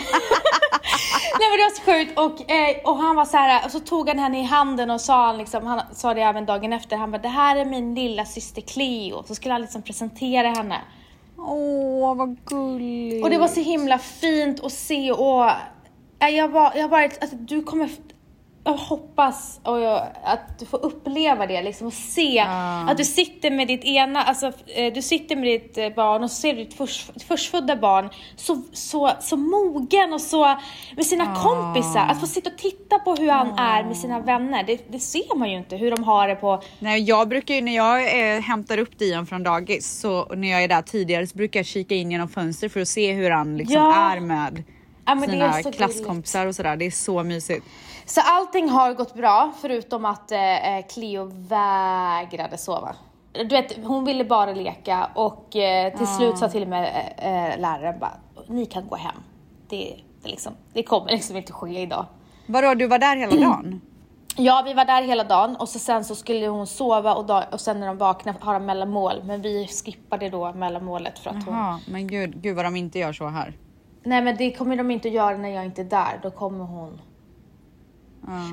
Nej 1.38 1.50
men 1.50 1.58
det 1.58 1.64
var 1.64 1.70
så 1.70 1.82
sjukt 1.82 2.18
och, 2.18 2.50
eh, 2.50 2.76
och 2.84 2.96
han 2.96 3.16
var 3.16 3.24
så 3.24 3.36
här, 3.36 3.64
och 3.64 3.70
så 3.70 3.80
tog 3.80 4.08
han 4.08 4.18
henne 4.18 4.40
i 4.40 4.42
handen 4.42 4.90
och 4.90 5.00
sa 5.00 5.26
han 5.26 5.38
liksom, 5.38 5.66
han 5.66 5.80
sa 5.92 6.14
det 6.14 6.20
även 6.20 6.46
dagen 6.46 6.72
efter, 6.72 6.96
han 6.96 7.10
bara 7.10 7.22
det 7.22 7.28
här 7.28 7.56
är 7.56 7.64
min 7.64 7.94
lilla 7.94 8.24
syster 8.24 8.62
Cleo, 8.62 9.24
så 9.26 9.34
skulle 9.34 9.54
han 9.54 9.60
liksom 9.62 9.82
presentera 9.82 10.48
henne. 10.48 10.80
Åh, 11.38 12.14
vad 12.14 12.44
gulligt. 12.44 13.24
Och 13.24 13.30
det 13.30 13.38
var 13.38 13.48
så 13.48 13.60
himla 13.60 13.98
fint 13.98 14.64
att 14.64 14.72
se 14.72 15.12
och 15.12 15.44
eh, 16.18 16.28
jag 16.28 16.48
var, 16.48 16.72
jag 16.76 16.88
var 16.88 17.02
att 17.02 17.48
du 17.48 17.62
kommer, 17.62 17.90
jag 18.64 18.72
hoppas 18.72 19.60
och 19.62 19.80
jag, 19.80 20.06
att 20.24 20.58
du 20.58 20.66
får 20.66 20.84
uppleva 20.84 21.46
det 21.46 21.62
liksom 21.62 21.86
och 21.86 21.92
se 21.92 22.38
att 22.88 22.96
du 22.96 23.04
sitter 23.04 23.50
med 23.50 23.68
ditt 23.68 23.84
ena, 23.84 24.22
alltså 24.22 24.52
eh, 24.66 24.92
du 24.92 25.02
sitter 25.02 25.36
med 25.36 25.46
ditt 25.46 25.78
eh, 25.78 25.88
barn 25.88 26.22
och 26.24 26.30
ser 26.30 26.54
ditt 26.54 26.74
först, 26.74 27.22
förstfödda 27.22 27.76
barn 27.76 28.08
så, 28.36 28.62
så, 28.72 29.10
så 29.20 29.36
mogen 29.36 30.12
och 30.12 30.20
så 30.20 30.56
med 30.96 31.06
sina 31.06 31.36
kompisar. 31.36 32.06
Att 32.08 32.20
få 32.20 32.26
sitta 32.26 32.50
och 32.50 32.58
titta 32.58 32.98
på 32.98 33.14
hur 33.14 33.30
han 33.30 33.58
är 33.58 33.84
med 33.84 33.96
sina 33.96 34.20
vänner, 34.20 34.64
det, 34.64 34.92
det 34.92 34.98
ser 35.00 35.36
man 35.36 35.50
ju 35.50 35.56
inte 35.56 35.76
hur 35.76 35.90
de 35.90 36.04
har 36.04 36.28
det 36.28 36.34
på 36.34 36.62
Nej, 36.78 37.02
jag 37.02 37.28
brukar 37.28 37.54
ju 37.54 37.60
när 37.60 37.76
jag 37.76 38.34
eh, 38.36 38.40
hämtar 38.40 38.78
upp 38.78 38.98
Dion 38.98 39.26
från 39.26 39.42
dagis 39.42 40.00
så 40.00 40.34
när 40.34 40.50
jag 40.50 40.64
är 40.64 40.68
där 40.68 40.82
tidigare 40.82 41.26
så 41.26 41.36
brukar 41.36 41.60
jag 41.60 41.66
kika 41.66 41.94
in 41.94 42.10
genom 42.10 42.28
fönster 42.28 42.68
för 42.68 42.80
att 42.80 42.88
se 42.88 43.12
hur 43.12 43.30
han 43.30 43.56
liksom 43.56 43.76
Ja. 43.76 44.12
är 44.12 44.20
med 44.20 44.62
Ja, 45.06 45.20
sina 45.26 45.72
klasskompisar 45.72 46.46
och 46.46 46.54
sådär. 46.54 46.76
Det 46.76 46.86
är 46.86 46.90
så 46.90 47.22
mysigt. 47.22 47.66
Så 48.10 48.20
allting 48.24 48.68
har 48.68 48.94
gått 48.94 49.14
bra 49.14 49.52
förutom 49.60 50.04
att 50.04 50.32
eh, 50.32 50.76
eh, 50.76 50.86
Cleo 50.86 51.30
vägrade 51.34 52.58
sova. 52.58 52.94
Du 53.32 53.44
vet, 53.44 53.84
hon 53.84 54.04
ville 54.04 54.24
bara 54.24 54.52
leka 54.52 55.10
och 55.14 55.56
eh, 55.56 55.98
till 55.98 56.06
slut 56.06 56.38
sa 56.38 56.48
till 56.48 56.62
och 56.62 56.68
med 56.68 57.12
eh, 57.18 57.52
eh, 57.52 57.60
läraren 57.60 57.98
bara, 57.98 58.12
ni 58.46 58.66
kan 58.66 58.88
gå 58.88 58.96
hem. 58.96 59.14
Det, 59.68 59.96
det, 60.22 60.28
liksom, 60.28 60.52
det 60.72 60.82
kommer 60.82 61.10
liksom 61.10 61.36
inte 61.36 61.52
ske 61.52 61.80
idag. 61.80 62.06
Vadå, 62.46 62.74
du 62.74 62.86
var 62.86 62.98
där 62.98 63.16
hela 63.16 63.36
dagen? 63.36 63.80
Ja, 64.36 64.62
vi 64.66 64.74
var 64.74 64.84
där 64.84 65.02
hela 65.02 65.24
dagen 65.24 65.56
och 65.56 65.68
så 65.68 65.78
sen 65.78 66.04
så 66.04 66.14
skulle 66.14 66.46
hon 66.46 66.66
sova 66.66 67.14
och, 67.14 67.26
dag, 67.26 67.44
och 67.52 67.60
sen 67.60 67.80
när 67.80 67.86
de 67.86 67.98
vaknade 67.98 68.38
ha 68.40 68.52
de 68.52 68.66
mellanmål. 68.66 69.22
Men 69.24 69.42
vi 69.42 69.66
skippade 69.66 70.28
då 70.28 70.52
mellanmålet 70.52 71.18
för 71.18 71.30
att 71.30 71.44
hon... 71.44 71.54
Jaha, 71.54 71.80
men 71.88 72.06
gud, 72.06 72.42
gud 72.42 72.56
vad 72.56 72.64
de 72.64 72.76
inte 72.76 72.98
gör 72.98 73.12
så 73.12 73.26
här. 73.26 73.52
Nej 74.02 74.22
men 74.22 74.36
det 74.36 74.50
kommer 74.50 74.76
de 74.76 74.90
inte 74.90 75.08
att 75.08 75.14
göra 75.14 75.36
när 75.36 75.48
jag 75.48 75.64
inte 75.64 75.80
är 75.80 75.84
där, 75.84 76.20
då 76.22 76.30
kommer 76.30 76.64
hon. 76.64 77.00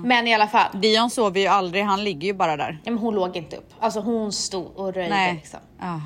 Men 0.04 0.28
i 0.28 0.34
alla 0.34 0.48
fall, 0.48 0.68
Dion 0.74 1.10
sover 1.10 1.40
ju 1.40 1.48
aldrig, 1.48 1.84
han 1.84 2.04
ligger 2.04 2.28
ju 2.28 2.34
bara 2.34 2.58
där. 2.58 2.80
ja, 2.84 2.92
men 2.92 3.00
hon 3.00 3.16
låg 3.16 3.38
inte 3.38 3.56
upp. 3.56 3.74
Alltså 3.80 4.00
hon 4.00 4.32
stod 4.32 4.78
och 4.78 4.94
röjde 4.94 5.10
Nej. 5.16 5.34
liksom. 5.34 5.60
Ja, 5.80 6.02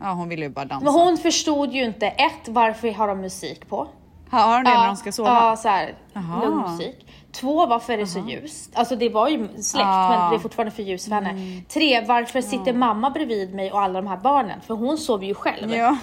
ja 0.00 0.12
hon 0.12 0.28
ville 0.28 0.44
ju 0.44 0.50
bara 0.50 0.64
dansa. 0.64 0.84
Men 0.84 0.94
hon 0.94 1.16
förstod 1.18 1.72
ju 1.72 1.84
inte, 1.84 2.06
ett, 2.06 2.48
varför 2.48 2.92
har 2.92 3.08
de 3.08 3.20
musik 3.20 3.68
på? 3.68 3.88
Har 4.30 4.54
hon 4.56 4.64
det 4.64 4.70
när 4.70 4.86
de 4.86 4.96
ska 4.96 5.12
sova? 5.12 5.28
Ja, 5.30 5.56
så 5.56 5.68
här, 5.68 5.94
Jaha. 6.12 6.44
lugn 6.44 6.70
musik. 6.72 7.06
Två, 7.32 7.66
varför 7.66 7.92
är 7.92 7.98
det 7.98 8.06
så 8.06 8.18
ljust? 8.18 8.70
Alltså 8.74 8.96
det 8.96 9.08
var 9.08 9.28
ju 9.28 9.48
släckt 9.62 9.86
Ah. 9.86 10.08
men 10.20 10.30
det 10.30 10.36
är 10.36 10.40
fortfarande 10.40 10.70
för 10.74 10.82
ljus 10.82 11.04
för 11.04 11.12
henne. 11.14 11.30
Mm. 11.30 11.64
Tre, 11.64 12.04
varför 12.06 12.40
sitter 12.40 12.72
mamma 12.72 13.10
bredvid 13.10 13.54
mig 13.54 13.72
och 13.72 13.80
alla 13.80 14.00
de 14.02 14.06
här 14.08 14.16
barnen? 14.16 14.60
För 14.66 14.74
hon 14.74 14.98
sover 14.98 15.26
ju 15.26 15.34
själv. 15.34 15.74
Ja. 15.74 15.96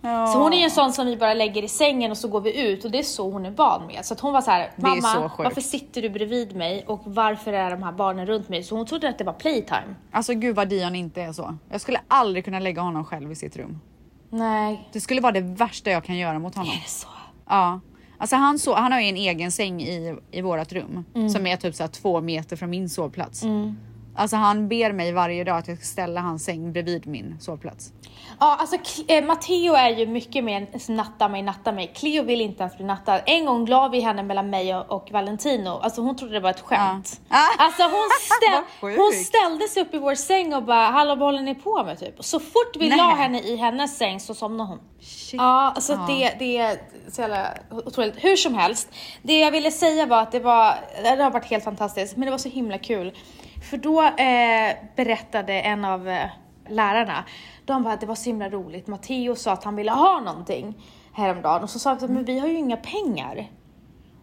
Ja. 0.00 0.26
Så 0.26 0.38
hon 0.38 0.52
är 0.52 0.56
ju 0.56 0.62
en 0.64 0.70
sån 0.70 0.92
som 0.92 1.06
vi 1.06 1.16
bara 1.16 1.34
lägger 1.34 1.62
i 1.62 1.68
sängen 1.68 2.10
och 2.10 2.16
så 2.16 2.28
går 2.28 2.40
vi 2.40 2.68
ut 2.68 2.84
och 2.84 2.90
det 2.90 2.98
är 2.98 3.02
så 3.02 3.30
hon 3.30 3.46
är 3.46 3.50
van 3.50 3.86
med. 3.86 4.04
Så 4.04 4.14
att 4.14 4.20
hon 4.20 4.32
var 4.32 4.40
så 4.40 4.50
här, 4.50 4.60
är 4.60 4.70
mamma 4.76 5.00
så 5.14 5.30
varför 5.42 5.60
sitter 5.60 6.02
du 6.02 6.10
bredvid 6.10 6.56
mig 6.56 6.84
och 6.86 7.00
varför 7.04 7.52
är 7.52 7.70
de 7.70 7.82
här 7.82 7.92
barnen 7.92 8.26
runt 8.26 8.48
mig? 8.48 8.62
Så 8.62 8.76
hon 8.76 8.86
trodde 8.86 9.08
att 9.08 9.18
det 9.18 9.24
var 9.24 9.32
playtime. 9.32 9.94
Alltså 10.10 10.34
gud 10.34 10.56
vad 10.56 10.68
Dion 10.68 10.94
inte 10.94 11.22
är 11.22 11.32
så. 11.32 11.56
Jag 11.70 11.80
skulle 11.80 12.00
aldrig 12.08 12.44
kunna 12.44 12.58
lägga 12.58 12.82
honom 12.82 13.04
själv 13.04 13.32
i 13.32 13.34
sitt 13.34 13.56
rum. 13.56 13.80
Nej. 14.30 14.88
Det 14.92 15.00
skulle 15.00 15.20
vara 15.20 15.32
det 15.32 15.40
värsta 15.40 15.90
jag 15.90 16.04
kan 16.04 16.16
göra 16.16 16.38
mot 16.38 16.54
honom. 16.54 16.70
Är 16.72 16.76
det 16.84 16.88
så? 16.90 17.08
Ja. 17.48 17.80
Alltså 18.18 18.36
han, 18.36 18.56
so- 18.56 18.74
han 18.74 18.92
har 18.92 19.00
ju 19.00 19.08
en 19.08 19.16
egen 19.16 19.52
säng 19.52 19.82
i, 19.82 20.16
i 20.30 20.42
vårat 20.42 20.72
rum 20.72 21.04
Mm. 21.14 21.30
som 21.30 21.46
är 21.46 21.56
typ 21.56 21.74
så 21.74 21.88
två 21.88 22.20
meter 22.20 22.56
från 22.56 22.70
min 22.70 22.88
sovplats. 22.88 23.42
Alltså 24.16 24.36
han 24.36 24.68
ber 24.68 24.92
mig 24.92 25.12
varje 25.12 25.44
dag 25.44 25.58
att 25.58 25.68
jag 25.68 25.76
ska 25.76 25.86
ställa 25.86 26.20
hans 26.20 26.44
säng 26.44 26.72
bredvid 26.72 27.06
min 27.06 27.36
sovplats. 27.40 27.92
Ja, 28.40 28.56
alltså 28.60 28.76
eh, 29.08 29.24
Matteo 29.24 29.74
är 29.74 29.90
ju 29.90 30.06
mycket 30.06 30.44
mer 30.44 30.92
natta 30.92 31.28
mig, 31.28 31.42
natta 31.42 31.72
mig. 31.72 31.92
Cleo 31.94 32.22
vill 32.22 32.40
inte 32.40 32.62
ens 32.62 32.76
bli 32.76 32.86
nattad. 32.86 33.20
En 33.26 33.46
gång 33.46 33.66
la 33.66 33.88
vi 33.88 34.00
henne 34.00 34.22
mellan 34.22 34.50
mig 34.50 34.76
och, 34.76 34.90
och 34.90 35.08
Valentino. 35.12 35.68
Alltså 35.68 36.00
hon 36.00 36.16
trodde 36.16 36.34
det 36.34 36.40
var 36.40 36.50
ett 36.50 36.60
skämt. 36.60 37.20
Ja. 37.28 37.48
Alltså 37.58 37.82
hon, 37.82 38.08
ställ, 38.20 38.96
hon 38.96 39.12
ställde 39.12 39.68
sig 39.68 39.82
upp 39.82 39.94
i 39.94 39.98
vår 39.98 40.14
säng 40.14 40.54
och 40.54 40.62
bara 40.62 40.90
“Hallå 40.90 41.14
vad 41.14 41.28
håller 41.28 41.42
ni 41.42 41.54
på 41.54 41.84
med?” 41.84 41.98
typ. 41.98 42.24
Så 42.24 42.40
fort 42.40 42.76
vi 42.78 42.88
Nej. 42.88 42.98
la 42.98 43.14
henne 43.14 43.40
i 43.40 43.56
hennes 43.56 43.98
säng 43.98 44.20
så 44.20 44.34
somnade 44.34 44.68
hon. 44.68 44.78
Shit. 45.00 45.40
Ja, 45.40 45.72
alltså 45.74 45.96
Det, 46.08 46.36
det 46.38 46.56
är 46.56 46.78
så 47.10 47.20
jävla 47.20 47.48
otroligt. 47.70 48.24
Hur 48.24 48.36
som 48.36 48.54
helst, 48.54 48.88
det 49.22 49.38
jag 49.38 49.50
ville 49.50 49.70
säga 49.70 50.06
var 50.06 50.22
att 50.22 50.32
det 50.32 50.40
var, 50.40 50.74
det 51.02 51.22
har 51.22 51.30
varit 51.30 51.50
helt 51.50 51.64
fantastiskt, 51.64 52.16
men 52.16 52.24
det 52.24 52.30
var 52.30 52.38
så 52.38 52.48
himla 52.48 52.78
kul. 52.78 53.12
För 53.70 53.76
då 53.76 54.02
eh, 54.02 54.76
berättade 54.96 55.60
en 55.60 55.84
av 55.84 56.08
eh, 56.08 56.26
lärarna, 56.68 57.24
de 57.64 57.82
bara 57.82 57.94
att 57.94 58.00
det 58.00 58.06
var 58.06 58.14
så 58.14 58.24
himla 58.24 58.48
roligt. 58.48 58.86
Matteo 58.86 59.34
sa 59.34 59.52
att 59.52 59.64
han 59.64 59.76
ville 59.76 59.92
ha 59.92 60.20
någonting 60.20 60.74
häromdagen 61.12 61.62
och 61.62 61.70
så 61.70 61.78
sa 61.78 61.94
vi 61.94 62.08
men 62.08 62.24
vi 62.24 62.38
har 62.38 62.48
ju 62.48 62.58
inga 62.58 62.76
pengar. 62.76 63.50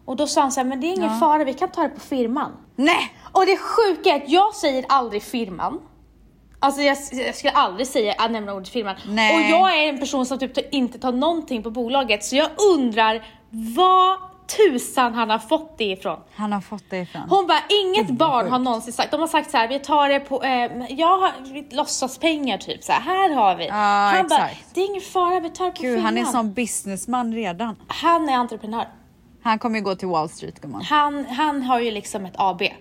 Och 0.04 0.16
då 0.16 0.26
sa 0.26 0.40
han 0.40 0.52
så 0.52 0.60
här, 0.60 0.68
men 0.68 0.80
det 0.80 0.86
är 0.86 0.96
ingen 0.96 1.18
fara, 1.18 1.44
vi 1.44 1.54
kan 1.54 1.68
ta 1.68 1.82
det 1.82 1.88
på 1.88 2.00
firman. 2.00 2.52
Nej! 2.76 3.12
Och 3.32 3.46
det 3.46 3.56
sjuka 3.56 4.10
är 4.10 4.16
att 4.16 4.28
jag 4.28 4.54
säger 4.54 4.84
aldrig 4.88 5.22
firman. 5.22 5.80
Alltså 6.58 6.82
jag, 6.82 6.96
jag 7.12 7.34
skulle 7.34 7.52
aldrig 7.52 7.86
säga, 7.86 8.14
äh, 8.14 8.30
nämna 8.30 8.54
ordet 8.54 8.68
firman. 8.68 8.96
Nej. 9.06 9.36
Och 9.36 9.50
jag 9.50 9.78
är 9.78 9.88
en 9.88 9.98
person 9.98 10.26
som 10.26 10.38
typ 10.38 10.74
inte 10.74 10.98
tar 10.98 11.12
någonting 11.12 11.62
på 11.62 11.70
bolaget 11.70 12.24
så 12.24 12.36
jag 12.36 12.48
undrar 12.74 13.26
vad 13.50 14.18
tusan 14.46 15.14
han 15.14 15.30
har 15.30 15.38
fått 15.38 15.78
det 15.78 15.84
ifrån. 15.84 16.18
Han 16.34 16.52
har 16.52 16.60
fått 16.60 16.84
det 16.90 16.98
ifrån. 16.98 17.22
Hon 17.28 17.46
bara, 17.46 17.58
inget 17.68 18.10
barn 18.10 18.40
sjukt. 18.40 18.52
har 18.52 18.58
någonsin 18.58 18.92
sagt, 18.92 19.10
de 19.10 19.20
har 19.20 19.28
sagt 19.28 19.50
så 19.50 19.56
här, 19.56 19.68
vi 19.68 19.78
tar 19.78 20.08
det 20.08 20.20
på, 20.20 20.42
eh, 20.42 20.70
jag 20.88 21.18
har 21.18 21.32
låtsaspengar 21.76 22.58
typ 22.58 22.84
så 22.84 22.92
här, 22.92 23.00
här 23.00 23.34
har 23.34 23.56
vi. 23.56 23.68
han 23.68 24.28
bara, 24.28 24.48
det 24.74 24.80
är 24.80 24.86
ingen 24.90 25.00
fara, 25.02 25.40
vi 25.40 25.50
tar 25.50 25.64
det 25.64 25.70
på 25.72 25.82
Gud, 25.82 26.00
han 26.00 26.18
är 26.18 26.24
som 26.24 26.52
businessman 26.52 27.34
redan. 27.34 27.76
han 27.88 28.28
är 28.28 28.36
entreprenör. 28.36 28.88
Han 29.42 29.58
kommer 29.58 29.78
ju 29.78 29.84
gå 29.84 29.94
till 29.94 30.08
Wall 30.08 30.28
Street 30.28 30.60
gumman. 30.60 30.82
Han, 30.82 31.26
han 31.26 31.62
har 31.62 31.80
ju 31.80 31.90
liksom 31.90 32.24
ett 32.26 32.34
AB. 32.36 32.62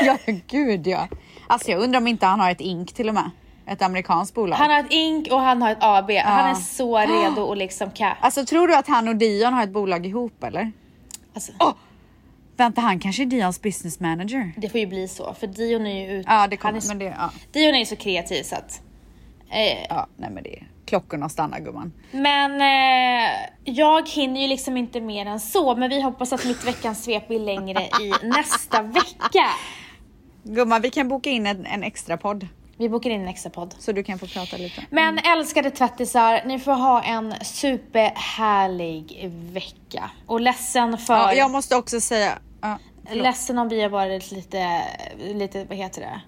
Ja, 0.00 0.16
gud 0.46 0.86
ja. 0.86 1.08
Alltså 1.46 1.70
jag 1.70 1.80
undrar 1.82 2.00
om 2.00 2.06
inte 2.06 2.26
han 2.26 2.40
har 2.40 2.50
ett 2.50 2.60
ink 2.60 2.92
till 2.92 3.08
och 3.08 3.14
med. 3.14 3.30
Ett 3.72 3.82
amerikanskt 3.82 4.34
bolag. 4.34 4.56
Han 4.56 4.70
har 4.70 4.80
ett 4.80 4.92
INK 4.92 5.28
och 5.32 5.40
han 5.40 5.62
har 5.62 5.70
ett 5.70 5.78
AB. 5.80 6.10
Han 6.10 6.50
är 6.50 6.54
så 6.54 6.98
redo 6.98 7.42
och 7.42 7.56
liksom 7.56 7.90
ka- 7.90 8.14
Alltså 8.20 8.44
tror 8.46 8.68
du 8.68 8.76
att 8.76 8.88
han 8.88 9.08
och 9.08 9.16
Dion 9.16 9.54
har 9.54 9.62
ett 9.62 9.72
bolag 9.72 10.06
ihop 10.06 10.44
eller? 10.44 10.72
alltså, 11.34 11.52
Vänta, 12.56 12.80
han 12.80 12.98
kanske 13.00 13.22
är 13.22 13.26
Dions 13.26 13.62
business 13.62 14.00
manager? 14.00 14.52
Det 14.56 14.68
får 14.68 14.80
ju 14.80 14.86
bli 14.86 15.08
så, 15.08 15.34
för 15.34 15.46
Dion 15.46 15.86
är 15.86 16.06
ju 16.06 16.20
ut... 16.20 16.26
Ja, 16.28 16.46
det 16.46 16.60
han 16.62 16.72
kommer, 16.72 16.84
är, 16.84 16.88
men 16.88 16.98
det, 16.98 17.04
ja. 17.18 17.30
Dion 17.52 17.74
är 17.74 17.78
ju 17.78 17.84
så 17.86 17.96
kreativ 17.96 18.42
så 18.42 18.54
att... 18.56 18.82
Eh, 19.50 19.84
ja, 19.88 20.06
nej 20.16 20.30
men 20.30 20.42
det, 20.42 20.62
klockorna 20.86 21.28
stannar 21.28 21.60
gumman. 21.60 21.92
men 22.10 22.60
eh, 22.60 23.30
jag 23.64 24.08
hinner 24.08 24.40
ju 24.40 24.48
liksom 24.48 24.76
inte 24.76 25.00
mer 25.00 25.26
än 25.26 25.40
så, 25.40 25.76
men 25.76 25.90
vi 25.90 26.02
hoppas 26.02 26.32
att 26.32 26.44
mitt 26.44 26.64
veckans 26.66 27.04
svep 27.04 27.28
blir 27.28 27.40
längre 27.40 27.82
i 27.82 28.12
nästa 28.26 28.82
vecka. 28.82 29.46
Gumman, 30.42 30.82
vi 30.82 30.90
kan 30.90 31.08
boka 31.08 31.30
in 31.30 31.46
en, 31.46 31.66
en 31.66 31.82
extra 31.82 32.16
podd 32.16 32.46
Vi 32.82 32.88
bokar 32.88 33.10
in 33.10 33.20
en 33.20 33.28
extra 33.28 33.50
podd. 33.50 33.74
så 33.78 33.92
du 33.92 34.02
kan 34.02 34.18
få 34.18 34.26
prata 34.26 34.56
lite. 34.56 34.82
Men 34.90 35.18
älskade 35.18 35.70
tvättisar, 35.70 36.42
ni 36.46 36.58
får 36.58 36.72
ha 36.72 37.02
en 37.02 37.34
superhärlig 37.44 39.30
vecka. 39.52 40.10
Och 40.26 40.40
ledsen 40.40 40.98
för... 40.98 41.14
Ja, 41.14 41.34
jag 41.34 41.50
måste 41.50 41.76
också 41.76 42.00
säga, 42.00 42.38
ja, 42.60 42.78
förlåt. 43.08 43.22
ledsen 43.22 43.58
om 43.58 43.68
vi 43.68 43.82
har 43.82 43.88
varit 43.88 44.32
lite, 44.32 44.82
lite, 45.18 45.64
vad 45.64 45.76
heter 45.78 46.00
det? 46.00 46.20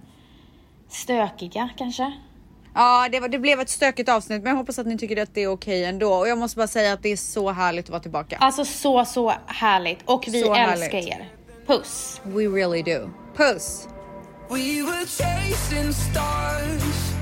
Stökiga 0.88 1.68
kanske? 1.76 2.12
ja 2.74 3.09
det, 3.12 3.20
var, 3.20 3.28
det 3.28 3.38
blev 3.38 3.61
ett 3.61 3.68
stökigt 3.70 4.09
avsnitt 4.09 4.42
men 4.42 4.50
jag 4.50 4.57
hoppas 4.57 4.78
att 4.78 4.86
ni 4.86 4.98
tycker 4.98 5.22
att 5.22 5.34
det 5.34 5.42
är 5.42 5.48
okej 5.48 5.84
ändå. 5.84 6.12
Och 6.12 6.28
jag 6.28 6.38
måste 6.38 6.57
bara 6.57 6.66
säga 6.66 6.92
att 6.92 7.02
det 7.02 7.09
är 7.09 7.16
så 7.16 7.50
härligt 7.50 7.84
att 7.84 7.90
vara 7.90 8.02
tillbaka. 8.02 8.36
Alltså 8.40 8.64
så, 8.64 9.05
så 9.05 9.32
härligt. 9.46 9.98
Och 10.05 10.24
vi 10.26 10.42
Så 10.42 10.55
älskar 10.55 10.98
härligt. 10.98 11.09
er. 11.09 11.28
Puss! 11.66 12.20
We 12.24 12.42
really 12.42 12.82
do. 12.82 13.11
Puss! 13.36 13.88
We 14.49 14.82
were 14.82 15.07
chasing 15.07 15.92
stars 15.92 17.14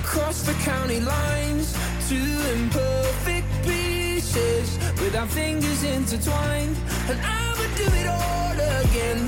across 0.00 0.42
the 0.42 0.54
county 0.64 1.00
lines, 1.00 1.76
two 2.08 2.30
imperfect 2.54 3.46
pieces 3.62 4.78
with 5.00 5.14
our 5.14 5.26
fingers 5.26 5.82
intertwined. 5.84 6.76
And 7.08 7.20
I 7.22 7.54
would 7.58 7.74
do 7.76 7.84
it 7.84 8.06
all 8.08 8.52
again, 8.82 9.20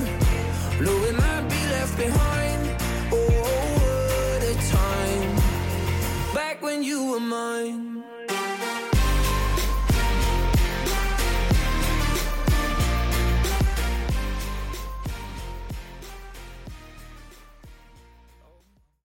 knowing 0.81 1.15
I'd 1.15 1.49
be 1.49 1.63
left 1.75 1.95
behind. 1.97 2.61
Oh, 3.11 3.29
what 3.79 4.43
a 4.43 4.55
time 4.71 5.35
back 6.33 6.61
when 6.61 6.83
you 6.83 7.11
were 7.11 7.19
mine. 7.19 8.03